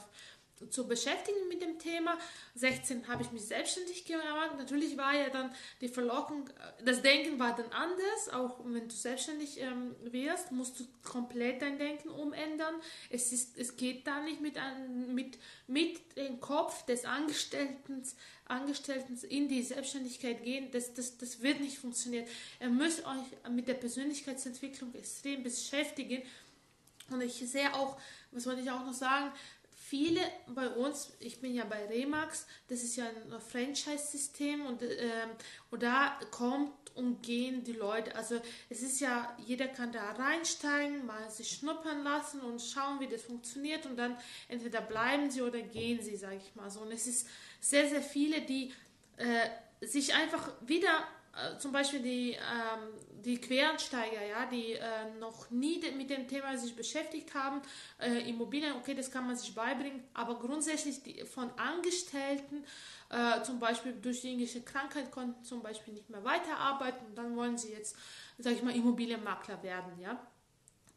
zu 0.70 0.88
beschäftigen 0.88 1.48
mit 1.48 1.62
dem 1.62 1.80
Thema. 1.80 2.18
16 2.56 3.08
habe 3.08 3.24
ich 3.24 3.32
mich 3.32 3.44
selbstständig 3.44 4.06
gemacht. 4.06 4.58
Natürlich 4.58 4.98
war 4.98 5.16
ja 5.16 5.30
dann 5.30 5.54
die 5.82 5.88
Verlockung, 5.88 6.48
äh, 6.48 6.84
das 6.84 7.02
Denken 7.02 7.40
war 7.40 7.56
dann 7.56 7.72
anders. 7.72 8.30
Auch 8.34 8.60
wenn 8.66 8.88
du 8.88 8.96
selbstständig 8.96 9.60
ähm, 9.62 9.96
wirst, 10.02 10.52
musst 10.52 10.80
du 10.80 10.86
komplett 11.04 11.62
dein 11.62 11.78
Denken 11.78 12.10
umändern. 12.10 12.76
Es, 13.10 13.32
ist, 13.32 13.58
es 13.58 13.78
geht 13.78 14.06
da 14.06 14.22
nicht 14.22 14.42
mit, 14.42 14.56
mit, 15.08 15.38
mit 15.68 16.18
dem 16.18 16.40
Kopf 16.40 16.86
des 16.86 17.06
Angestellten, 17.06 18.04
Angestellten 18.46 19.18
in 19.30 19.48
die 19.48 19.64
Selbstständigkeit 19.64 20.44
gehen. 20.44 20.70
Das, 20.72 20.94
das, 20.94 21.18
das 21.18 21.42
wird 21.42 21.62
nicht 21.62 21.78
funktionieren. 21.78 22.26
Ihr 22.60 22.70
müsst 22.70 23.06
euch 23.06 23.52
mit 23.52 23.68
der 23.68 23.76
Persönlichkeitsentwicklung 23.76 24.94
extrem 24.96 25.44
beschäftigen. 25.44 26.24
Und 27.12 27.22
ich 27.22 27.34
sehe 27.34 27.74
auch, 27.74 28.00
was 28.32 28.46
wollte 28.46 28.62
ich 28.62 28.70
auch 28.70 28.86
noch 28.86 28.94
sagen, 28.94 29.32
viele 29.90 30.22
bei 30.48 30.70
uns, 30.70 31.14
ich 31.20 31.42
bin 31.42 31.54
ja 31.54 31.66
bei 31.66 31.86
Remax, 31.88 32.46
das 32.68 32.84
ist 32.84 32.96
ja 32.96 33.06
ein 33.06 33.42
Franchise-System 33.42 34.66
und, 34.66 34.84
ähm, 34.84 35.30
und 35.72 35.82
da 35.82 36.20
kommt 36.30 36.74
und 36.96 37.24
gehen 37.24 37.64
die 37.64 37.74
Leute. 37.74 38.16
Also 38.16 38.40
es 38.70 38.84
ist 38.84 39.00
ja, 39.00 39.36
jeder 39.46 39.68
kann 39.68 39.92
da 39.92 40.12
reinsteigen, 40.12 41.06
mal 41.06 41.30
sich 41.32 41.50
schnuppern 41.50 42.04
lassen 42.04 42.42
und 42.42 42.62
schauen, 42.62 43.00
wie 43.00 43.08
das 43.08 43.24
funktioniert 43.24 43.86
und 43.86 43.98
dann 43.98 44.18
entweder 44.48 44.82
bleiben 44.82 45.32
sie 45.32 45.42
oder 45.42 45.62
gehen 45.62 46.02
sie, 46.02 46.18
sage 46.18 46.38
ich 46.38 46.56
mal 46.56 46.70
so. 46.70 46.82
Und 46.82 46.92
es 46.92 47.08
ist 47.08 47.28
sehr, 47.60 47.90
sehr 47.90 48.04
viele, 48.04 48.42
die 48.42 48.74
äh, 49.18 49.86
sich 49.86 50.14
einfach 50.14 50.52
wieder 50.62 51.08
äh, 51.36 51.58
zum 51.58 51.72
Beispiel 51.72 52.02
die, 52.02 52.32
ähm, 52.32 53.09
die 53.22 53.40
Quereinsteiger, 53.40 54.26
ja, 54.26 54.46
die 54.46 54.74
äh, 54.74 54.82
noch 55.20 55.50
nie 55.50 55.82
mit 55.98 56.10
dem 56.10 56.28
Thema 56.28 56.58
sich 56.58 56.76
beschäftigt 56.76 57.34
haben, 57.34 57.62
äh, 58.00 58.30
Immobilien, 58.30 58.76
okay, 58.76 58.94
das 58.94 59.12
kann 59.12 59.28
man 59.28 59.36
sich 59.36 59.54
beibringen, 59.54 60.04
aber 60.14 60.40
grundsätzlich 60.40 61.04
die, 61.04 61.24
von 61.26 61.52
Angestellten, 61.58 62.64
äh, 63.10 63.42
zum 63.44 63.60
Beispiel 63.60 63.94
durch 63.94 64.22
die 64.22 64.30
englische 64.30 64.62
Krankheit 64.62 65.12
konnten 65.12 65.44
zum 65.44 65.62
Beispiel 65.62 65.94
nicht 65.94 66.10
mehr 66.10 66.24
weiterarbeiten 66.24 67.08
und 67.08 67.16
dann 67.16 67.36
wollen 67.36 67.58
sie 67.58 67.72
jetzt, 67.72 67.96
sage 68.38 68.56
ich 68.56 68.64
mal, 68.64 68.76
Immobilienmakler 68.76 69.62
werden, 69.64 70.00
ja, 70.00 70.26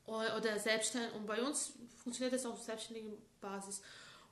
oder 0.06 0.58
selbstständig. 0.58 1.14
Und 1.14 1.26
bei 1.26 1.40
uns 1.42 1.72
funktioniert 2.02 2.34
das 2.34 2.44
auf 2.46 2.60
selbstständiger 2.62 3.16
Basis. 3.40 3.82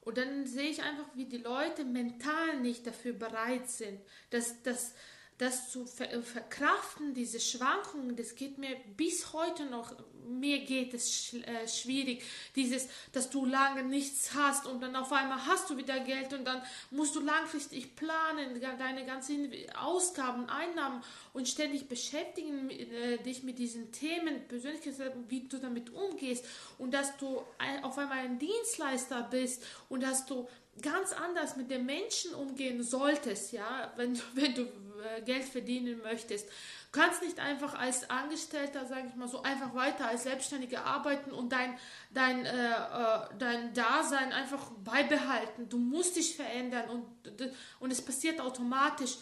Und 0.03 0.17
dann 0.17 0.47
sehe 0.47 0.71
ich 0.71 0.83
einfach, 0.83 1.05
wie 1.15 1.27
die 1.27 1.39
Leute 1.39 1.85
mental 1.85 2.61
nicht 2.61 2.87
dafür 2.87 3.13
bereit 3.13 3.69
sind, 3.69 4.01
dass 4.31 4.63
das 4.63 4.95
das 5.41 5.71
zu 5.71 5.87
ver 5.87 6.23
verkraften, 6.23 7.15
diese 7.15 7.41
Schwankungen, 7.41 8.15
das 8.15 8.35
geht 8.35 8.59
mir 8.59 8.77
bis 8.97 9.33
heute 9.33 9.65
noch, 9.65 9.95
mir 10.29 10.59
geht 10.67 10.93
es 10.93 11.11
sch 11.11 11.35
äh, 11.35 11.67
schwierig. 11.67 12.23
Dieses, 12.57 12.89
dass 13.13 13.31
du 13.31 13.47
lange 13.47 13.83
nichts 13.83 14.35
hast 14.35 14.67
und 14.67 14.83
dann 14.83 14.95
auf 14.97 15.11
einmal 15.13 15.47
hast 15.47 15.71
du 15.71 15.79
wieder 15.79 15.99
Geld 16.01 16.35
und 16.35 16.45
dann 16.45 16.61
musst 16.91 17.17
du 17.17 17.21
langfristig 17.21 17.97
planen, 17.97 18.61
deine 18.61 19.07
ganzen 19.07 19.51
Ausgaben, 19.77 20.47
Einnahmen 20.51 21.03
und 21.33 21.49
ständig 21.49 21.89
beschäftigen 21.89 22.69
äh, 22.69 23.17
dich 23.23 23.43
mit 23.43 23.59
diesen 23.59 23.93
Themen, 23.93 24.47
persönlich, 24.47 24.83
wie 25.29 25.49
du 25.49 25.57
damit 25.57 25.89
umgehst 25.89 26.45
und 26.77 26.93
dass 26.93 27.17
du 27.17 27.43
ein, 27.57 27.83
auf 27.83 27.97
einmal 27.97 28.19
ein 28.19 28.39
Dienstleister 28.39 29.27
bist 29.31 29.65
und 29.89 30.03
dass 30.03 30.27
du 30.27 30.47
ganz 30.83 31.13
anders 31.13 31.57
mit 31.57 31.71
den 31.71 31.87
Menschen 31.87 32.35
umgehen 32.35 32.83
solltest, 32.83 33.53
ja, 33.53 33.93
wenn, 33.97 34.21
wenn 34.35 34.55
du 34.55 34.63
äh, 34.63 35.23
Geld 35.23 35.45
verdienen 35.45 36.01
möchtest. 36.03 36.49
Du 36.93 37.01
kannst 37.01 37.23
nicht 37.23 37.39
einfach 37.39 37.75
als 37.75 38.11
Angestellter, 38.11 38.85
sage 38.87 39.09
ich 39.09 39.15
mal 39.15 39.29
so, 39.29 39.43
einfach 39.43 39.75
weiter 39.75 40.09
als 40.09 40.25
Selbstständiger 40.25 40.85
arbeiten 40.85 41.31
und 41.31 41.53
dein, 41.53 41.79
dein, 42.13 42.45
äh, 42.45 42.51
äh, 42.51 43.21
dein 43.39 43.73
Dasein 43.75 44.33
einfach 44.33 44.71
beibehalten. 44.85 45.69
Du 45.69 45.79
musst 45.79 46.17
dich 46.17 46.35
verändern 46.35 46.91
und, 46.91 47.51
und 47.79 47.91
es 47.93 48.03
passiert 48.05 48.41
automatisch 48.41 49.19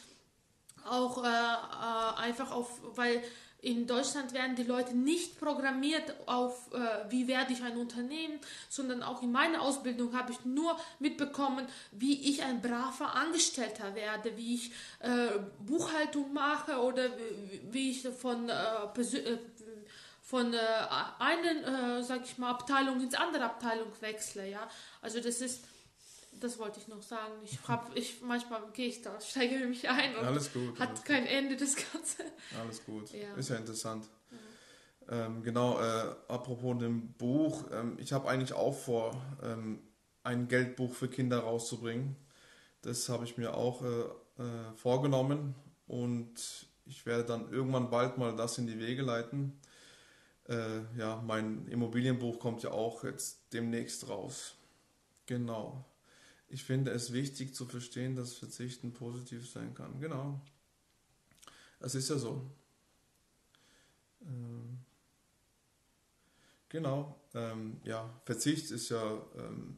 auch 0.84 1.22
äh, 1.22 1.28
äh 1.28 2.22
einfach 2.22 2.50
auf, 2.50 2.80
weil 2.96 3.22
in 3.60 3.88
Deutschland 3.88 4.32
werden 4.34 4.54
die 4.54 4.62
Leute 4.62 4.96
nicht 4.96 5.40
programmiert 5.40 6.14
auf, 6.26 6.72
äh, 6.72 7.10
wie 7.10 7.26
werde 7.26 7.52
ich 7.52 7.62
ein 7.62 7.76
Unternehmen, 7.76 8.38
sondern 8.68 9.02
auch 9.02 9.20
in 9.22 9.32
meiner 9.32 9.62
Ausbildung 9.62 10.16
habe 10.16 10.32
ich 10.32 10.44
nur 10.44 10.78
mitbekommen, 11.00 11.66
wie 11.90 12.30
ich 12.30 12.42
ein 12.42 12.62
braver 12.62 13.16
Angestellter 13.16 13.96
werde, 13.96 14.36
wie 14.36 14.54
ich 14.54 14.72
äh, 15.00 15.38
Buchhaltung 15.66 16.32
mache 16.32 16.78
oder 16.80 17.10
wie, 17.70 17.90
ich 17.90 18.06
von, 18.08 18.48
äh, 18.48 18.52
äh 18.52 19.38
von 20.22 20.54
äh, 20.54 20.58
einen, 21.18 21.64
äh, 21.64 22.02
sag 22.04 22.20
Abteilung 22.40 23.00
ins 23.00 23.14
andere 23.14 23.44
Abteilung 23.44 23.88
wechsle. 24.00 24.48
Ja? 24.48 24.68
Also 25.02 25.20
das 25.20 25.40
ist 25.40 25.64
das 26.40 26.58
wollte 26.58 26.80
ich 26.80 26.88
noch 26.88 27.02
sagen. 27.02 27.32
Ich 27.44 27.58
hab, 27.66 27.96
ich 27.96 28.20
manchmal 28.22 28.62
gehe 28.72 28.88
ich 28.88 29.02
da, 29.02 29.20
steige 29.20 29.56
mich 29.66 29.88
ein 29.88 30.16
und 30.16 30.24
Alles 30.24 30.52
gut. 30.52 30.78
hat 30.78 30.88
alles 30.88 31.04
kein 31.04 31.26
Ende 31.26 31.56
das 31.56 31.76
Ganze. 31.76 32.22
gut. 32.24 32.60
Alles 32.60 32.84
gut. 32.84 33.12
Ja. 33.12 33.34
Ist 33.34 33.50
ja 33.50 33.56
interessant. 33.56 34.08
Ähm, 35.10 35.42
genau, 35.42 35.80
äh, 35.80 36.14
apropos 36.28 36.78
dem 36.78 37.12
Buch, 37.14 37.64
ähm, 37.72 37.96
ich 37.98 38.12
habe 38.12 38.28
eigentlich 38.28 38.52
auch 38.52 38.76
vor, 38.76 39.14
ähm, 39.42 39.80
ein 40.22 40.48
Geldbuch 40.48 40.92
für 40.92 41.08
Kinder 41.08 41.38
rauszubringen. 41.38 42.14
Das 42.82 43.08
habe 43.08 43.24
ich 43.24 43.38
mir 43.38 43.54
auch 43.54 43.82
äh, 43.82 44.42
äh, 44.42 44.74
vorgenommen 44.76 45.54
und 45.86 46.66
ich 46.84 47.06
werde 47.06 47.24
dann 47.24 47.50
irgendwann 47.50 47.88
bald 47.90 48.18
mal 48.18 48.36
das 48.36 48.58
in 48.58 48.66
die 48.66 48.78
Wege 48.78 49.02
leiten. 49.02 49.58
Äh, 50.46 50.80
ja, 50.96 51.22
mein 51.26 51.66
Immobilienbuch 51.68 52.38
kommt 52.38 52.62
ja 52.62 52.70
auch 52.70 53.04
jetzt 53.04 53.52
demnächst 53.52 54.08
raus. 54.08 54.56
Genau. 55.26 55.84
Ich 56.48 56.64
finde 56.64 56.92
es 56.92 57.12
wichtig 57.12 57.54
zu 57.54 57.66
verstehen, 57.66 58.16
dass 58.16 58.34
Verzichten 58.34 58.92
positiv 58.92 59.50
sein 59.50 59.74
kann. 59.74 60.00
Genau. 60.00 60.40
Es 61.80 61.94
ist 61.94 62.08
ja 62.08 62.16
so. 62.16 62.50
Ähm, 64.22 64.78
genau. 66.68 67.20
Ähm, 67.34 67.80
ja, 67.84 68.08
Verzicht 68.24 68.70
ist 68.70 68.88
ja, 68.88 69.20
ähm, 69.36 69.76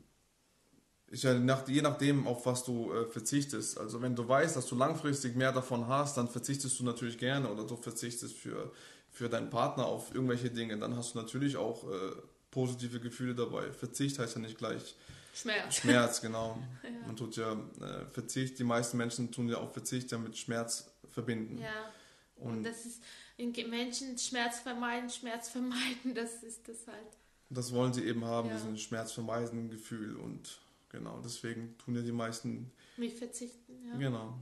ist 1.09 1.25
ja 1.25 1.35
nach, 1.35 1.67
je 1.69 1.83
nachdem, 1.83 2.29
auf 2.29 2.47
was 2.47 2.63
du 2.63 2.93
äh, 2.93 3.07
verzichtest. 3.07 3.77
Also 3.77 4.01
wenn 4.01 4.15
du 4.15 4.29
weißt, 4.29 4.55
dass 4.55 4.67
du 4.67 4.77
langfristig 4.77 5.35
mehr 5.35 5.53
davon 5.53 5.89
hast, 5.89 6.17
dann 6.17 6.29
verzichtest 6.29 6.79
du 6.79 6.85
natürlich 6.85 7.19
gerne 7.19 7.51
oder 7.51 7.65
du 7.65 7.77
verzichtest 7.77 8.37
für, 8.37 8.73
für 9.11 9.29
deinen 9.29 9.51
Partner 9.51 9.87
auf 9.87 10.15
irgendwelche 10.15 10.51
Dinge. 10.51 10.79
Dann 10.79 10.97
hast 10.97 11.15
du 11.15 11.19
natürlich 11.19 11.57
auch 11.57 11.91
äh, 11.91 12.13
positive 12.53 13.01
Gefühle 13.01 13.35
dabei. 13.35 13.73
Verzicht 13.73 14.21
heißt 14.21 14.37
ja 14.37 14.41
nicht 14.41 14.57
gleich 14.57 14.97
Schmerz. 15.33 15.77
Schmerz, 15.77 16.21
genau. 16.21 16.59
Ja. 16.83 17.07
Man 17.07 17.17
tut 17.17 17.37
ja 17.37 17.53
äh, 17.53 18.05
Verzicht, 18.13 18.59
die 18.59 18.65
meisten 18.65 18.97
Menschen 18.97 19.31
tun 19.31 19.49
ja 19.49 19.59
auch 19.59 19.71
Verzicht 19.73 20.11
ja 20.13 20.19
mit 20.19 20.37
Schmerz 20.37 20.91
verbinden. 21.09 21.59
Ja. 21.59 21.91
Und 22.37 22.59
Und 22.59 22.63
das 22.65 22.85
ist 22.87 23.03
in 23.37 23.53
Menschen 23.71 24.19
Schmerz 24.19 24.61
vermeiden, 24.61 25.09
Schmerz 25.11 25.49
vermeiden, 25.49 26.15
das 26.15 26.43
ist 26.43 26.67
das 26.69 26.87
halt. 26.87 27.07
das 27.49 27.73
wollen 27.73 27.93
sie 27.93 28.05
eben 28.05 28.25
haben, 28.25 28.49
Ja. 28.49 28.55
diesen 28.55 28.77
schmerzvermeidenden 28.79 29.71
Gefühl. 29.71 30.17
Und 30.17 30.59
genau, 30.89 31.21
deswegen 31.25 31.77
tun 31.79 31.95
ja 31.97 32.03
die 32.03 32.13
meisten, 32.13 32.71
Mich 32.97 33.15
verzichten, 33.17 33.75
ja. 33.87 33.97
genau. 33.97 34.39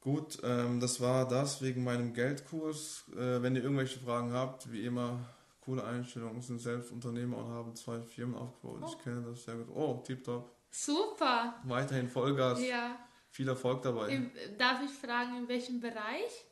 Gut, 0.00 0.38
ähm, 0.42 0.80
das 0.80 1.00
war 1.00 1.28
das 1.28 1.62
wegen 1.62 1.84
meinem 1.84 2.12
Geldkurs. 2.12 3.04
Äh, 3.12 3.40
wenn 3.42 3.54
ihr 3.54 3.62
irgendwelche 3.62 4.00
Fragen 4.00 4.32
habt, 4.32 4.72
wie 4.72 4.84
immer, 4.84 5.24
coole 5.62 5.84
Einstellungen, 5.84 6.42
sind 6.42 6.58
selbst 6.60 6.90
Unternehmer 6.92 7.38
und 7.38 7.48
haben 7.48 7.74
zwei 7.74 8.02
Firmen 8.02 8.36
aufgebaut. 8.36 8.80
Oh. 8.82 8.86
Ich 8.88 8.98
kenne 9.02 9.22
das 9.22 9.44
sehr 9.44 9.54
gut. 9.56 9.68
Oh, 9.74 10.02
tipptopp. 10.04 10.54
Super. 10.70 11.54
Weiterhin 11.64 12.08
Vollgas, 12.08 12.60
Ja. 12.62 12.98
viel 13.30 13.48
Erfolg 13.48 13.82
dabei. 13.82 14.08
Im, 14.08 14.30
darf 14.58 14.82
ich 14.84 14.90
fragen, 14.90 15.36
in 15.38 15.48
welchem 15.48 15.80
Bereich? 15.80 16.46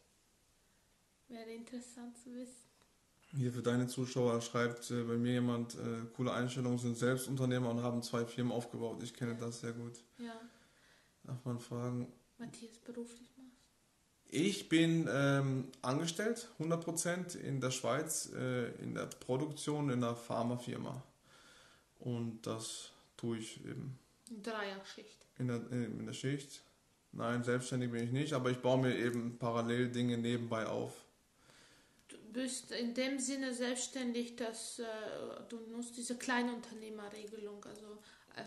Wäre 1.29 1.51
interessant 1.51 2.17
zu 2.19 2.33
wissen. 2.35 2.69
Hier 3.37 3.53
für 3.53 3.63
deine 3.63 3.87
Zuschauer 3.87 4.41
schreibt 4.41 4.91
äh, 4.91 5.05
bei 5.05 5.17
mir 5.17 5.35
jemand, 5.35 5.75
äh, 5.77 6.05
coole 6.17 6.33
Einstellungen, 6.33 6.79
sind 6.79 6.97
Selbstunternehmer 6.97 7.71
und 7.71 7.83
haben 7.83 8.03
zwei 8.03 8.25
Firmen 8.25 8.53
aufgebaut. 8.53 9.03
Ich 9.03 9.15
kenne 9.15 9.37
das 9.37 9.61
sehr 9.61 9.73
gut. 9.73 10.03
Ja. 10.19 10.35
Darf 11.23 11.45
man 11.45 11.59
fragen? 11.61 12.13
Matthias 12.39 12.79
beruflich. 12.79 13.30
Ich 14.33 14.69
bin 14.69 15.09
ähm, 15.11 15.73
angestellt, 15.83 16.49
100% 16.61 17.37
in 17.37 17.61
der 17.61 17.73
Schweiz, 17.73 18.31
äh, 18.33 18.71
in 18.81 18.95
der 18.95 19.07
Produktion 19.07 19.91
in 19.91 20.05
einer 20.05 20.15
Pharmafirma. 20.15 21.03
Und 21.99 22.47
das 22.47 22.93
tue 23.17 23.39
ich 23.39 23.65
eben 23.65 23.99
Dreierschicht. 24.43 25.27
in 25.39 25.49
der, 25.49 25.57
äh, 25.73 25.85
in 25.85 26.07
der 26.07 26.13
Schicht. 26.13 26.63
Nein, 27.13 27.43
selbstständig 27.43 27.91
bin 27.91 28.05
ich 28.05 28.13
nicht, 28.13 28.33
aber 28.33 28.53
ich 28.53 28.59
baue 28.59 28.81
mir 28.81 28.97
eben 28.97 29.37
parallel 29.37 29.89
Dinge 29.91 30.17
nebenbei 30.17 30.65
auf. 30.65 30.93
Du 32.07 32.17
bist 32.33 32.71
in 32.71 32.95
dem 32.95 33.19
Sinne 33.19 33.53
selbstständig, 33.53 34.37
dass 34.37 34.79
äh, 34.79 34.85
du 35.49 35.59
nutzt 35.73 35.97
diese 35.97 36.17
Kleinunternehmerregelung, 36.17 37.65
also 37.65 37.99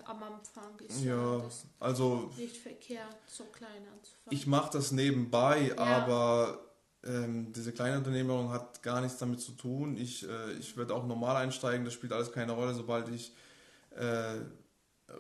am 0.05 0.23
Anfang 0.23 0.79
ist 0.87 1.03
Ja, 1.03 1.37
das 1.39 1.65
also 1.79 2.31
nicht 2.37 2.57
verkehrt, 2.57 3.15
so 3.27 3.45
klein 3.45 3.69
anzufangen. 3.91 4.29
Ich 4.31 4.47
mache 4.47 4.71
das 4.73 4.91
nebenbei, 4.91 5.69
Ja. 5.69 5.77
aber 5.77 6.59
ähm, 7.03 7.51
diese 7.53 7.71
kleine 7.73 7.97
Unternehmerung 7.97 8.49
hat 8.51 8.81
gar 8.81 9.01
nichts 9.01 9.17
damit 9.17 9.41
zu 9.41 9.51
tun. 9.53 9.97
Ich, 9.97 10.27
äh, 10.27 10.53
ich 10.53 10.77
würde 10.77 10.95
auch 10.95 11.05
normal 11.05 11.35
einsteigen, 11.37 11.85
das 11.85 11.93
spielt 11.93 12.13
alles 12.13 12.31
keine 12.31 12.53
Rolle, 12.53 12.73
sobald 12.73 13.09
ich 13.09 13.33
äh, 13.91 14.39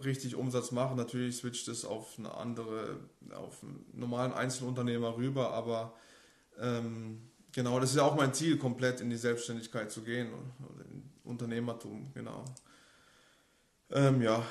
richtig 0.03 0.35
Umsatz 0.35 0.71
mache. 0.71 0.95
Natürlich 0.95 1.37
switcht 1.37 1.67
es 1.67 1.85
auf 1.85 2.17
eine 2.17 2.33
andere, 2.33 2.99
auf 3.35 3.61
einen 3.63 3.85
normalen 3.93 4.33
Einzelunternehmer 4.33 5.17
rüber, 5.17 5.51
aber 5.51 5.93
ähm, 6.59 7.29
genau, 7.51 7.79
das 7.79 7.91
ist 7.91 7.97
ja 7.97 8.03
auch 8.03 8.15
mein 8.15 8.33
Ziel, 8.33 8.57
komplett 8.57 9.01
in 9.01 9.09
die 9.09 9.17
Selbstständigkeit 9.17 9.91
zu 9.91 10.01
gehen 10.03 10.29
oder 10.33 10.85
in 10.85 11.03
Unternehmertum, 11.23 12.11
genau. 12.13 12.45
Ähm, 13.93 14.23
ja, 14.23 14.43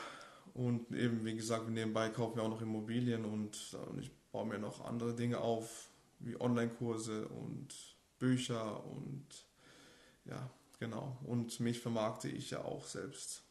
und 0.54 0.92
eben, 0.92 1.24
wie 1.24 1.34
gesagt, 1.34 1.68
nebenbei 1.68 2.10
kaufen 2.10 2.36
wir 2.36 2.44
auch 2.44 2.48
noch 2.48 2.62
Immobilien 2.62 3.24
und, 3.24 3.74
und 3.88 3.98
ich 3.98 4.12
baue 4.30 4.46
mir 4.46 4.58
noch 4.58 4.84
andere 4.84 5.14
Dinge 5.14 5.38
auf, 5.38 5.88
wie 6.20 6.40
Online-Kurse 6.40 7.26
und 7.26 7.74
Bücher 8.20 8.84
und 8.86 9.26
ja, 10.26 10.48
genau. 10.78 11.18
Und 11.24 11.58
mich 11.58 11.80
vermarkte 11.80 12.28
ich 12.28 12.50
ja 12.50 12.64
auch 12.64 12.86
selbst. 12.86 13.42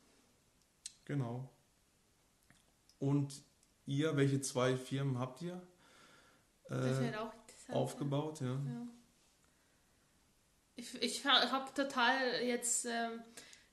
Genau. 1.03 1.49
Und 2.99 3.43
ihr, 3.85 4.15
welche 4.15 4.39
zwei 4.39 4.77
Firmen 4.77 5.19
habt 5.19 5.41
ihr 5.41 5.61
das 6.69 6.99
äh, 6.99 7.13
aufgebaut? 7.73 8.39
Ja. 8.39 8.53
Ja. 8.53 8.87
Ich, 10.77 11.01
ich 11.01 11.25
habe 11.25 11.73
total 11.73 12.41
jetzt 12.43 12.85
ähm, 12.85 13.21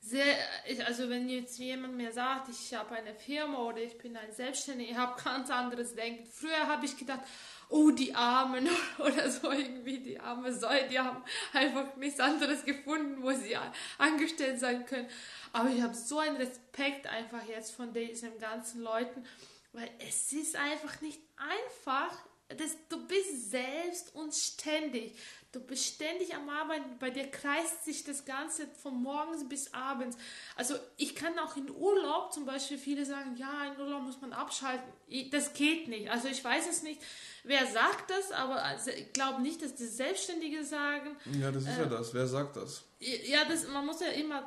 sehr, 0.08 0.36
ich, 0.66 0.84
also 0.84 1.08
wenn 1.10 1.28
jetzt 1.28 1.58
jemand 1.58 1.96
mir 1.96 2.12
sagt, 2.12 2.48
ich 2.48 2.74
habe 2.74 2.94
eine 2.94 3.14
Firma 3.14 3.58
oder 3.58 3.78
ich 3.78 3.98
bin 3.98 4.16
ein 4.16 4.32
Selbstständiger, 4.32 4.90
ich 4.90 4.96
habe 4.96 5.22
ganz 5.22 5.50
anderes 5.50 5.94
Denken. 5.94 6.26
Früher 6.26 6.66
habe 6.66 6.86
ich 6.86 6.96
gedacht, 6.96 7.20
oh 7.68 7.90
die 7.90 8.14
Armen 8.14 8.68
oder 8.98 9.30
so 9.30 9.50
irgendwie 9.50 9.98
die 9.98 10.18
arme 10.18 10.52
Säue, 10.52 10.88
die 10.88 10.98
haben 10.98 11.22
einfach 11.52 11.94
nichts 11.96 12.20
anderes 12.20 12.64
gefunden, 12.64 13.22
wo 13.22 13.32
sie 13.32 13.56
angestellt 13.98 14.58
sein 14.60 14.86
können. 14.86 15.08
Aber 15.52 15.68
ich 15.68 15.82
habe 15.82 15.94
so 15.94 16.18
einen 16.18 16.36
Respekt 16.36 17.06
einfach 17.06 17.46
jetzt 17.46 17.72
von 17.72 17.92
diesen 17.92 18.38
ganzen 18.38 18.80
Leuten, 18.80 19.26
weil 19.72 19.90
es 19.98 20.32
ist 20.32 20.56
einfach 20.56 21.00
nicht 21.02 21.20
einfach. 21.36 22.16
Das, 22.56 22.76
du 22.88 23.06
bist 23.06 23.50
selbst 23.50 24.14
und 24.14 24.34
ständig. 24.34 25.14
Du 25.52 25.60
bist 25.60 25.84
ständig 25.84 26.34
am 26.34 26.48
Arbeiten, 26.50 26.98
bei 26.98 27.08
dir 27.08 27.26
kreist 27.30 27.84
sich 27.84 28.04
das 28.04 28.26
Ganze 28.26 28.66
von 28.82 29.02
morgens 29.02 29.48
bis 29.48 29.72
abends. 29.72 30.16
Also 30.56 30.74
ich 30.98 31.14
kann 31.14 31.38
auch 31.38 31.56
in 31.56 31.70
Urlaub 31.70 32.34
zum 32.34 32.44
Beispiel, 32.44 32.76
viele 32.76 33.06
sagen, 33.06 33.34
ja, 33.36 33.72
in 33.72 33.80
Urlaub 33.80 34.02
muss 34.02 34.20
man 34.20 34.34
abschalten. 34.34 34.86
Das 35.30 35.54
geht 35.54 35.88
nicht. 35.88 36.10
Also 36.10 36.28
ich 36.28 36.44
weiß 36.44 36.68
es 36.68 36.82
nicht, 36.82 37.00
wer 37.44 37.66
sagt 37.66 38.10
das, 38.10 38.30
aber 38.30 38.62
also 38.62 38.90
ich 38.90 39.10
glaube 39.14 39.40
nicht, 39.40 39.62
dass 39.62 39.74
die 39.74 39.86
Selbstständige 39.86 40.64
sagen. 40.64 41.16
ja, 41.40 41.50
das 41.50 41.62
ist 41.62 41.78
ja 41.78 41.86
das. 41.86 42.12
Wer 42.12 42.26
sagt 42.26 42.56
das? 42.56 42.84
Ja, 43.00 43.46
das, 43.46 43.66
man 43.68 43.86
muss 43.86 44.00
ja 44.00 44.08
immer 44.08 44.44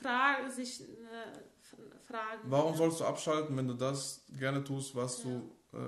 fragen, 0.00 0.50
sich 0.50 0.80
äh, 0.80 0.84
fragen. 2.06 2.40
Warum 2.44 2.76
sollst 2.76 2.98
du 2.98 3.04
abschalten, 3.04 3.56
wenn 3.56 3.68
du 3.68 3.74
das 3.74 4.24
gerne 4.36 4.64
tust, 4.64 4.96
was 4.96 5.22
du 5.22 5.52
äh, 5.72 5.78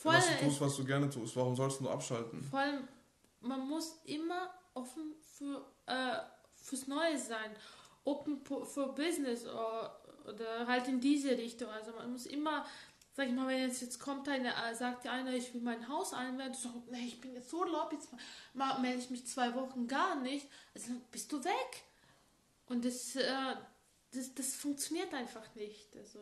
Vor 0.00 0.14
was 0.14 0.26
du 0.26 0.32
allem, 0.32 0.44
tust, 0.44 0.60
was 0.62 0.76
du 0.76 0.84
gerne 0.84 1.10
tust? 1.10 1.36
Warum 1.36 1.54
sollst 1.54 1.78
du 1.80 1.90
abschalten? 1.90 2.42
vor 2.42 2.60
allem, 2.60 2.88
man 3.40 3.68
muss 3.68 3.98
immer 4.04 4.50
offen 4.72 5.14
für, 5.36 5.62
äh, 5.84 6.16
fürs 6.54 6.86
Neue 6.86 7.18
sein. 7.18 7.54
Open 8.04 8.40
für 8.42 8.86
Business 8.94 9.44
oder, 9.44 10.00
oder 10.26 10.66
halt 10.66 10.88
in 10.88 11.00
diese 11.00 11.36
Richtung. 11.36 11.68
Also 11.68 11.92
man 11.92 12.10
muss 12.12 12.24
immer, 12.24 12.64
sag 13.12 13.26
ich 13.28 13.34
mal, 13.34 13.46
wenn 13.46 13.60
jetzt, 13.60 13.82
jetzt 13.82 13.98
kommt 14.00 14.26
eine, 14.26 14.48
äh, 14.48 14.74
sagt 14.74 15.04
der 15.04 15.12
eine, 15.12 15.36
ich 15.36 15.52
will 15.52 15.60
mein 15.60 15.86
Haus 15.86 16.14
einwenden, 16.14 16.54
so, 16.54 16.82
nee, 16.90 17.04
ich 17.06 17.20
bin 17.20 17.34
jetzt 17.34 17.50
so 17.50 17.58
Urlaub, 17.58 17.92
jetzt 17.92 18.08
mal 18.54 18.78
melde 18.80 19.00
ich 19.00 19.10
mich 19.10 19.26
zwei 19.26 19.54
Wochen 19.54 19.86
gar 19.86 20.16
nicht, 20.16 20.48
also 20.74 20.92
bist 21.10 21.30
du 21.30 21.44
weg. 21.44 21.84
Und 22.68 22.86
das, 22.86 23.16
äh, 23.16 23.56
das, 24.12 24.32
das 24.34 24.54
funktioniert 24.54 25.12
einfach 25.12 25.54
nicht. 25.56 25.94
Also 25.94 26.20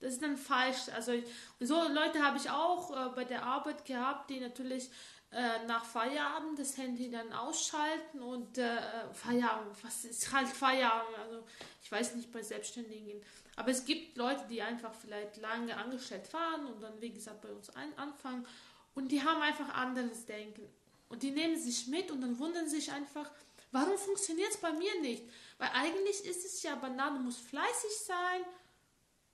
das 0.00 0.14
ist 0.14 0.22
dann 0.22 0.36
falsch. 0.36 0.88
Also 0.94 1.12
und 1.12 1.66
so 1.66 1.74
Leute 1.88 2.22
habe 2.22 2.38
ich 2.38 2.50
auch 2.50 2.90
äh, 2.90 3.10
bei 3.14 3.24
der 3.24 3.44
Arbeit 3.44 3.84
gehabt, 3.84 4.30
die 4.30 4.40
natürlich 4.40 4.90
äh, 5.30 5.64
nach 5.66 5.84
Feierabend 5.84 6.58
das 6.58 6.76
Handy 6.78 7.10
dann 7.10 7.32
ausschalten 7.32 8.20
und 8.20 8.56
äh, 8.56 8.80
Feierabend, 9.12 9.76
was 9.82 10.04
ist 10.04 10.32
halt 10.32 10.48
Feierabend? 10.48 11.18
Also 11.18 11.44
ich 11.82 11.92
weiß 11.92 12.14
nicht 12.14 12.32
bei 12.32 12.42
Selbstständigen. 12.42 13.20
Aber 13.56 13.70
es 13.70 13.84
gibt 13.84 14.16
Leute, 14.16 14.46
die 14.48 14.62
einfach 14.62 14.94
vielleicht 14.94 15.36
lange 15.38 15.76
angestellt 15.76 16.32
waren 16.32 16.66
und 16.66 16.82
dann, 16.82 17.00
wie 17.00 17.10
gesagt, 17.10 17.42
bei 17.42 17.50
uns 17.50 17.68
ein, 17.70 17.96
anfangen 17.98 18.46
und 18.94 19.12
die 19.12 19.22
haben 19.22 19.42
einfach 19.42 19.68
anderes 19.74 20.24
Denken. 20.26 20.68
Und 21.08 21.22
die 21.22 21.30
nehmen 21.30 21.56
sich 21.56 21.88
mit 21.88 22.10
und 22.10 22.20
dann 22.20 22.38
wundern 22.38 22.68
sich 22.68 22.92
einfach, 22.92 23.30
warum 23.70 23.98
funktioniert 23.98 24.50
es 24.50 24.56
bei 24.58 24.72
mir 24.72 25.00
nicht? 25.00 25.24
Weil 25.58 25.70
eigentlich 25.74 26.24
ist 26.24 26.44
es 26.44 26.62
ja 26.62 26.74
banal, 26.74 27.14
du 27.14 27.20
musst 27.20 27.40
fleißig 27.40 27.96
sein, 28.06 28.42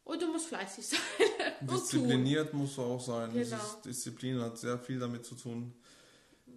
Und 0.04 0.20
du 0.20 0.26
musst 0.30 0.46
fleißig 0.46 0.86
sein. 0.88 1.00
Diszipliniert 1.62 2.52
musst 2.52 2.76
du 2.76 2.82
auch 2.82 3.00
sein. 3.00 3.32
Genau. 3.32 3.42
Dieses 3.42 3.80
Disziplin 3.80 4.40
hat 4.40 4.58
sehr 4.58 4.78
viel 4.78 4.98
damit 4.98 5.24
zu 5.24 5.34
tun. 5.34 5.72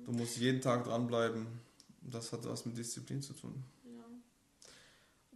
Du 0.05 0.11
musst 0.11 0.37
jeden 0.37 0.61
Tag 0.61 0.83
dranbleiben. 0.83 1.47
Das 2.01 2.31
hat 2.31 2.45
was 2.45 2.65
mit 2.65 2.77
Disziplin 2.77 3.21
zu 3.21 3.33
tun. 3.33 3.63
Ja. 3.85 4.03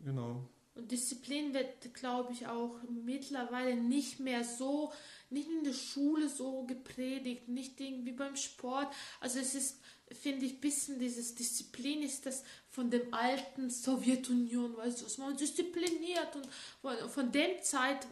Genau. 0.03 0.47
Und 0.81 0.91
Disziplin 0.91 1.53
wird, 1.53 1.93
glaube 1.93 2.33
ich, 2.33 2.47
auch 2.47 2.75
mittlerweile 2.89 3.75
nicht 3.75 4.19
mehr 4.19 4.43
so, 4.43 4.91
nicht 5.29 5.47
in 5.47 5.63
der 5.63 5.73
Schule 5.73 6.27
so 6.27 6.63
gepredigt, 6.63 7.47
nicht 7.47 7.79
irgendwie 7.79 8.13
beim 8.13 8.35
Sport. 8.35 8.91
Also 9.19 9.37
es 9.37 9.53
ist, 9.53 9.79
finde 10.11 10.47
ich, 10.47 10.53
ein 10.53 10.59
bisschen 10.59 10.97
dieses 10.97 11.35
Disziplin 11.35 12.01
ist 12.01 12.25
das 12.25 12.43
von 12.67 12.89
dem 12.89 13.13
alten 13.13 13.69
Sowjetunion, 13.69 14.75
weißt 14.75 15.01
du, 15.01 15.05
was 15.05 15.19
man 15.19 15.37
diszipliniert 15.37 16.35
und 16.35 16.47
von, 16.81 17.09
von 17.11 17.31
dem 17.31 17.61
Zeit, 17.61 18.07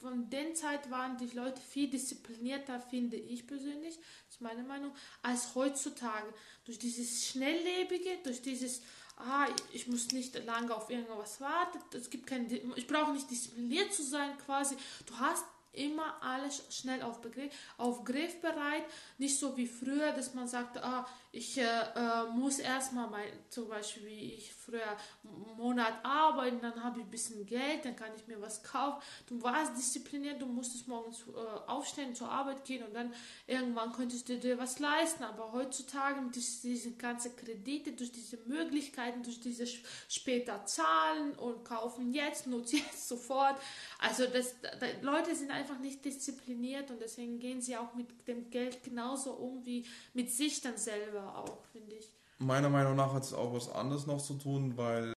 von 0.00 0.28
der 0.28 0.54
Zeit 0.54 0.90
waren 0.90 1.18
die 1.18 1.36
Leute 1.36 1.60
viel 1.60 1.88
disziplinierter, 1.88 2.80
finde 2.80 3.16
ich 3.16 3.46
persönlich, 3.46 3.96
ist 4.28 4.40
meine 4.40 4.64
Meinung, 4.64 4.90
als 5.22 5.54
heutzutage. 5.54 6.34
Durch 6.64 6.80
dieses 6.80 7.28
Schnelllebige, 7.28 8.18
durch 8.24 8.42
dieses 8.42 8.82
ah, 9.18 9.46
ich 9.72 9.86
muss 9.88 10.12
nicht 10.12 10.44
lange 10.44 10.74
auf 10.74 10.90
irgendwas 10.90 11.40
warten, 11.40 11.78
es 11.94 12.10
gibt 12.10 12.26
kein, 12.26 12.50
ich 12.76 12.86
brauche 12.86 13.12
nicht 13.12 13.30
diszipliniert 13.30 13.92
zu 13.92 14.02
sein 14.02 14.36
quasi. 14.38 14.76
Du 15.06 15.18
hast 15.18 15.44
immer 15.72 16.20
alles 16.22 16.62
schnell 16.70 17.02
auf, 17.02 17.20
Begriff, 17.20 17.52
auf 17.76 18.04
Griffbereit, 18.04 18.84
nicht 19.18 19.38
so 19.38 19.56
wie 19.56 19.66
früher, 19.66 20.12
dass 20.12 20.34
man 20.34 20.48
sagt, 20.48 20.78
ah, 20.78 21.06
ich 21.38 21.56
äh, 21.56 21.62
äh, 21.62 22.24
muss 22.34 22.58
erstmal 22.58 23.08
mein, 23.08 23.30
zum 23.48 23.68
Beispiel 23.68 24.06
wie 24.06 24.34
ich 24.34 24.52
früher 24.52 24.82
einen 25.24 25.56
Monat 25.56 25.94
arbeiten, 26.02 26.60
dann 26.60 26.82
habe 26.82 26.98
ich 26.98 27.06
ein 27.06 27.10
bisschen 27.10 27.46
Geld, 27.46 27.84
dann 27.84 27.94
kann 27.94 28.10
ich 28.16 28.26
mir 28.26 28.40
was 28.40 28.62
kaufen. 28.62 29.00
Du 29.28 29.40
warst 29.42 29.76
diszipliniert, 29.76 30.42
du 30.42 30.46
musstest 30.46 30.88
morgens 30.88 31.24
äh, 31.28 31.70
aufstehen, 31.70 32.14
zur 32.14 32.28
Arbeit 32.28 32.64
gehen 32.64 32.84
und 32.84 32.92
dann 32.92 33.14
irgendwann 33.46 33.92
könntest 33.92 34.28
du 34.28 34.36
dir 34.36 34.58
was 34.58 34.80
leisten. 34.80 35.22
Aber 35.22 35.52
heutzutage 35.52 36.20
mit 36.20 36.34
diesen 36.34 36.98
ganzen 36.98 37.36
Kredite, 37.36 37.92
durch 37.92 38.10
diese 38.10 38.36
Möglichkeiten, 38.46 39.22
durch 39.22 39.40
diese 39.40 39.66
später 40.08 40.66
zahlen 40.66 41.34
und 41.34 41.64
kaufen 41.64 42.12
jetzt, 42.12 42.48
nutzt 42.48 42.72
jetzt 42.72 43.08
sofort. 43.08 43.56
Also 44.00 44.26
das, 44.26 44.54
da, 44.60 44.86
Leute 45.02 45.34
sind 45.36 45.50
einfach 45.52 45.78
nicht 45.78 46.04
diszipliniert 46.04 46.90
und 46.90 47.00
deswegen 47.00 47.38
gehen 47.38 47.60
sie 47.60 47.76
auch 47.76 47.94
mit 47.94 48.26
dem 48.26 48.50
Geld 48.50 48.82
genauso 48.82 49.32
um 49.32 49.64
wie 49.64 49.86
mit 50.14 50.30
sich 50.30 50.60
dann 50.60 50.76
selber 50.76 51.27
auch, 51.36 51.64
finde 51.72 51.94
ich. 51.94 52.10
Meiner 52.38 52.68
Meinung 52.68 52.96
nach 52.96 53.12
hat 53.12 53.24
es 53.24 53.32
auch 53.32 53.52
was 53.52 53.68
anderes 53.68 54.06
noch 54.06 54.22
zu 54.22 54.34
tun, 54.34 54.76
weil 54.76 55.12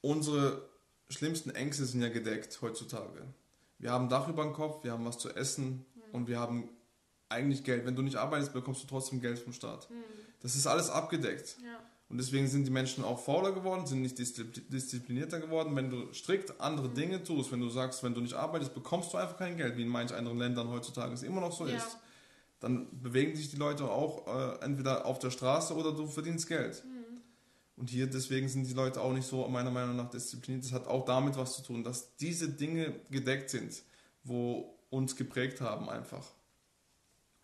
unsere 0.00 0.68
schlimmsten 1.08 1.50
Ängste 1.50 1.84
sind 1.84 2.02
ja 2.02 2.08
gedeckt 2.08 2.60
heutzutage. 2.60 3.22
Wir 3.78 3.92
haben 3.92 4.08
Dach 4.08 4.28
über 4.28 4.42
dem 4.42 4.52
Kopf, 4.52 4.82
wir 4.82 4.92
haben 4.92 5.04
was 5.04 5.18
zu 5.18 5.30
essen 5.30 5.86
mhm. 5.94 6.02
und 6.12 6.28
wir 6.28 6.38
haben 6.38 6.68
eigentlich 7.28 7.62
Geld. 7.62 7.86
Wenn 7.86 7.94
du 7.94 8.02
nicht 8.02 8.16
arbeitest, 8.16 8.52
bekommst 8.52 8.82
du 8.82 8.86
trotzdem 8.86 9.20
Geld 9.20 9.38
vom 9.38 9.52
Staat. 9.52 9.88
Mhm. 9.90 10.02
Das 10.40 10.56
ist 10.56 10.66
alles 10.66 10.90
abgedeckt. 10.90 11.56
Ja. 11.62 11.78
Und 12.08 12.16
deswegen 12.16 12.48
sind 12.48 12.66
die 12.66 12.70
Menschen 12.70 13.04
auch 13.04 13.20
fauler 13.22 13.52
geworden, 13.52 13.86
sind 13.86 14.00
nicht 14.00 14.18
disziplinierter 14.18 15.40
geworden. 15.40 15.76
Wenn 15.76 15.90
du 15.90 16.12
strikt 16.14 16.60
andere 16.60 16.88
mhm. 16.88 16.94
Dinge 16.94 17.22
tust, 17.22 17.52
wenn 17.52 17.60
du 17.60 17.68
sagst, 17.68 18.02
wenn 18.02 18.14
du 18.14 18.20
nicht 18.20 18.34
arbeitest, 18.34 18.74
bekommst 18.74 19.12
du 19.12 19.18
einfach 19.18 19.36
kein 19.36 19.56
Geld, 19.56 19.76
wie 19.76 19.82
in 19.82 19.88
manchen 19.88 20.16
anderen 20.16 20.38
Ländern 20.38 20.68
heutzutage 20.70 21.12
es 21.12 21.22
immer 21.22 21.40
noch 21.40 21.52
so 21.52 21.66
ja. 21.66 21.76
ist 21.76 21.98
dann 22.60 22.88
bewegen 23.02 23.36
sich 23.36 23.50
die 23.50 23.56
Leute 23.56 23.90
auch 23.90 24.26
äh, 24.26 24.64
entweder 24.64 25.06
auf 25.06 25.18
der 25.18 25.30
Straße 25.30 25.74
oder 25.74 25.92
du 25.92 26.06
verdienst 26.06 26.48
Geld. 26.48 26.84
Mhm. 26.84 27.20
Und 27.76 27.90
hier 27.90 28.08
deswegen 28.08 28.48
sind 28.48 28.66
die 28.66 28.74
Leute 28.74 29.00
auch 29.00 29.12
nicht 29.12 29.26
so 29.26 29.46
meiner 29.46 29.70
Meinung 29.70 29.94
nach 29.94 30.10
diszipliniert. 30.10 30.64
Das 30.64 30.72
hat 30.72 30.88
auch 30.88 31.04
damit 31.04 31.36
was 31.36 31.56
zu 31.56 31.62
tun, 31.62 31.84
dass 31.84 32.16
diese 32.16 32.48
Dinge 32.48 33.00
gedeckt 33.10 33.50
sind, 33.50 33.82
wo 34.24 34.76
uns 34.90 35.14
geprägt 35.14 35.60
haben 35.60 35.88
einfach. 35.88 36.26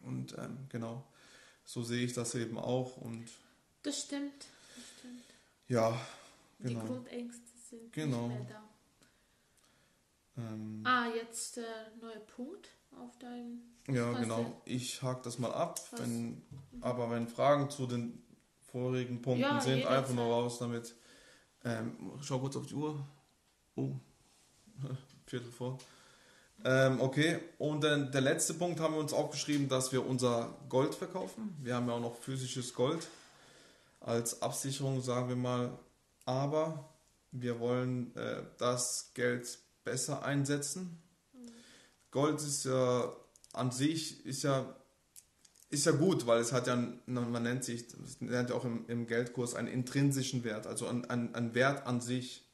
Und 0.00 0.36
ähm, 0.38 0.66
genau, 0.68 1.04
so 1.64 1.82
sehe 1.82 2.04
ich 2.04 2.12
das 2.12 2.34
eben 2.34 2.58
auch. 2.58 2.96
Und 2.96 3.26
das 3.82 4.02
stimmt. 4.02 4.46
Das 4.74 4.84
stimmt. 4.98 5.24
Ja, 5.68 5.98
genau. 6.58 6.80
Die 6.80 6.86
Grundängste 6.86 7.42
sind 7.70 7.92
genau. 7.92 8.28
nicht 8.28 8.40
mehr 8.40 8.48
da. 8.48 8.64
Ähm, 10.36 10.82
ah, 10.84 11.06
jetzt 11.14 11.56
der 11.56 11.64
äh, 11.64 11.96
neue 12.00 12.20
Punkt 12.20 12.68
auf 12.98 13.16
deinem. 13.18 13.73
Ja, 13.88 14.12
genau. 14.12 14.60
Ich 14.64 15.02
hake 15.02 15.20
das 15.22 15.38
mal 15.38 15.52
ab. 15.52 15.80
Wenn, 15.98 16.42
aber 16.80 17.10
wenn 17.10 17.28
Fragen 17.28 17.68
zu 17.70 17.86
den 17.86 18.22
vorigen 18.62 19.20
Punkten 19.20 19.42
ja, 19.42 19.60
sind, 19.60 19.86
einfach 19.86 20.14
nur 20.14 20.24
raus 20.24 20.58
damit. 20.58 20.94
Ähm, 21.64 21.96
schau 22.22 22.38
kurz 22.38 22.56
auf 22.56 22.66
die 22.66 22.74
Uhr. 22.74 23.06
Oh, 23.76 23.92
Viertel 25.26 25.50
vor. 25.50 25.78
Ähm, 26.64 27.00
okay, 27.00 27.40
und 27.58 27.82
dann 27.84 28.10
der 28.10 28.20
letzte 28.22 28.54
Punkt 28.54 28.80
haben 28.80 28.94
wir 28.94 29.00
uns 29.00 29.12
aufgeschrieben, 29.12 29.68
dass 29.68 29.92
wir 29.92 30.06
unser 30.06 30.56
Gold 30.68 30.94
verkaufen. 30.94 31.56
Wir 31.62 31.74
haben 31.74 31.88
ja 31.88 31.94
auch 31.94 32.00
noch 32.00 32.16
physisches 32.16 32.72
Gold 32.72 33.06
als 34.00 34.40
Absicherung, 34.40 35.02
sagen 35.02 35.28
wir 35.28 35.36
mal. 35.36 35.78
Aber 36.24 36.88
wir 37.32 37.60
wollen 37.60 38.16
äh, 38.16 38.42
das 38.56 39.10
Geld 39.14 39.58
besser 39.84 40.24
einsetzen 40.24 41.04
Gold 42.14 42.36
ist 42.36 42.64
ja 42.64 43.12
an 43.54 43.70
sich 43.70 44.24
ist 44.26 44.42
ja 44.42 44.74
ist 45.70 45.86
ja 45.86 45.92
gut, 45.92 46.26
weil 46.26 46.40
es 46.40 46.52
hat 46.52 46.68
ja, 46.68 46.76
man 47.06 47.42
nennt 47.42 47.64
sich, 47.64 47.84
nennt 48.20 48.50
ja 48.50 48.56
auch 48.56 48.64
im, 48.64 48.84
im 48.88 49.06
Geldkurs 49.06 49.54
einen 49.54 49.68
intrinsischen 49.68 50.44
Wert, 50.44 50.66
also 50.66 50.86
ein, 50.86 51.04
ein, 51.06 51.34
ein 51.34 51.54
Wert 51.54 51.86
an 51.86 52.00
sich 52.00 52.44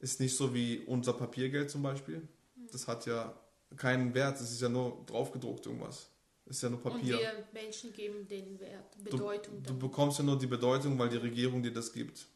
ist 0.00 0.20
nicht 0.20 0.36
so 0.36 0.54
wie 0.54 0.80
unser 0.80 1.14
Papiergeld 1.14 1.70
zum 1.70 1.82
Beispiel. 1.82 2.28
Das 2.70 2.86
hat 2.86 3.06
ja 3.06 3.34
keinen 3.76 4.14
Wert, 4.14 4.40
es 4.40 4.52
ist 4.52 4.60
ja 4.60 4.68
nur 4.68 5.02
draufgedruckt 5.06 5.66
irgendwas. 5.66 6.10
Es 6.46 6.56
ist 6.56 6.62
ja 6.62 6.70
nur 6.70 6.80
Papier. 6.80 7.14
Und 7.14 7.20
wir 7.20 7.48
Menschen 7.52 7.92
geben 7.92 8.26
den 8.26 8.58
Wert, 8.60 9.04
Bedeutung. 9.04 9.62
Du, 9.62 9.72
du 9.72 9.78
bekommst 9.78 10.18
ja 10.18 10.24
nur 10.24 10.38
die 10.38 10.46
Bedeutung, 10.46 10.98
weil 10.98 11.08
die 11.08 11.16
Regierung 11.16 11.62
dir 11.62 11.72
das 11.72 11.92
gibt. 11.92 12.26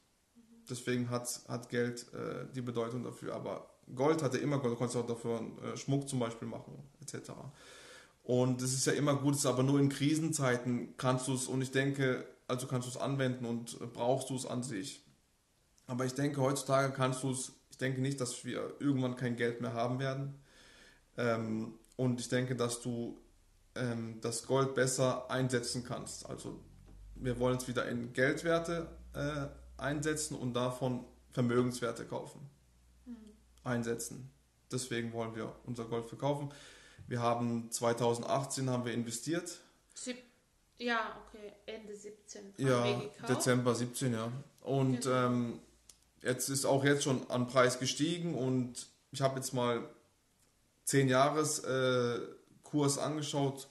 Deswegen 0.69 1.09
hat, 1.09 1.41
hat 1.49 1.69
Geld 1.69 2.07
äh, 2.13 2.47
die 2.55 2.61
Bedeutung 2.61 3.03
dafür. 3.05 3.35
Aber 3.35 3.71
Gold 3.95 4.23
hatte 4.23 4.39
immer 4.39 4.59
Gold, 4.59 4.75
du 4.75 4.77
konntest 4.77 4.97
auch 4.97 5.07
dafür 5.07 5.41
äh, 5.63 5.77
Schmuck 5.77 6.09
zum 6.09 6.19
Beispiel 6.19 6.49
machen, 6.49 6.75
etc. 7.01 7.33
Und 8.23 8.63
das 8.63 8.73
ist 8.73 8.87
ja 8.87 8.93
immer 8.93 9.17
gut, 9.17 9.45
aber 9.47 9.63
nur 9.63 9.81
in 9.81 9.89
Krisenzeiten 9.89 10.97
kannst 10.97 11.29
du 11.29 11.35
es, 11.35 11.49
und 11.49 11.61
ich 11.61 11.71
denke, 11.71 12.25
also 12.47 12.67
kannst 12.67 12.87
du 12.87 12.91
es 12.91 12.97
anwenden 12.97 13.45
und 13.45 13.81
äh, 13.81 13.87
brauchst 13.87 14.31
du 14.31 14.37
es 14.37 14.47
an 14.47 14.63
sich. 14.63 15.05
Aber 15.87 16.05
ich 16.05 16.15
denke, 16.15 16.41
heutzutage 16.41 16.93
kannst 16.93 17.23
du 17.23 17.33
es, 17.33 17.53
ich 17.71 17.79
denke 17.79 18.01
nicht, 18.01 18.21
dass 18.21 18.45
wir 18.45 18.75
irgendwann 18.79 19.17
kein 19.17 19.37
Geld 19.37 19.61
mehr 19.61 19.75
haben 19.75 19.99
werden. 19.99 20.35
Ähm, 21.17 21.75
und 21.97 22.21
ich 22.21 22.29
denke, 22.29 22.55
dass 22.55 22.81
du 22.81 23.19
ähm, 23.75 24.19
das 24.21 24.47
Gold 24.47 24.75
besser 24.75 25.31
einsetzen 25.31 25.85
kannst. 25.85 26.29
Also 26.29 26.61
wir 27.17 27.39
wollen 27.39 27.57
es 27.57 27.69
wieder 27.69 27.89
in 27.89 28.13
Geldwerte 28.13 28.89
äh, 29.15 29.49
einsetzen 29.81 30.37
und 30.37 30.55
davon 30.55 31.05
Vermögenswerte 31.33 32.05
kaufen 32.05 32.53
einsetzen. 33.65 34.31
Deswegen 34.71 35.13
wollen 35.13 35.35
wir 35.35 35.55
unser 35.65 35.85
Gold 35.85 36.07
verkaufen. 36.07 36.51
Wir 37.13 37.21
haben 37.21 37.71
2018 37.71 38.71
haben 38.71 38.87
wir 38.87 38.95
investiert. 38.95 39.59
Sieb 39.93 40.17
ja, 40.79 41.23
okay, 41.29 41.53
Ende 41.67 41.95
17. 41.95 42.55
Ja, 42.57 43.03
Dezember 43.29 43.75
17, 43.75 44.15
ja. 44.15 44.33
Und 44.63 45.03
genau. 45.03 45.27
ähm, 45.27 45.61
jetzt 46.23 46.49
ist 46.49 46.65
auch 46.65 46.83
jetzt 46.85 47.05
schon 47.05 47.31
an 47.31 47.49
Preis 47.49 47.79
gestiegen 47.79 48.35
und 48.35 48.87
ich 49.11 49.21
habe 49.21 49.37
jetzt 49.37 49.53
mal 49.53 49.87
10 50.85 51.09
Jahres 51.09 51.59
äh, 51.59 52.19
Kurs 52.63 52.97
angeschaut. 52.97 53.69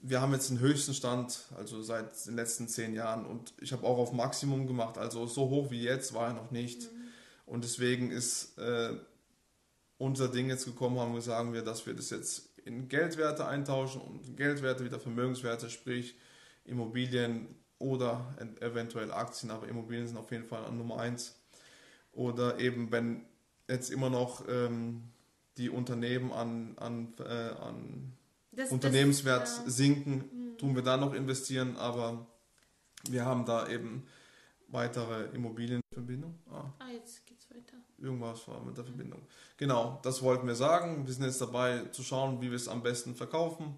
Wir 0.00 0.20
haben 0.20 0.34
jetzt 0.34 0.50
den 0.50 0.60
höchsten 0.60 0.92
Stand, 0.92 1.44
also 1.56 1.80
seit 1.80 2.26
den 2.26 2.36
letzten 2.36 2.68
10 2.68 2.92
Jahren 2.92 3.24
und 3.24 3.54
ich 3.62 3.72
habe 3.72 3.86
auch 3.86 3.96
auf 3.96 4.12
Maximum 4.12 4.66
gemacht, 4.66 4.98
also 4.98 5.26
so 5.26 5.48
hoch 5.48 5.70
wie 5.70 5.84
jetzt 5.84 6.12
war 6.12 6.26
er 6.26 6.34
noch 6.34 6.50
nicht. 6.50 6.82
Mhm. 6.82 7.08
Und 7.46 7.64
deswegen 7.64 8.10
ist 8.10 8.58
äh, 8.58 8.92
unser 9.96 10.28
Ding 10.28 10.50
jetzt 10.50 10.66
gekommen, 10.66 10.98
haben 10.98 11.14
wir 11.14 11.22
sagen 11.22 11.54
wir, 11.54 11.62
dass 11.62 11.86
wir 11.86 11.94
das 11.94 12.10
jetzt 12.10 12.48
in 12.68 12.88
Geldwerte 12.88 13.46
eintauschen 13.46 14.00
und 14.00 14.36
Geldwerte 14.36 14.84
wieder 14.84 15.00
Vermögenswerte, 15.00 15.70
sprich 15.70 16.16
Immobilien 16.64 17.56
oder 17.78 18.34
eventuell 18.60 19.10
Aktien, 19.10 19.50
aber 19.50 19.68
Immobilien 19.68 20.06
sind 20.06 20.18
auf 20.18 20.30
jeden 20.30 20.44
Fall 20.44 20.64
an 20.64 20.76
Nummer 20.76 20.98
1. 20.98 21.34
Oder 22.12 22.58
eben, 22.60 22.92
wenn 22.92 23.24
jetzt 23.68 23.90
immer 23.90 24.10
noch 24.10 24.44
ähm, 24.48 25.04
die 25.56 25.70
Unternehmen 25.70 26.32
an, 26.32 26.76
an, 26.76 27.14
äh, 27.20 27.22
an 27.22 28.12
das, 28.52 28.70
Unternehmenswert 28.70 29.42
das, 29.42 29.58
ja. 29.64 29.70
sinken, 29.70 30.14
mhm. 30.32 30.58
tun 30.58 30.74
wir 30.74 30.82
da 30.82 30.96
noch 30.96 31.14
investieren, 31.14 31.76
aber 31.76 32.26
wir 33.08 33.24
haben 33.24 33.46
da 33.46 33.68
eben 33.68 34.06
weitere 34.66 35.26
Immobilienverbindungen. 35.34 36.38
Ah, 36.50 36.72
ah 36.78 36.90
jetzt. 36.92 37.22
Irgendwas 37.98 38.46
war 38.48 38.62
mit 38.62 38.76
der 38.76 38.84
Verbindung. 38.84 39.22
Genau, 39.56 39.98
das 40.02 40.22
wollten 40.22 40.46
wir 40.46 40.54
sagen. 40.54 41.06
Wir 41.06 41.12
sind 41.12 41.24
jetzt 41.24 41.40
dabei 41.40 41.84
zu 41.86 42.02
schauen, 42.02 42.40
wie 42.40 42.50
wir 42.50 42.56
es 42.56 42.68
am 42.68 42.82
besten 42.82 43.14
verkaufen. 43.14 43.76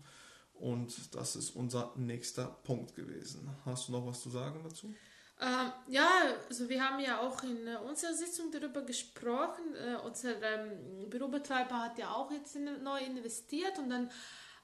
Und 0.54 1.14
das 1.14 1.36
ist 1.36 1.56
unser 1.56 1.92
nächster 1.96 2.44
Punkt 2.64 2.94
gewesen. 2.94 3.48
Hast 3.64 3.88
du 3.88 3.92
noch 3.92 4.06
was 4.06 4.20
zu 4.20 4.28
sagen 4.28 4.60
dazu? 4.62 4.94
Ähm, 5.40 5.72
ja, 5.88 6.08
also 6.48 6.68
wir 6.68 6.84
haben 6.84 7.00
ja 7.02 7.18
auch 7.20 7.42
in 7.42 7.66
äh, 7.66 7.76
unserer 7.76 8.12
Sitzung 8.12 8.50
darüber 8.52 8.82
gesprochen. 8.82 9.74
Äh, 9.74 9.96
unser 10.04 10.40
ähm, 10.42 11.08
Bürobetreiber 11.08 11.78
hat 11.78 11.98
ja 11.98 12.12
auch 12.12 12.30
jetzt 12.30 12.56
in, 12.56 12.82
neu 12.82 13.00
investiert 13.00 13.78
und 13.78 13.88
dann 13.88 14.10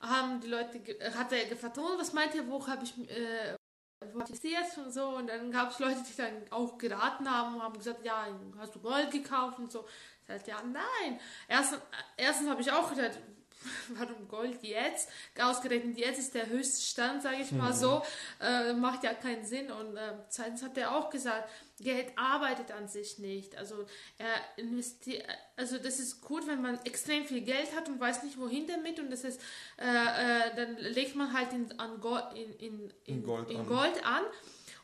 haben 0.01 0.39
die 0.41 0.49
Leute, 0.49 0.81
hat 1.17 1.33
er 1.33 1.47
gefragt, 1.47 1.79
oh, 1.79 1.99
was 1.99 2.13
meint 2.13 2.35
ihr, 2.35 2.47
wo 2.47 2.67
habe 2.67 2.85
ich 2.85 2.93
äh, 3.09 3.56
wo 4.01 4.21
investiert 4.21 4.77
und 4.77 4.93
so 4.93 5.09
und 5.09 5.29
dann 5.29 5.51
gab 5.51 5.71
es 5.71 5.79
Leute, 5.79 6.03
die 6.09 6.17
dann 6.17 6.35
auch 6.51 6.77
geraten 6.77 7.31
haben 7.31 7.57
und 7.57 7.63
haben 7.63 7.79
gesagt, 7.79 8.05
ja, 8.05 8.27
hast 8.59 8.75
du 8.75 8.81
Gold 8.81 9.11
gekauft 9.11 9.59
und 9.59 9.73
so. 9.73 9.87
Ich 10.23 10.27
sagte, 10.27 10.51
ja, 10.51 10.63
nein. 10.63 11.21
Erstens, 11.49 11.81
erstens 12.17 12.49
habe 12.49 12.61
ich 12.61 12.71
auch 12.71 12.91
gedacht, 12.91 13.19
warum 13.89 14.29
Gold 14.29 14.63
jetzt? 14.63 15.09
Ausgerechnet 15.41 15.97
jetzt 15.97 16.19
ist 16.19 16.35
der 16.35 16.47
höchste 16.47 16.83
Stand, 16.83 17.23
sage 17.23 17.39
ich 17.41 17.53
mal 17.53 17.73
so. 17.73 18.03
Äh, 18.41 18.75
macht 18.75 19.05
ja 19.05 19.15
keinen 19.15 19.45
Sinn. 19.45 19.71
Und 19.71 19.97
äh, 19.97 20.15
zweitens 20.29 20.63
hat 20.63 20.77
er 20.77 20.95
auch 20.95 21.11
gesagt, 21.11 21.49
Geld 21.79 22.13
arbeitet 22.17 22.73
an 22.73 22.89
sich 22.89 23.19
nicht. 23.19 23.57
Also 23.57 23.87
er 24.19 24.35
investiert, 24.57 25.25
also 25.57 25.77
das 25.79 25.99
ist 25.99 26.23
gut, 26.23 26.47
wenn 26.47 26.63
man 26.63 26.79
extrem 26.85 27.27
viel 27.27 27.43
Geld 27.43 27.75
hat 27.77 27.89
und 27.89 28.01
weiß 28.01 28.23
nicht 28.23 28.39
wohin 28.39 28.67
damit 28.67 28.99
und 28.99 29.11
das 29.11 29.25
ist, 29.25 29.41
äh, 29.79 29.85
äh, 29.85 30.57
dann 30.57 30.77
legt 30.79 31.17
man 31.17 31.33
halt 31.33 31.53
in, 31.53 31.79
an 31.79 32.01
Gold, 32.01 32.25
in, 32.35 32.53
in, 32.55 32.93
in, 33.05 33.15
In 33.17 33.23
Gold 33.25 33.51
in 33.51 33.57
an. 33.59 33.67
Gold 33.67 34.07
an. 34.07 34.23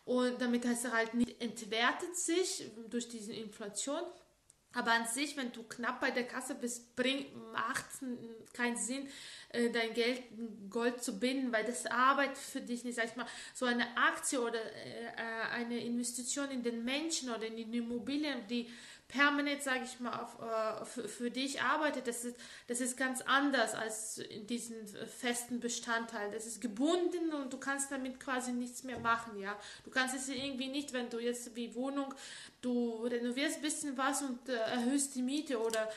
Und 0.05 0.41
damit 0.41 0.67
heißt 0.67 0.87
er 0.87 0.93
halt 0.93 1.15
nicht 1.15 1.41
entwertet 1.41 2.17
sich 2.17 2.71
durch 2.89 3.09
diese 3.09 3.33
Inflation. 3.33 4.03
Aber 4.75 4.93
an 4.93 5.07
sich, 5.07 5.37
wenn 5.37 5.53
du 5.53 5.63
knapp 5.65 6.01
bei 6.01 6.11
der 6.11 6.25
Kasse 6.25 6.55
bist, 6.55 6.97
macht 7.53 7.85
keinen 8.55 8.77
Sinn, 8.77 9.09
äh, 9.51 9.71
dein 9.71 9.93
Geld 9.93 10.23
in 10.31 10.71
Gold 10.71 11.03
zu 11.03 11.19
binden, 11.19 11.53
weil 11.53 11.65
das 11.65 11.87
arbeitet 11.87 12.39
für 12.39 12.61
dich 12.61 12.85
nicht. 12.85 12.97
Sag 12.97 13.07
ich 13.07 13.17
mal, 13.17 13.27
so 13.55 13.67
eine 13.67 13.97
Aktie 13.97 14.41
oder 14.41 14.61
äh, 14.61 15.05
äh, 15.05 15.51
eine 15.53 15.79
Investition 15.79 16.51
in 16.51 16.63
den 16.63 16.85
Menschen 16.85 17.31
oder 17.31 17.47
in 17.47 17.57
die 17.57 17.79
Immobilien, 17.79 18.47
die 18.49 18.71
permanent, 19.13 19.63
sage 19.63 19.85
ich 19.85 20.01
mal, 20.01 20.19
auf, 20.19 20.39
äh, 20.41 20.85
für, 20.87 21.09
für 21.09 21.31
dich 21.31 21.61
arbeitet, 21.61 22.09
das 22.09 22.25
ist, 22.25 22.37
das 22.67 22.81
ist 22.81 22.97
ganz 22.97 23.21
anders 23.21 23.75
als 23.75 24.19
in 24.19 24.47
diesen 24.47 24.79
äh, 24.95 25.07
festen 25.07 25.61
Bestandteil. 25.61 26.31
Das 26.31 26.47
ist 26.47 26.61
gebunden 26.61 27.33
und 27.35 27.53
du 27.53 27.59
kannst 27.59 27.93
damit 27.93 28.19
quasi 28.19 28.53
nichts 28.53 28.85
mehr 28.85 28.99
machen, 28.99 29.39
ja. 29.39 29.57
Du 29.85 29.91
kannst 29.91 30.17
es 30.17 30.29
irgendwie 30.29 30.69
nicht, 30.69 30.95
wenn 30.95 31.11
du 31.11 31.19
jetzt 31.19 31.55
wie 31.55 31.75
Wohnung, 31.75 32.15
du 32.63 33.05
renovierst 33.05 33.57
ein 33.57 33.63
bisschen 33.63 33.99
was 33.99 34.23
und 34.23 34.49
äh, 34.49 34.55
erhöhst 34.55 35.15
die 35.15 35.23
Miete 35.23 35.61
oder 35.61 35.91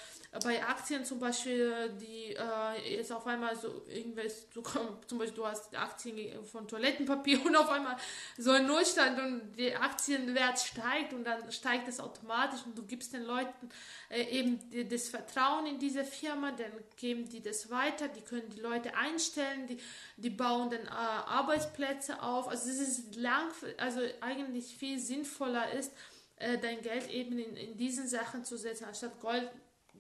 bei 0.44 0.62
Aktien 0.66 1.06
zum 1.06 1.20
Beispiel, 1.20 1.90
die 2.02 2.36
äh, 2.36 2.98
jetzt 2.98 3.12
auf 3.12 3.26
einmal 3.28 3.56
so 3.56 3.84
irgendwas, 3.88 4.50
du, 4.54 4.62
zum 5.08 5.18
Beispiel 5.18 5.38
du 5.38 5.48
hast 5.48 5.74
Aktien 5.76 6.44
von 6.46 6.68
Toilettenpapier 6.68 7.40
und 7.46 7.56
auf 7.56 7.70
einmal 7.70 7.96
so 8.38 8.52
ein 8.52 8.68
Nullstand 8.68 9.20
und 9.20 9.54
der 9.58 9.82
Aktienwert 9.82 10.60
steigt 10.60 11.14
und 11.14 11.24
dann 11.24 11.50
steigt 11.52 11.88
es 11.88 12.00
automatisch 12.00 12.62
und 12.66 12.78
du 12.78 12.84
gibst 12.84 13.05
den 13.14 13.24
Leuten 13.24 13.70
äh, 14.10 14.24
eben 14.24 14.70
die, 14.70 14.88
das 14.88 15.10
Vertrauen 15.10 15.66
in 15.66 15.80
diese 15.80 16.04
Firma, 16.04 16.52
dann 16.52 16.72
geben 16.98 17.28
die 17.30 17.42
das 17.42 17.70
weiter, 17.70 18.08
die 18.08 18.22
können 18.22 18.50
die 18.50 18.62
Leute 18.62 18.96
einstellen, 18.96 19.68
die, 19.68 19.78
die 20.18 20.30
bauen 20.30 20.70
dann 20.70 20.86
äh, 20.86 20.90
Arbeitsplätze 20.90 22.22
auf. 22.22 22.48
Also 22.48 22.70
es 22.70 22.80
ist 22.80 23.16
lang, 23.16 23.50
also 23.78 24.02
eigentlich 24.22 24.78
viel 24.78 25.00
sinnvoller 25.00 25.72
ist, 25.72 25.92
äh, 26.38 26.58
dein 26.58 26.82
Geld 26.82 27.10
eben 27.10 27.40
in, 27.40 27.56
in 27.56 27.78
diesen 27.78 28.08
Sachen 28.08 28.44
zu 28.44 28.58
setzen, 28.58 28.86
anstatt 28.86 29.20
Gold 29.20 29.50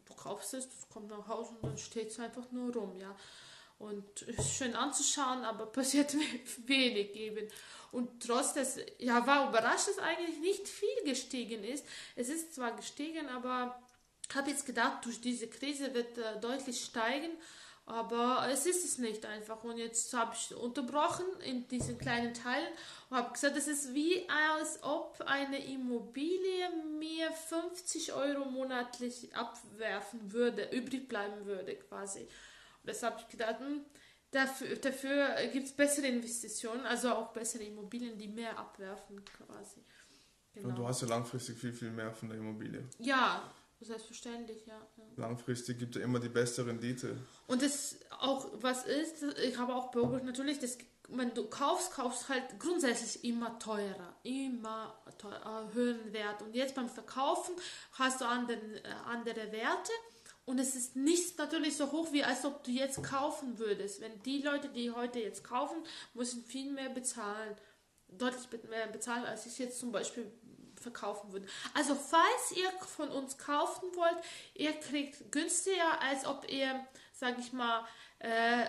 du 0.06 0.14
kaufst 0.14 0.54
es, 0.54 0.70
das 0.70 0.90
kommt 0.90 1.10
nach 1.10 1.28
Hause 1.28 1.52
und 1.56 1.64
dann 1.64 1.78
steht 1.78 2.10
es 2.10 2.20
einfach 2.20 2.52
nur 2.52 2.74
rum, 2.74 2.96
ja. 2.98 3.16
Und 3.78 4.22
ist 4.24 4.56
schön 4.56 4.76
anzuschauen, 4.76 5.44
aber 5.44 5.66
passiert 5.72 6.16
wenig 6.68 7.16
eben. 7.16 7.48
Und 7.92 8.26
trotz 8.26 8.54
des, 8.54 8.78
ja, 9.00 9.26
war 9.26 9.50
überrascht, 9.50 9.88
dass 9.88 10.00
eigentlich 10.00 10.40
nicht 10.40 10.68
viel 10.68 11.04
gestiegen 11.06 11.64
ist. 11.64 11.86
Es 12.16 12.30
ist 12.30 12.54
zwar 12.56 12.76
gestiegen, 12.76 13.28
aber 13.30 13.82
ich 14.30 14.36
habe 14.36 14.50
jetzt 14.50 14.66
gedacht, 14.66 15.06
durch 15.06 15.22
diese 15.22 15.48
Krise 15.48 15.94
wird 15.94 16.18
äh, 16.18 16.40
deutlich 16.40 16.84
steigen. 16.84 17.32
Aber 17.88 18.48
es 18.52 18.66
ist 18.66 18.84
es 18.84 18.98
nicht 18.98 19.26
einfach. 19.26 19.64
Und 19.64 19.78
jetzt 19.78 20.12
habe 20.14 20.36
ich 20.36 20.56
unterbrochen 20.56 21.26
in 21.42 21.68
diesen 21.68 22.00
kleinen 22.00 22.34
Teilen 22.34 22.74
und 23.10 23.18
habe 23.18 23.32
gesagt, 23.32 23.56
es 23.56 23.68
ist 23.68 23.94
wie 23.94 24.28
als 24.28 24.80
ob 24.82 25.22
eine 25.28 25.64
Immobilie 25.64 26.70
mir 26.98 27.32
50 27.32 28.14
Euro 28.14 28.46
monatlich 28.46 29.36
abwerfen 29.36 30.32
würde, 30.34 30.70
übrig 30.72 31.08
bleiben 31.08 31.46
würde 31.46 31.76
quasi. 31.76 32.28
Habe 32.88 33.20
ich 33.20 33.28
gedacht, 33.28 33.60
hm, 33.60 33.86
dafür, 34.32 34.76
dafür 34.76 35.36
gibt 35.52 35.68
es 35.68 35.74
bessere 35.74 36.08
Investitionen, 36.08 36.86
also 36.86 37.10
auch 37.10 37.34
bessere 37.34 37.64
Immobilien, 37.64 38.18
die 38.18 38.28
mehr 38.28 38.58
abwerfen 38.58 39.24
quasi. 39.26 39.82
Genau. 40.54 40.70
Und 40.70 40.76
du 40.78 40.88
hast 40.88 41.02
ja 41.02 41.08
langfristig 41.08 41.58
viel, 41.58 41.74
viel 41.74 41.92
mehr 41.92 42.14
von 42.14 42.30
der 42.30 42.38
Immobilie. 42.38 42.84
Ja, 43.00 43.52
selbstverständlich, 43.82 44.66
ja. 44.66 44.88
ja. 44.98 45.04
Langfristig 45.18 45.78
gibt 45.80 45.96
er 45.96 46.04
immer 46.04 46.20
die 46.20 46.30
beste 46.30 46.66
Rendite. 46.66 47.18
Und 47.48 47.62
das 47.62 47.98
auch, 48.20 48.50
was 48.62 48.86
ist, 48.86 49.24
ich 49.44 49.58
habe 49.58 49.76
auch 49.76 49.92
beobachtet, 49.92 50.26
natürlich, 50.26 50.60
das, 50.60 50.78
wenn 51.10 51.34
du 51.34 51.48
kaufst, 51.48 51.92
kaufst 51.92 52.30
halt 52.30 52.58
grundsätzlich 52.60 53.24
immer 53.26 53.60
teurer, 53.60 54.16
immer 54.24 54.98
teurer, 55.18 55.70
höheren 55.74 56.14
Wert. 56.14 56.42
Und 56.42 56.56
jetzt 56.56 56.76
beim 56.76 56.90
Verkaufen 56.90 57.56
hast 57.94 58.22
du 58.22 58.26
andere, 58.26 58.58
äh, 58.58 58.90
andere 59.06 59.52
Werte 59.52 59.92
und 60.46 60.60
es 60.60 60.76
ist 60.76 60.96
nicht 60.96 61.38
natürlich 61.40 61.76
so 61.76 61.92
hoch, 61.92 62.12
wie 62.12 62.24
als 62.24 62.46
ob 62.46 62.64
du 62.64 62.72
jetzt 62.72 63.04
kaufen 63.04 63.58
würdest. 63.58 64.00
Wenn 64.00 64.22
die 64.24 64.42
Leute, 64.42 64.70
die 64.70 64.92
heute 64.92 65.20
jetzt 65.20 65.44
kaufen, 65.44 65.78
müssen 66.14 66.44
viel 66.44 66.72
mehr 66.72 66.90
bezahlen. 66.90 67.56
Deutlich 68.08 68.48
mehr 68.70 68.88
bezahlen, 68.88 69.26
als 69.26 69.48
ich 69.48 69.58
jetzt 69.58 69.80
zum 69.80 69.92
Beispiel 69.92 70.32
verkaufen 70.80 71.34
würde. 71.34 71.48
Also 71.74 71.96
falls 71.96 72.52
ihr 72.56 72.70
von 72.82 73.10
uns 73.10 73.40
kaufen 73.40 73.90
wollt, 73.96 74.18
ihr 74.54 74.74
kriegt 74.74 75.32
günstiger, 75.32 76.00
als 76.02 76.26
ob 76.26 76.48
ihr, 76.52 76.86
sag 77.12 77.40
ich 77.40 77.52
mal, 77.52 77.84
äh, 78.20 78.68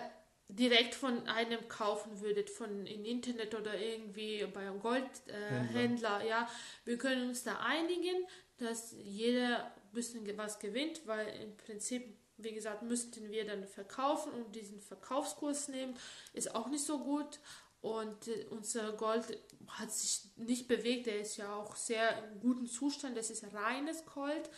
direkt 0.49 0.95
von 0.95 1.27
einem 1.27 1.67
kaufen 1.67 2.21
würdet, 2.21 2.49
von 2.49 2.87
im 2.87 3.05
Internet 3.05 3.53
oder 3.53 3.77
irgendwie 3.77 4.45
bei 4.51 4.61
einem 4.61 4.79
Goldhändler. 4.79 6.21
Äh, 6.23 6.29
ja, 6.29 6.49
wir 6.85 6.97
können 6.97 7.29
uns 7.29 7.43
da 7.43 7.59
einigen, 7.59 8.25
dass 8.57 8.95
jeder 8.97 9.71
bisschen 9.93 10.37
was 10.37 10.59
gewinnt, 10.59 11.01
weil 11.05 11.27
im 11.41 11.55
Prinzip 11.57 12.17
wie 12.37 12.53
gesagt, 12.53 12.83
müssten 12.83 13.31
wir 13.31 13.45
dann 13.45 13.65
verkaufen 13.65 14.31
und 14.31 14.55
diesen 14.55 14.79
Verkaufskurs 14.79 15.69
nehmen. 15.69 15.95
Ist 16.33 16.53
auch 16.53 16.67
nicht 16.67 16.85
so 16.85 16.99
gut. 16.99 17.39
Und 17.81 18.27
äh, 18.27 18.45
unser 18.49 18.93
Gold 18.93 19.39
hat 19.67 19.91
sich 19.91 20.21
nicht 20.35 20.67
bewegt. 20.67 21.07
Der 21.07 21.19
ist 21.19 21.37
ja 21.37 21.53
auch 21.55 21.75
sehr 21.75 22.23
im 22.23 22.39
guten 22.39 22.67
Zustand. 22.67 23.17
Das 23.17 23.29
ist 23.31 23.43
reines 23.53 24.05
Gold. 24.05 24.49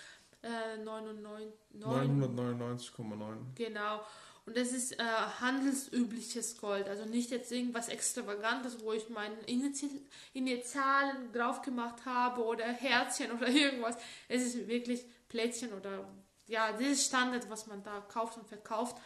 Äh, 0.41 0.77
99, 0.83 1.53
999,9. 1.77 3.37
Genau. 3.55 4.01
Und 4.45 4.57
das 4.57 4.71
ist 4.71 4.93
äh, 4.93 5.03
handelsübliches 5.03 6.57
Gold. 6.57 6.87
Also 6.87 7.05
nicht 7.05 7.29
jetzt 7.29 7.51
irgendwas 7.51 7.87
Extravagantes, 7.87 8.81
wo 8.83 8.93
ich 8.93 9.07
meine 9.09 9.35
Initi 9.45 9.89
Initialen 10.33 11.31
drauf 11.31 11.61
gemacht 11.61 12.05
habe 12.05 12.43
oder 12.43 12.65
Herzchen 12.65 13.31
oder 13.31 13.47
irgendwas. 13.47 13.95
Es 14.27 14.43
ist 14.43 14.67
wirklich 14.67 15.05
Plättchen 15.29 15.71
oder 15.73 16.05
ja, 16.47 16.73
dieses 16.73 17.05
Standard, 17.05 17.49
was 17.49 17.67
man 17.67 17.83
da 17.83 18.01
kauft 18.01 18.37
und 18.37 18.47
verkauft. 18.47 18.97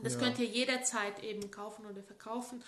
Das 0.00 0.14
Ja. 0.14 0.20
könnt 0.20 0.38
ihr 0.38 0.46
jederzeit 0.46 1.22
eben 1.24 1.50
kaufen 1.50 1.84
oder 1.86 2.02
verkaufen. 2.02 2.62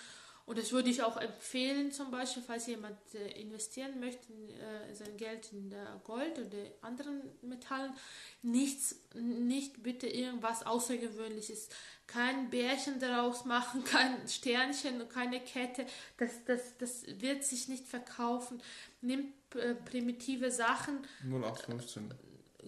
Und 0.47 0.57
das 0.57 0.71
würde 0.71 0.89
ich 0.89 1.03
auch 1.03 1.17
empfehlen, 1.17 1.91
zum 1.91 2.09
Beispiel, 2.11 2.41
falls 2.45 2.65
jemand 2.67 2.97
äh, 3.13 3.39
investieren 3.39 3.99
möchte, 3.99 4.33
in, 4.33 4.49
äh, 4.49 4.93
sein 4.93 5.15
Geld 5.15 5.53
in 5.53 5.73
Gold 6.03 6.39
oder 6.39 6.57
anderen 6.81 7.21
Metallen, 7.43 7.93
nichts, 8.41 8.95
nicht 9.13 9.83
bitte 9.83 10.07
irgendwas 10.07 10.65
Außergewöhnliches. 10.65 11.69
Kein 12.07 12.49
Bärchen 12.49 12.99
daraus 12.99 13.45
machen, 13.45 13.83
kein 13.85 14.27
Sternchen, 14.27 15.07
keine 15.09 15.39
Kette. 15.39 15.85
Das, 16.17 16.31
das, 16.45 16.75
das 16.79 17.03
wird 17.21 17.43
sich 17.45 17.67
nicht 17.69 17.87
verkaufen. 17.87 18.61
Nimmt 18.99 19.33
äh, 19.55 19.75
primitive 19.75 20.49
Sachen, 20.51 21.07
0815. 21.23 22.13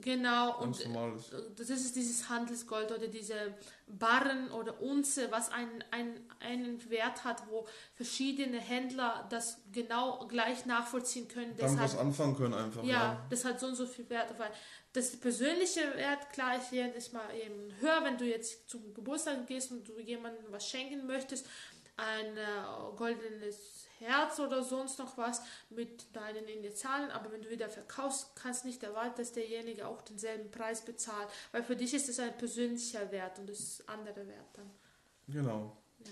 genau, 0.02 0.60
und 0.62 0.84
normales. 0.86 1.32
das 1.58 1.70
ist 1.70 1.96
dieses 1.96 2.30
Handelsgold 2.30 2.92
oder 2.92 3.08
diese 3.08 3.54
Barren 3.88 4.52
oder 4.52 4.82
Unze, 4.82 5.32
was 5.32 5.52
einen, 5.52 5.84
einen, 5.92 6.20
einen 6.40 6.90
Wert 6.90 7.24
hat, 7.24 7.44
wo 7.50 7.68
verschiedene 7.96 8.60
Händler 8.60 9.28
das 9.30 9.60
genau 9.72 10.26
gleich 10.28 10.66
nachvollziehen 10.66 11.28
können. 11.28 11.56
Damit 11.58 11.80
was 11.80 11.98
anfangen 11.98 12.36
können 12.36 12.54
einfach. 12.54 12.84
ja, 12.84 12.92
Ja. 12.92 13.26
das 13.30 13.46
hat 13.46 13.60
so 13.60 13.68
und 13.68 13.76
so 13.76 13.86
viel 13.86 14.10
Wert. 14.10 14.34
Weil 14.38 14.52
das 14.94 15.16
persönliche 15.18 15.82
Wert, 15.96 16.30
klar, 16.32 16.58
ist 16.58 16.72
jedes 16.72 17.12
Mal 17.12 17.28
eben 17.36 17.74
höher, 17.80 18.04
wenn 18.04 18.18
du 18.18 18.26
jetzt 18.26 18.70
zum 18.70 18.94
Geburtstag 18.94 19.46
gehst 19.48 19.72
und 19.72 19.88
du 19.88 20.00
jemandem 20.00 20.46
was 20.50 20.68
schenken 20.68 21.06
möchtest, 21.06 21.46
ein 21.98 22.38
äh, 22.38 22.96
goldenes 22.96 23.83
Herz 24.00 24.40
oder 24.40 24.64
sonst 24.64 25.00
noch 25.00 25.18
was 25.18 25.42
mit 25.70 26.16
deinen 26.16 26.46
Initialen, 26.48 27.12
aber 27.12 27.32
wenn 27.32 27.42
du 27.42 27.50
wieder 27.50 27.70
verkaufst, 27.70 28.36
kannst 28.36 28.66
nicht 28.66 28.84
erwarten, 28.84 29.16
dass 29.18 29.32
derjenige 29.32 29.88
auch 29.88 30.02
denselben 30.02 30.52
Preis 30.52 30.84
bezahlt, 30.84 31.30
weil 31.52 31.64
für 31.64 31.76
dich 31.76 31.94
ist 31.94 32.10
es 32.10 32.20
ein 32.20 32.38
persönlicher 32.38 33.12
Wert 33.12 33.40
und 33.40 33.50
das 33.50 33.60
ist 33.60 33.90
anderer 33.90 34.28
Wert 34.28 34.48
dann. 34.54 34.70
Genau. 35.28 35.78
Ja, 36.06 36.12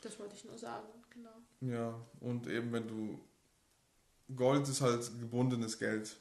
das 0.00 0.18
wollte 0.18 0.34
ich 0.34 0.44
nur 0.44 0.58
sagen, 0.58 0.88
genau. 1.10 1.30
Ja, 1.60 1.94
und 2.20 2.46
eben 2.46 2.72
wenn 2.72 2.88
du 2.88 3.20
Gold 4.34 4.68
ist 4.68 4.80
halt 4.80 5.10
gebundenes 5.20 5.78
Geld. 5.78 6.16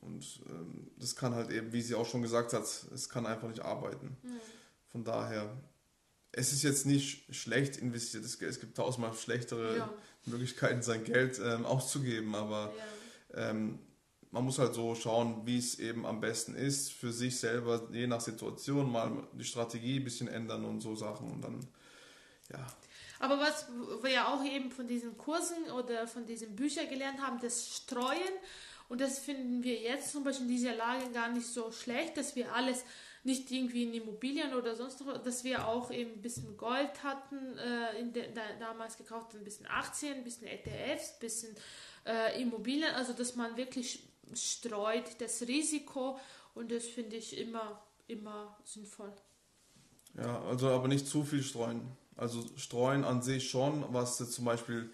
Und 0.00 0.40
ähm, 0.48 0.90
das 0.96 1.14
kann 1.14 1.34
halt 1.34 1.50
eben, 1.50 1.72
wie 1.72 1.82
sie 1.82 1.94
auch 1.94 2.06
schon 2.06 2.22
gesagt 2.22 2.52
hat, 2.52 2.62
es 2.62 3.08
kann 3.08 3.26
einfach 3.26 3.48
nicht 3.48 3.60
arbeiten. 3.60 4.16
Mhm. 4.22 4.40
Von 4.88 5.04
daher, 5.04 5.56
es 6.32 6.52
ist 6.52 6.62
jetzt 6.62 6.86
nicht 6.86 7.34
schlecht 7.34 7.76
investiertes 7.76 8.38
Geld. 8.38 8.50
Es 8.50 8.60
gibt 8.60 8.76
tausendmal 8.76 9.14
schlechtere 9.14 9.76
Ja. 9.76 9.92
Möglichkeiten, 10.26 10.82
sein 10.82 11.04
Geld 11.04 11.40
ähm, 11.44 11.64
auszugeben, 11.66 12.34
aber 12.34 12.72
Ja. 13.34 13.50
ähm, 13.50 13.78
man 14.32 14.44
muss 14.44 14.58
halt 14.60 14.74
so 14.74 14.94
schauen, 14.94 15.44
wie 15.44 15.58
es 15.58 15.78
eben 15.80 16.06
am 16.06 16.20
besten 16.20 16.54
ist, 16.54 16.92
für 16.92 17.12
sich 17.12 17.40
selber, 17.40 17.88
je 17.90 18.06
nach 18.06 18.20
Situation, 18.20 18.90
mal 18.90 19.26
die 19.32 19.44
Strategie 19.44 19.98
ein 19.98 20.04
bisschen 20.04 20.28
ändern 20.28 20.64
und 20.64 20.80
so 20.80 20.94
Sachen 20.94 21.30
und 21.30 21.42
dann, 21.42 21.66
ja, 22.52 22.64
Aber 23.18 23.38
was 23.38 23.66
wir 24.02 24.10
ja 24.10 24.32
auch 24.32 24.44
eben 24.44 24.70
von 24.70 24.86
diesen 24.86 25.18
Kursen 25.18 25.64
oder 25.76 26.06
von 26.06 26.26
diesen 26.26 26.54
Büchern 26.56 26.88
gelernt 26.88 27.20
haben, 27.20 27.38
das 27.40 27.76
Streuen. 27.76 28.34
Und 28.88 29.00
das 29.00 29.18
finden 29.20 29.62
wir 29.62 29.78
jetzt 29.80 30.10
zum 30.10 30.24
Beispiel 30.24 30.46
in 30.46 30.52
dieser 30.56 30.74
Lage 30.74 31.10
gar 31.12 31.28
nicht 31.30 31.46
so 31.46 31.70
schlecht, 31.70 32.16
dass 32.16 32.34
wir 32.34 32.52
alles 32.54 32.82
nicht 33.22 33.50
irgendwie 33.50 33.84
in 33.84 33.94
Immobilien 33.94 34.54
oder 34.54 34.74
sonst 34.74 35.00
noch, 35.00 35.22
dass 35.22 35.44
wir 35.44 35.66
auch 35.66 35.90
eben 35.90 36.12
ein 36.12 36.22
bisschen 36.22 36.56
Gold 36.56 37.02
hatten, 37.02 37.58
äh, 37.58 37.98
in 38.00 38.12
de, 38.12 38.32
da, 38.32 38.42
damals 38.58 38.96
gekauft, 38.96 39.34
ein 39.34 39.44
bisschen 39.44 39.66
Aktien, 39.66 40.18
ein 40.18 40.24
bisschen 40.24 40.46
ETFs, 40.46 41.14
ein 41.14 41.20
bisschen 41.20 41.56
äh, 42.06 42.40
Immobilien, 42.40 42.94
also 42.94 43.12
dass 43.12 43.36
man 43.36 43.56
wirklich 43.56 44.02
streut 44.34 45.20
das 45.20 45.42
Risiko 45.42 46.18
und 46.54 46.70
das 46.70 46.86
finde 46.86 47.16
ich 47.16 47.36
immer, 47.36 47.82
immer 48.06 48.56
sinnvoll. 48.64 49.12
Ja, 50.16 50.42
also 50.44 50.68
aber 50.68 50.88
nicht 50.88 51.06
zu 51.06 51.24
viel 51.24 51.42
streuen. 51.42 51.82
Also 52.16 52.44
streuen 52.56 53.04
an 53.04 53.22
sich 53.22 53.48
schon, 53.48 53.84
was 53.92 54.16
zum 54.30 54.44
Beispiel 54.44 54.90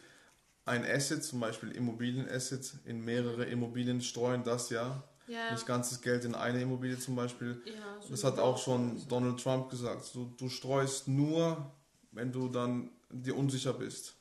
ein 0.65 0.85
Asset, 0.85 1.25
zum 1.25 1.41
Beispiel 1.41 1.71
Immobilienasset, 1.71 2.75
in 2.85 3.05
mehrere 3.05 3.45
Immobilien 3.45 4.01
streuen, 4.01 4.45
das 4.45 4.71
ja. 4.71 5.03
Ja, 5.29 5.51
Nicht 5.53 5.67
ganzes 5.67 6.01
Geld 6.01 6.25
in 6.25 6.35
eine 6.35 6.61
Immobilie 6.61 6.99
zum 6.99 7.17
Beispiel. 7.17 7.61
ja 7.67 7.73
so 8.01 8.11
Das 8.11 8.25
hat 8.25 8.39
auch 8.39 8.59
schon 8.59 9.07
Donald 9.09 9.43
Trump 9.43 9.71
gesagt. 9.71 10.15
Du, 10.15 10.33
du 10.37 10.49
streust 10.49 11.09
nur, 11.09 11.71
wenn 12.13 12.33
du 12.33 12.49
dann 12.49 12.91
dir 13.11 13.37
unsicher 13.37 13.73
bist. 13.73 14.15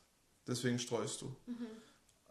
Deswegen 0.46 0.78
streust 0.78 1.22
du. 1.22 1.34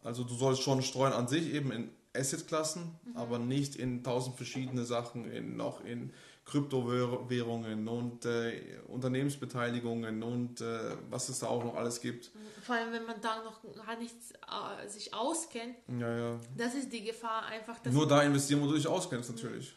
Also 0.03 0.23
du 0.23 0.33
sollst 0.35 0.61
schon 0.61 0.81
streuen 0.81 1.13
an 1.13 1.27
sich 1.27 1.53
eben 1.53 1.71
in 1.71 1.89
Assetklassen, 2.15 2.95
aber 3.13 3.39
nicht 3.39 3.75
in 3.75 4.03
tausend 4.03 4.37
verschiedene 4.37 4.85
Sachen, 4.85 5.29
in, 5.31 5.57
noch 5.57 5.83
in 5.83 6.13
Kryptowährungen 6.45 7.87
und 7.87 8.25
äh, 8.25 8.79
Unternehmensbeteiligungen 8.87 10.21
und 10.21 10.61
äh, 10.61 10.95
was 11.09 11.29
es 11.29 11.39
da 11.39 11.47
auch 11.47 11.63
noch 11.63 11.75
alles 11.75 11.99
gibt. 12.01 12.31
Vor 12.61 12.75
allem, 12.75 12.91
wenn 12.93 13.05
man 13.05 13.19
da 13.19 13.43
noch 13.43 13.61
gar 13.85 13.97
nicht 13.97 14.15
äh, 14.47 14.87
sich 14.87 15.13
auskennt, 15.13 15.75
Ja, 15.99 16.17
ja. 16.17 16.39
das 16.55 16.75
ist 16.75 16.93
die 16.93 17.03
Gefahr 17.03 17.45
einfach, 17.47 17.79
dass 17.79 17.91
Nur 17.93 18.07
da 18.07 18.21
investieren, 18.21 18.61
wo 18.61 18.67
du 18.67 18.73
dich 18.75 18.87
auskennst 18.87 19.29
natürlich. 19.31 19.75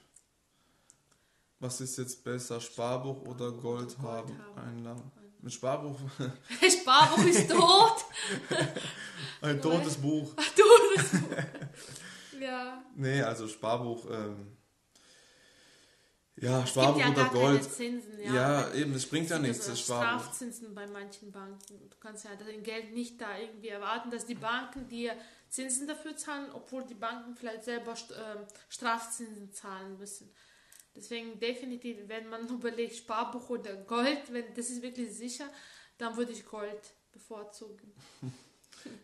Was 1.60 1.80
ist 1.80 1.96
jetzt 1.98 2.22
besser, 2.22 2.60
Sparbuch 2.60 3.22
oder 3.22 3.50
Gold, 3.50 3.96
Gold 3.96 3.98
haben? 4.00 4.40
Einlagen. 4.56 5.10
Mit 5.40 5.52
Sparbuch, 5.52 5.98
Sparbuch 6.80 7.24
ist 7.24 7.50
tot. 7.50 8.04
ein 9.40 9.60
totes 9.62 9.96
Buch. 9.96 10.34
du, 10.34 10.62
das 10.96 11.12
ja. 12.40 12.82
Nee, 12.94 13.22
also 13.22 13.48
Sparbuch, 13.48 14.04
ähm, 14.10 14.56
ja, 16.40 16.62
Es 16.62 16.70
Sparbuch 16.70 17.04
gibt 17.04 17.16
ja 17.16 17.24
oder 17.24 17.32
Gold. 17.32 17.64
Zinsen. 17.64 18.20
Ja, 18.20 18.34
Ja, 18.34 18.74
eben, 18.74 18.94
es 18.94 19.06
bringt 19.06 19.30
ja 19.30 19.36
Es 19.36 19.42
gibt 19.42 19.48
nichts, 19.48 19.68
also 19.68 19.70
das 19.72 19.80
Sparbuch. 19.80 20.22
Strafzinsen 20.22 20.74
bei 20.74 20.86
manchen 20.86 21.32
Banken. 21.32 21.88
Du 21.88 21.96
kannst 22.00 22.24
ja 22.24 22.30
dein 22.36 22.62
Geld 22.62 22.92
nicht 22.92 23.20
da 23.20 23.38
irgendwie 23.38 23.68
erwarten, 23.68 24.10
dass 24.10 24.26
die 24.26 24.34
Banken 24.34 24.88
dir 24.88 25.14
Zinsen 25.48 25.86
dafür 25.86 26.16
zahlen, 26.16 26.50
obwohl 26.52 26.84
die 26.84 26.94
Banken 26.94 27.34
vielleicht 27.34 27.64
selber 27.64 27.92
ähm, 27.92 28.44
Strafzinsen 28.68 29.52
zahlen 29.52 29.98
müssen. 29.98 30.30
Deswegen 30.94 31.38
definitiv, 31.38 31.96
wenn 32.06 32.28
man 32.28 32.48
überlegt, 32.54 32.96
Sparbuch 32.96 33.48
oder 33.50 33.76
Gold, 33.76 34.32
wenn 34.32 34.54
das 34.54 34.70
ist 34.70 34.82
wirklich 34.82 35.12
sicher, 35.12 35.48
dann 35.96 36.16
würde 36.16 36.32
ich 36.32 36.44
Gold 36.44 36.94
bevorzugen. 37.12 37.92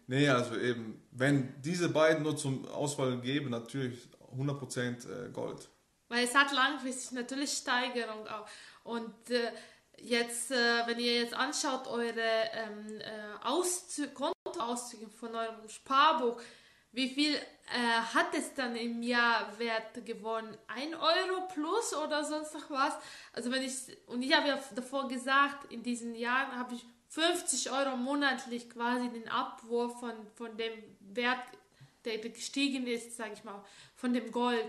Nee, 0.07 0.29
also 0.29 0.57
eben, 0.57 1.03
wenn 1.11 1.61
diese 1.61 1.89
beiden 1.89 2.23
nur 2.23 2.37
zum 2.37 2.65
Auswahl 2.69 3.21
geben, 3.21 3.51
natürlich 3.51 4.09
100% 4.37 5.27
äh, 5.27 5.31
Gold. 5.31 5.69
Weil 6.15 6.25
es 6.25 6.35
hat 6.35 6.53
langfristig 6.53 7.11
natürlich 7.11 7.51
Steigerung 7.51 8.29
auch. 8.29 8.47
Und 8.85 9.31
äh, 9.31 9.51
jetzt, 9.99 10.53
äh, 10.53 10.87
wenn 10.87 11.01
ihr 11.01 11.23
jetzt 11.23 11.35
anschaut, 11.35 11.89
eure 11.89 12.51
ähm, 12.53 13.01
äh, 13.01 13.45
Auszü 13.45 14.07
Kontoauszüge 14.09 15.09
von 15.09 15.35
eurem 15.35 15.69
Sparbuch, 15.69 16.41
wie 16.93 17.09
viel 17.09 17.35
äh, 17.35 17.41
hat 18.15 18.33
es 18.35 18.55
dann 18.55 18.77
im 18.77 19.03
Jahr 19.03 19.59
Wert 19.59 20.07
gewonnen? 20.07 20.57
Ein 20.69 20.95
Euro 20.95 21.49
plus 21.53 21.93
oder 21.97 22.23
sonst 22.23 22.55
noch 22.55 22.71
was? 22.71 22.97
Also 23.33 23.51
wenn 23.51 23.63
ich, 23.63 23.75
und 24.07 24.23
ich 24.23 24.33
habe 24.33 24.47
ja 24.47 24.59
davor 24.77 25.09
gesagt, 25.09 25.73
in 25.73 25.83
diesen 25.83 26.15
Jahren 26.15 26.57
habe 26.57 26.77
ich 26.77 26.87
50 27.09 27.73
Euro 27.73 27.97
monatlich 27.97 28.71
quasi 28.71 29.09
den 29.09 29.29
Abwurf 29.29 29.99
von, 29.99 30.13
von 30.37 30.57
dem 30.57 30.73
Wert, 31.01 31.43
der 32.05 32.19
gestiegen 32.19 32.87
ist, 32.87 33.17
sage 33.17 33.33
ich 33.33 33.43
mal, 33.43 33.65
von 33.97 34.13
dem 34.13 34.31
Gold. 34.31 34.65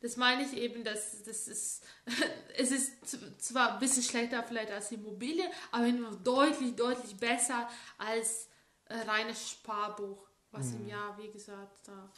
Das 0.00 0.16
meine 0.16 0.44
ich 0.44 0.54
eben, 0.56 0.82
dass 0.82 1.22
das 1.24 1.46
ist, 1.46 1.84
es 2.56 2.70
ist 2.70 3.42
zwar 3.42 3.74
ein 3.74 3.78
bisschen 3.80 4.02
schlechter 4.02 4.42
vielleicht 4.42 4.70
als 4.70 4.90
Immobilie, 4.92 5.44
aber 5.72 5.86
immer 5.86 6.16
deutlich, 6.16 6.74
deutlich 6.74 7.16
besser 7.16 7.68
als 7.98 8.48
äh, 8.86 8.94
reines 8.96 9.50
Sparbuch, 9.50 10.26
was 10.52 10.72
im 10.72 10.86
Jahr, 10.88 11.16
wie 11.18 11.30
gesagt, 11.30 11.86
da 11.86 12.10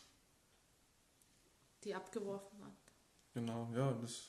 die 1.84 1.94
abgeworfen 1.94 2.64
hat. 2.64 2.72
Genau, 3.34 3.68
ja, 3.74 3.92
das, 4.00 4.28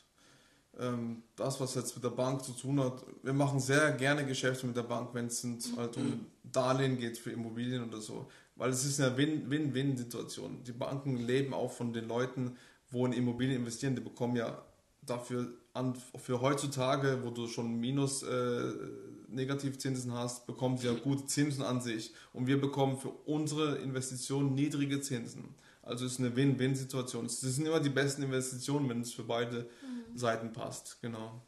ähm, 0.80 1.24
das, 1.36 1.60
was 1.60 1.76
jetzt 1.76 1.93
mit 1.95 2.04
der 2.04 2.10
Bank 2.10 2.43
zu 2.43 2.54
tun 2.54 2.80
hat, 2.80 3.04
wir 3.22 3.34
machen 3.34 3.60
sehr 3.60 3.91
gerne 3.91 4.26
Geschäfte 4.26 4.66
mit 4.66 4.76
der 4.76 4.84
Bank, 4.84 5.14
wenn 5.14 5.28
es 5.28 5.41
sind, 5.41 5.64
halt 5.78 5.95
um 5.97 6.26
Darlehen 6.43 6.97
geht 6.97 7.18
für 7.18 7.32
Immobilien 7.32 7.88
oder 7.88 8.01
so. 8.01 8.30
Weil 8.56 8.72
es 8.72 8.84
ist 8.86 8.99
eine 8.99 9.16
Win- 9.18 9.49
Win-Win-Situation. 9.49 10.64
Die 10.64 10.72
Banken 10.72 11.18
leben 11.18 11.54
auch 11.54 11.72
von 11.72 11.91
den 11.93 12.08
Leuten, 12.08 12.58
wo 12.94 13.06
in 13.06 13.14
Immobilien 13.14 13.58
investieren, 13.58 13.96
die 13.96 14.02
bekommen 14.02 14.36
ja 14.36 14.64
dafür 15.02 15.54
an, 15.74 15.96
für 15.96 16.39
heutzutage, 16.39 17.24
wo 17.24 17.32
du 17.32 17.48
schon 17.48 17.80
minus 17.80 18.24
äh, 18.24 18.74
Negativzinsen 19.28 20.14
hast, 20.14 20.46
bekommen 20.46 20.78
sie 20.78 20.88
ja 20.88 20.94
gute 20.94 21.26
Zinsen 21.26 21.64
an 21.64 21.82
sich. 21.82 22.14
Und 22.32 22.48
wir 22.48 22.62
bekommen 22.62 22.98
für 23.00 23.10
unsere 23.10 23.78
Investitionen 23.78 24.54
niedrige 24.54 25.02
Zinsen. 25.02 25.56
Also 25.82 26.06
es 26.06 26.14
ist 26.14 26.20
eine 26.20 26.36
Win-Win-Situation. 26.36 27.26
Es 27.26 27.41
sind 27.41 27.66
immer 27.66 27.80
die 27.80 27.89
besten 27.89 28.24
Investitionen, 28.24 28.88
wenn 28.88 29.02
es 29.02 29.14
für 29.14 29.24
beide 29.24 29.70
Seiten 30.16 30.54
passt. 30.54 31.02
Genau. 31.02 31.41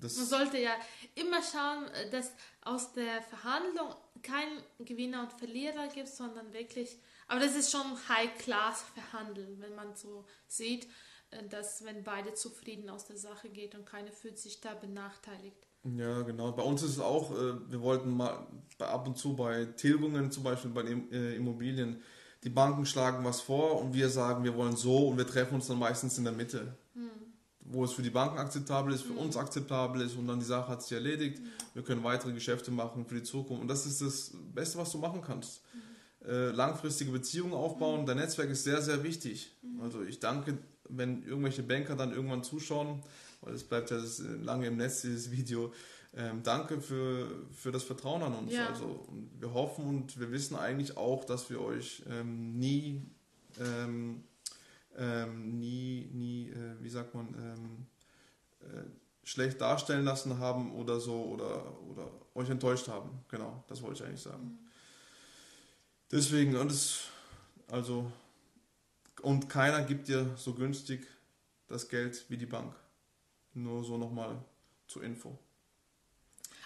Das, 0.00 0.16
Man 0.16 0.26
sollte 0.26 0.58
ja 0.58 0.72
immer 1.14 1.40
schauen, 1.42 1.86
dass 2.10 2.32
aus 2.62 2.92
der 2.92 3.22
Verhandlung 3.22 3.94
kein 4.22 4.48
Gewinner 4.84 5.22
und 5.22 5.32
Verlierer 5.32 5.88
gibt, 5.88 6.08
sondern 6.08 6.52
wirklich, 6.52 6.98
aber 7.32 7.40
das 7.40 7.56
ist 7.56 7.70
schon 7.72 7.80
High-Class 8.10 8.84
verhandeln, 8.94 9.56
wenn 9.58 9.74
man 9.74 9.96
so 9.96 10.26
sieht, 10.48 10.86
äh, 11.30 11.48
dass 11.48 11.82
wenn 11.82 12.04
beide 12.04 12.34
zufrieden 12.34 12.90
aus 12.90 13.06
der 13.06 13.16
Sache 13.16 13.48
geht 13.48 13.74
und 13.74 13.86
keiner 13.86 14.12
fühlt 14.12 14.38
sich 14.38 14.60
da 14.60 14.74
benachteiligt. 14.74 15.66
Ja, 15.96 16.20
genau. 16.22 16.52
Bei 16.52 16.62
uns 16.62 16.82
ist 16.82 16.90
es 16.90 17.00
auch, 17.00 17.30
äh, 17.32 17.54
wir 17.70 17.80
wollten 17.80 18.14
mal 18.14 18.46
ab 18.78 19.06
und 19.06 19.16
zu 19.16 19.34
bei 19.34 19.64
Tilgungen, 19.64 20.30
zum 20.30 20.42
Beispiel 20.44 20.70
bei 20.72 20.82
äh, 20.82 21.36
Immobilien, 21.36 22.02
die 22.44 22.50
Banken 22.50 22.84
schlagen 22.84 23.24
was 23.24 23.40
vor 23.40 23.80
und 23.80 23.94
wir 23.94 24.10
sagen, 24.10 24.44
wir 24.44 24.54
wollen 24.54 24.76
so 24.76 25.08
und 25.08 25.16
wir 25.16 25.26
treffen 25.26 25.54
uns 25.54 25.68
dann 25.68 25.78
meistens 25.78 26.18
in 26.18 26.24
der 26.24 26.34
Mitte. 26.34 26.76
Wo 27.60 27.84
es 27.84 27.92
für 27.92 28.02
die 28.02 28.10
Banken 28.10 28.38
akzeptabel 28.38 28.92
ist, 28.92 29.02
für 29.02 29.12
uns 29.12 29.36
akzeptabel 29.36 30.02
ist 30.02 30.16
und 30.16 30.26
dann 30.26 30.40
die 30.40 30.44
Sache 30.44 30.68
hat 30.68 30.82
sich 30.82 30.92
erledigt. 30.92 31.40
Wir 31.72 31.82
können 31.82 32.02
weitere 32.02 32.32
Geschäfte 32.32 32.72
machen 32.72 33.06
für 33.06 33.14
die 33.14 33.22
Zukunft 33.22 33.62
und 33.62 33.68
das 33.68 33.86
ist 33.86 34.02
das 34.02 34.32
Beste, 34.52 34.76
was 34.76 34.90
du 34.90 34.98
machen 34.98 35.22
kannst. 35.22 35.62
Äh, 36.26 36.50
langfristige 36.50 37.10
Beziehungen 37.10 37.52
aufbauen, 37.52 38.06
dein 38.06 38.18
Netzwerk 38.18 38.50
ist 38.50 38.62
sehr, 38.62 38.80
sehr 38.80 39.02
wichtig. 39.02 39.56
Also 39.80 40.02
ich 40.02 40.20
danke, 40.20 40.56
wenn 40.88 41.24
irgendwelche 41.24 41.64
Banker 41.64 41.96
dann 41.96 42.12
irgendwann 42.12 42.44
zuschauen, 42.44 43.02
weil 43.40 43.54
es 43.54 43.64
bleibt 43.64 43.90
ja 43.90 43.98
äh, 43.98 44.36
lange 44.42 44.68
im 44.68 44.76
Netz, 44.76 45.02
dieses 45.02 45.32
Video. 45.32 45.72
Ähm, 46.14 46.42
danke 46.42 46.80
für, 46.80 47.26
für 47.50 47.72
das 47.72 47.82
Vertrauen 47.82 48.22
an 48.22 48.34
uns. 48.34 48.52
Ja. 48.52 48.68
Also 48.68 49.08
wir 49.40 49.52
hoffen 49.52 49.84
und 49.86 50.20
wir 50.20 50.30
wissen 50.30 50.56
eigentlich 50.56 50.96
auch, 50.96 51.24
dass 51.24 51.50
wir 51.50 51.60
euch 51.60 52.04
ähm, 52.08 52.58
nie, 52.58 53.02
ähm, 53.58 54.22
ähm, 54.96 55.58
nie, 55.58 56.08
nie, 56.12 56.50
äh, 56.50 56.82
wie 56.82 56.90
sagt 56.90 57.14
man, 57.14 57.28
ähm, 57.28 57.86
äh, 58.60 58.82
schlecht 59.24 59.60
darstellen 59.60 60.04
lassen 60.04 60.38
haben 60.38 60.72
oder 60.74 61.00
so 61.00 61.24
oder, 61.24 61.80
oder 61.88 62.08
euch 62.34 62.50
enttäuscht 62.50 62.88
haben. 62.88 63.10
Genau, 63.28 63.64
das 63.68 63.82
wollte 63.82 64.02
ich 64.02 64.08
eigentlich 64.08 64.22
sagen. 64.22 64.58
Deswegen, 66.12 66.56
und 66.56 66.70
es, 66.70 67.04
also, 67.70 68.12
und 69.22 69.48
keiner 69.48 69.82
gibt 69.82 70.08
dir 70.08 70.36
so 70.36 70.52
günstig 70.52 71.06
das 71.68 71.88
Geld 71.88 72.24
wie 72.28 72.36
die 72.36 72.46
Bank. 72.46 72.74
Nur 73.54 73.82
so 73.82 73.96
nochmal 73.96 74.44
zur 74.86 75.02
Info. 75.02 75.38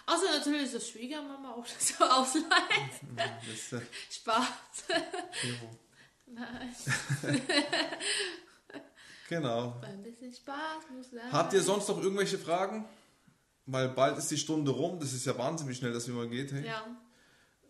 Außer 0.05 0.37
natürlich 0.37 0.69
so 0.69 0.79
Schwiegermama 0.79 1.51
auch 1.51 1.65
so 1.65 2.03
ausleihen. 2.03 2.89
Das 3.15 3.81
äh, 3.81 3.85
Spaß. 4.09 4.47
Nein. 6.27 6.75
Genau. 9.29 9.75
Ein 9.81 10.03
bisschen 10.03 10.33
Spaß 10.33 10.85
muss 10.95 11.11
sein. 11.11 11.29
Habt 11.33 11.51
ihr 11.51 11.61
sonst 11.61 11.89
noch 11.89 12.01
irgendwelche 12.01 12.37
Fragen? 12.37 12.85
Weil 13.65 13.89
bald 13.89 14.17
ist 14.17 14.31
die 14.31 14.37
Stunde 14.37 14.71
rum. 14.71 15.01
Das 15.01 15.11
ist 15.11 15.25
ja 15.25 15.37
Wahnsinn, 15.37 15.67
wie 15.67 15.75
schnell 15.75 15.91
das 15.91 16.07
immer 16.07 16.27
geht. 16.27 16.53
Hey? 16.53 16.65
Ja. 16.65 16.85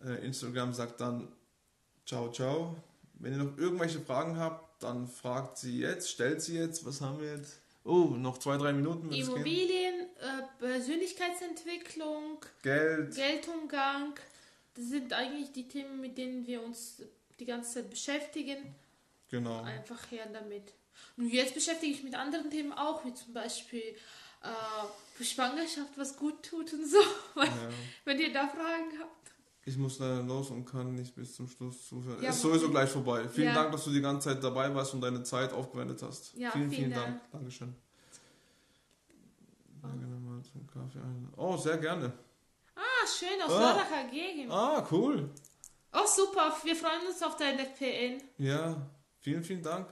Äh, 0.04 0.24
Instagram 0.24 0.72
sagt 0.72 1.00
dann 1.00 1.32
ciao, 2.08 2.32
ciao. 2.32 2.74
Wenn 3.14 3.32
ihr 3.32 3.38
noch 3.38 3.58
irgendwelche 3.58 4.00
Fragen 4.00 4.38
habt, 4.38 4.82
dann 4.82 5.06
fragt 5.06 5.58
sie 5.58 5.80
jetzt, 5.80 6.10
stellt 6.10 6.40
sie 6.40 6.56
jetzt. 6.56 6.84
Was 6.86 7.00
haben 7.00 7.20
wir 7.20 7.36
jetzt? 7.36 7.58
Oh, 7.84 8.14
noch 8.16 8.38
zwei, 8.38 8.56
drei 8.56 8.72
Minuten. 8.72 9.12
Immobilien, 9.12 10.06
äh, 10.20 10.42
Persönlichkeitsentwicklung, 10.58 12.38
Geld. 12.62 13.14
Geldumgang. 13.14 14.14
Das 14.74 14.86
sind 14.86 15.12
eigentlich 15.12 15.52
die 15.52 15.68
Themen, 15.68 16.00
mit 16.00 16.16
denen 16.16 16.46
wir 16.46 16.62
uns 16.62 17.02
die 17.38 17.44
ganze 17.44 17.74
Zeit 17.74 17.90
beschäftigen. 17.90 18.74
Genau. 19.30 19.62
Einfach 19.62 20.10
her 20.10 20.26
damit. 20.32 20.72
Und 21.16 21.28
jetzt 21.28 21.54
beschäftige 21.54 21.92
ich 21.92 22.02
mich 22.02 22.12
mit 22.12 22.20
anderen 22.20 22.50
Themen 22.50 22.72
auch, 22.72 23.04
wie 23.04 23.14
zum 23.14 23.32
Beispiel 23.32 23.96
äh, 24.42 24.48
für 25.14 25.24
Schwangerschaft, 25.24 25.96
was 25.96 26.16
gut 26.16 26.42
tut 26.42 26.72
und 26.72 26.86
so. 26.86 26.98
Ja. 27.36 27.68
Wenn 28.04 28.18
ihr 28.18 28.32
da 28.32 28.48
Fragen 28.48 28.98
habt. 28.98 29.17
Ich 29.68 29.76
muss 29.76 29.98
leider 29.98 30.22
los 30.22 30.48
und 30.50 30.64
kann 30.64 30.94
nicht 30.94 31.14
bis 31.14 31.34
zum 31.34 31.46
Schluss 31.46 31.86
zuhören. 31.88 32.22
Ja, 32.22 32.30
ist 32.30 32.40
sowieso 32.40 32.70
gleich 32.70 32.88
vorbei. 32.88 33.28
Vielen 33.28 33.48
Ja. 33.48 33.54
Dank, 33.54 33.72
dass 33.72 33.84
du 33.84 33.90
die 33.90 34.00
ganze 34.00 34.30
Zeit 34.30 34.42
dabei 34.42 34.74
warst 34.74 34.94
und 34.94 35.02
deine 35.02 35.22
Zeit 35.22 35.52
aufgewendet 35.52 36.02
hast. 36.02 36.32
Ja, 36.34 36.50
vielen, 36.52 36.70
vielen 36.70 36.84
vielen 36.84 36.90
Dank. 36.94 37.06
Dank. 37.20 37.30
Dankeschön. 37.32 37.74
Danke 39.82 40.06
nochmal 40.06 40.42
zum 40.42 40.66
Kaffee 40.66 40.98
ein. 41.00 41.28
Oh, 41.36 41.56
sehr 41.56 41.76
gerne. 41.78 42.12
Ah, 42.74 43.06
schön, 43.06 43.42
aus 43.42 43.52
Ah. 43.52 43.58
Lörracher 43.60 44.04
Gegend. 44.10 44.50
Ah, 44.50 44.86
cool. 44.90 45.28
Oh, 45.92 46.06
super. 46.06 46.56
Wir 46.64 46.74
freuen 46.76 47.06
uns 47.06 47.22
auf 47.22 47.36
deine 47.36 47.64
PN. 47.64 48.22
Ja, 48.38 48.80
vielen, 49.20 49.44
vielen 49.44 49.62
Dank. 49.62 49.88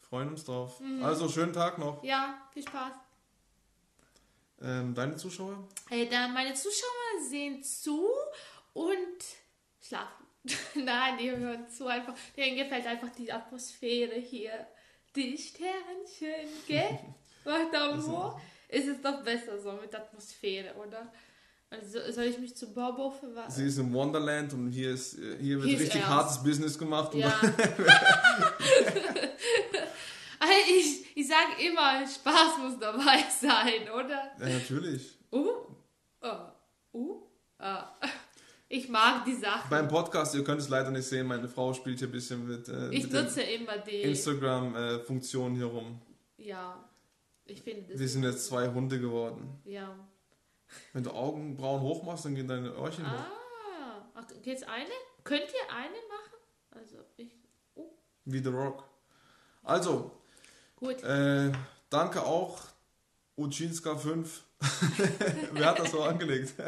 Freuen 0.00 0.28
uns 0.28 0.44
drauf. 0.44 0.78
Mhm. 0.80 1.02
Also, 1.02 1.28
schönen 1.28 1.52
Tag 1.52 1.78
noch. 1.78 2.04
Ja, 2.04 2.36
viel 2.52 2.62
Spaß. 2.62 2.92
Ähm, 4.62 4.94
deine 4.94 5.16
Zuschauer? 5.16 5.66
Äh, 5.90 6.06
dann 6.06 6.32
meine 6.32 6.54
Zuschauer 6.54 7.28
sehen 7.28 7.62
zu 7.62 8.08
und 8.76 9.24
schlafen. 9.80 10.26
Nein, 10.84 11.18
die 11.18 11.30
hören 11.30 11.68
zu 11.68 11.86
einfach. 11.86 12.14
Denen 12.36 12.56
gefällt 12.56 12.86
einfach 12.86 13.10
die 13.10 13.32
Atmosphäre 13.32 14.16
hier. 14.16 14.66
Die 15.14 15.36
Sternchen, 15.36 16.50
gell? 16.68 16.98
Macht 17.44 17.72
Daumen 17.72 18.06
hoch. 18.06 18.38
Ist 18.68 18.88
es 18.88 19.00
doch 19.00 19.22
besser 19.22 19.58
so 19.58 19.72
mit 19.72 19.94
Atmosphäre, 19.94 20.74
oder? 20.74 21.10
Also 21.70 22.12
soll 22.12 22.24
ich 22.24 22.38
mich 22.38 22.54
zu 22.54 22.72
Bobo 22.72 23.10
verwandeln? 23.10 23.50
Sie 23.50 23.66
ist 23.66 23.78
im 23.78 23.92
Wonderland 23.92 24.52
und 24.52 24.70
hier, 24.70 24.92
ist, 24.92 25.18
äh, 25.18 25.38
hier 25.40 25.56
wird 25.56 25.68
Hier 25.68 25.80
richtig 25.80 26.00
ernst. 26.00 26.08
hartes 26.08 26.42
Business 26.42 26.78
gemacht. 26.78 27.14
Ja. 27.14 27.32
Also 30.38 30.52
ich, 30.68 31.16
ich 31.16 31.26
sage 31.26 31.66
immer, 31.66 32.06
Spaß 32.06 32.58
muss 32.58 32.78
dabei 32.78 33.24
sein, 33.40 33.90
oder? 33.90 34.32
ja, 34.38 34.48
natürlich. 34.48 35.16
Uh, 35.32 35.48
uh, 36.22 36.52
uh, 36.92 37.22
ah. 37.58 37.96
Ich 38.68 38.88
mag 38.88 39.24
die 39.24 39.34
Sachen. 39.34 39.70
Beim 39.70 39.86
Podcast, 39.88 40.34
ihr 40.34 40.42
könnt 40.42 40.60
es 40.60 40.68
leider 40.68 40.90
nicht 40.90 41.06
sehen, 41.06 41.26
meine 41.28 41.48
Frau 41.48 41.72
spielt 41.72 42.00
hier 42.00 42.08
ein 42.08 42.12
bisschen 42.12 42.46
mit, 42.48 42.68
äh, 42.68 42.90
Ich 42.90 43.04
mit 43.04 43.12
nutze 43.12 43.42
immer 43.42 43.78
die. 43.78 44.02
Instagram-Funktionen 44.02 45.54
hier 45.54 45.66
rum. 45.66 46.00
Ja, 46.36 46.84
ich 47.44 47.62
finde 47.62 47.90
das. 47.92 48.00
Wir 48.00 48.08
sind 48.08 48.24
jetzt 48.24 48.46
zwei 48.46 48.68
Hunde 48.68 48.98
geworden. 48.98 49.60
Ja. 49.64 49.94
Wenn 50.92 51.04
du 51.04 51.10
Augenbrauen 51.12 51.80
hoch 51.80 52.02
machst, 52.02 52.24
dann 52.24 52.34
gehen 52.34 52.48
deine 52.48 52.70
Öhrchen 52.70 53.08
hoch. 53.08 53.20
Ah, 53.20 54.02
ach, 54.14 54.24
geht's 54.42 54.64
eine? 54.64 54.90
Könnt 55.22 55.42
ihr 55.46 55.74
eine 55.74 55.94
machen? 55.94 56.36
Also, 56.70 56.96
ich. 57.16 57.30
Wie 58.24 58.42
The 58.42 58.48
Rock. 58.48 58.82
Also, 59.62 60.10
Gut. 60.74 61.04
äh, 61.04 61.52
danke 61.88 62.20
auch, 62.24 62.58
Uczynska 63.36 63.96
5. 63.96 64.42
Wer 65.52 65.66
hat 65.66 65.78
das 65.78 65.92
so 65.92 66.02
angelegt? 66.02 66.54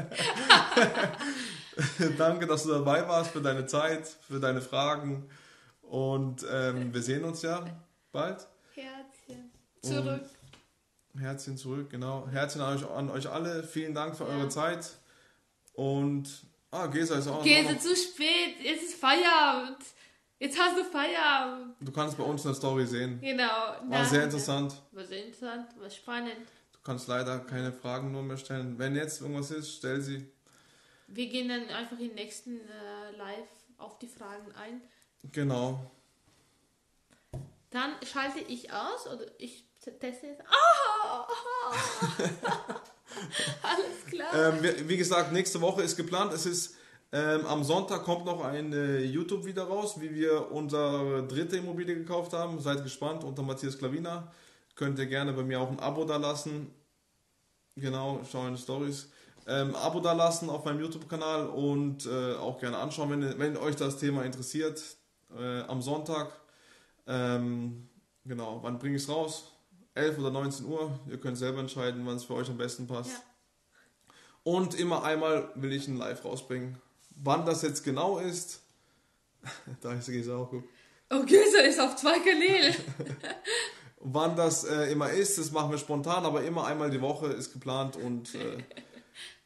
danke, 2.18 2.47
dass 2.47 2.64
du 2.64 2.70
dabei 2.70 3.07
warst 3.07 3.31
für 3.31 3.41
deine 3.41 3.66
Zeit, 3.66 4.07
für 4.07 4.41
deine 4.41 4.61
Fragen. 4.61 5.29
Und 5.83 6.45
ähm, 6.51 6.93
wir 6.93 7.03
sehen 7.03 7.24
uns 7.24 7.43
ja 7.43 7.64
bald. 8.12 8.47
Herzchen. 8.74 9.51
Zurück. 9.83 10.22
Herzchen 11.18 11.57
zurück, 11.57 11.91
genau. 11.91 12.29
Herzchen 12.31 12.61
an 12.61 12.76
euch, 12.76 12.89
an 12.91 13.11
euch 13.11 13.29
alle. 13.29 13.62
Vielen 13.62 13.95
Dank 13.95 14.16
für 14.16 14.24
Ja. 14.24 14.31
eure 14.31 14.49
Zeit. 14.49 14.91
Und, 15.72 16.29
ah, 16.70 16.87
Gesa 16.87 17.16
ist 17.16 17.29
auch, 17.29 17.45
ist 17.45 17.83
zu 17.83 17.97
spät. 17.97 18.57
Jetzt 18.62 18.83
ist 18.85 18.95
Feierabend. 19.01 19.79
Jetzt 20.41 20.59
hast 20.59 20.76
du 20.76 20.85
Feierabend. 20.85 21.74
Du 21.81 21.91
kannst 21.91 22.16
bei 22.16 22.22
uns 22.24 22.45
eine 22.47 22.55
Story 22.55 22.87
sehen. 22.87 23.20
Genau. 23.20 23.45
War 23.45 23.81
Danke. 23.91 24.09
sehr 24.09 24.24
interessant. 24.24 24.81
War 24.93 25.05
sehr 25.05 25.24
interessant, 25.24 25.66
war 25.81 25.91
spannend. 25.91 26.47
Du 26.72 26.79
kannst 26.85 27.09
leider 27.09 27.41
keine 27.41 27.72
Fragen 27.72 28.12
nur 28.12 28.22
mehr 28.22 28.37
stellen. 28.37 28.79
Wenn 28.79 28.95
jetzt 28.95 29.20
irgendwas 29.20 29.51
ist, 29.51 29.76
stell 29.76 30.01
sie. 30.01 30.31
Wir 31.09 31.29
gehen 31.29 31.49
dann 31.49 31.69
einfach 31.69 31.99
im 31.99 32.15
nächsten 32.15 32.61
äh, 32.61 33.17
Live 33.17 33.49
auf 33.79 33.99
die 33.99 34.09
Fragen 34.09 34.53
ein. 34.53 34.81
Genau. 35.33 35.91
Dann 37.71 37.93
schalte 38.05 38.41
ich 38.41 38.73
aus 38.73 39.07
oder 39.07 39.27
ich 39.39 39.65
teste 39.81 40.29
jetzt. 40.29 40.43
Ah! 40.47 41.27
Alles 43.63 44.07
klar. 44.07 44.55
Ähm, 44.55 44.63
wie, 44.63 44.89
wie 44.89 44.97
gesagt, 44.97 45.33
nächste 45.33 45.61
Woche 45.61 45.83
ist 45.83 45.97
geplant. 45.97 46.33
Es 46.33 46.47
ist 46.47 46.77
ähm, 47.11 47.47
am 47.47 47.65
Sonntag 47.65 48.05
kommt 48.05 48.27
noch 48.27 48.45
ein 48.45 48.73
äh, 48.73 49.01
YouTube-Video 49.01 49.65
raus, 49.65 49.99
wie 49.99 50.15
wir 50.15 50.53
unsere 50.53 51.27
dritte 51.27 51.57
Immobilie 51.57 51.95
gekauft 51.95 52.35
haben. 52.35 52.61
Seid 52.61 52.83
gespannt 52.83 53.25
unter 53.25 53.43
Matthias 53.43 53.79
Klavina. 53.79 54.31
Könnt 54.75 54.99
ihr 54.99 55.07
gerne 55.07 55.33
bei 55.33 55.43
mir 55.43 55.59
auch 55.61 55.71
ein 55.71 55.81
Abo 55.81 56.05
da 56.05 56.19
lassen. 56.19 56.71
Genau, 57.77 58.21
schauen 58.31 58.55
die 58.55 58.61
Stories. 58.61 59.09
Ähm, 59.49 59.74
Abo 59.74 60.01
da 60.01 60.12
lassen 60.12 60.51
auf 60.51 60.66
meinem 60.66 60.80
YouTube-Kanal 60.80 61.46
und 61.49 62.05
äh, 62.05 62.34
auch 62.34 62.61
gerne 62.61 62.76
anschauen, 62.76 63.11
wenn, 63.11 63.38
wenn 63.38 63.57
euch 63.57 63.76
das 63.76 63.96
Thema 63.96 64.22
interessiert. 64.24 64.82
Äh, 65.36 65.61
am 65.62 65.80
Sonntag. 65.80 66.32
Ähm, 67.07 67.88
genau, 68.26 68.59
wann 68.62 68.78
bringe 68.78 68.96
ich 68.96 69.03
es 69.03 69.09
raus? 69.09 69.53
11 69.94 70.18
oder 70.18 70.30
19 70.30 70.66
Uhr. 70.66 70.99
Ihr 71.09 71.18
könnt 71.18 71.38
selber 71.38 71.61
entscheiden, 71.61 72.05
wann 72.05 72.16
es 72.16 72.24
für 72.24 72.34
euch 72.34 72.49
am 72.51 72.59
besten 72.59 72.86
passt. 72.86 73.11
Ja. 73.11 73.18
Und 74.42 74.78
immer 74.78 75.03
einmal 75.03 75.51
will 75.55 75.72
ich 75.72 75.88
ein 75.88 75.96
Live 75.96 76.24
rausbringen. 76.26 76.78
Wann 77.16 77.46
das 77.46 77.62
jetzt 77.62 77.84
genau 77.84 78.18
ist, 78.18 78.61
da 79.80 79.94
ist 79.94 80.09
es 80.09 80.28
auch 80.28 80.51
gut. 80.51 80.64
Okay, 81.09 81.40
so 81.51 81.59
ist 81.66 81.80
auf 81.80 81.96
zwei 81.96 82.18
Kanälen. 82.18 82.74
Wann 84.01 84.36
das 84.36 84.64
äh, 84.64 84.92
immer 84.92 85.11
ist, 85.11 85.38
das 85.38 85.51
machen 85.51 85.70
wir 85.70 85.78
spontan, 85.78 86.24
aber 86.24 86.44
immer 86.44 86.66
einmal 86.66 86.90
die 86.90 87.01
Woche 87.01 87.28
ist 87.28 87.53
geplant 87.53 87.96
und 87.96 88.34
äh, 88.34 88.62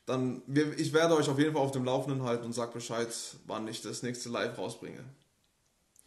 dann, 0.06 0.42
wir, 0.46 0.78
ich 0.78 0.92
werde 0.92 1.14
euch 1.14 1.28
auf 1.28 1.38
jeden 1.38 1.52
Fall 1.52 1.62
auf 1.62 1.72
dem 1.72 1.84
Laufenden 1.84 2.24
halten 2.24 2.44
und 2.44 2.52
sag 2.52 2.72
Bescheid, 2.72 3.08
wann 3.46 3.68
ich 3.68 3.82
das 3.82 4.02
nächste 4.02 4.28
Live 4.28 4.58
rausbringe. 4.58 5.04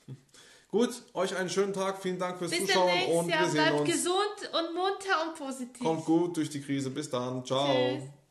Gut, 0.70 0.90
euch 1.14 1.36
einen 1.36 1.50
schönen 1.50 1.74
Tag, 1.74 2.02
vielen 2.02 2.20
Dank 2.20 2.38
fürs 2.38 2.52
Bis 2.52 2.66
Zuschauen 2.66 3.06
und 3.14 3.28
wir 3.28 3.46
sehen 3.46 3.54
bleibt 3.54 3.80
uns. 3.80 3.90
gesund 3.90 4.52
und 4.52 4.76
munter 4.76 5.28
und 5.28 5.36
positiv. 5.38 5.84
Kommt 5.84 6.06
gut 6.06 6.36
durch 6.36 6.50
die 6.50 6.62
Krise, 6.62 6.90
bis 6.90 7.10
dann, 7.10 7.46
ciao. 7.46 7.66
Tschüss. 7.68 8.25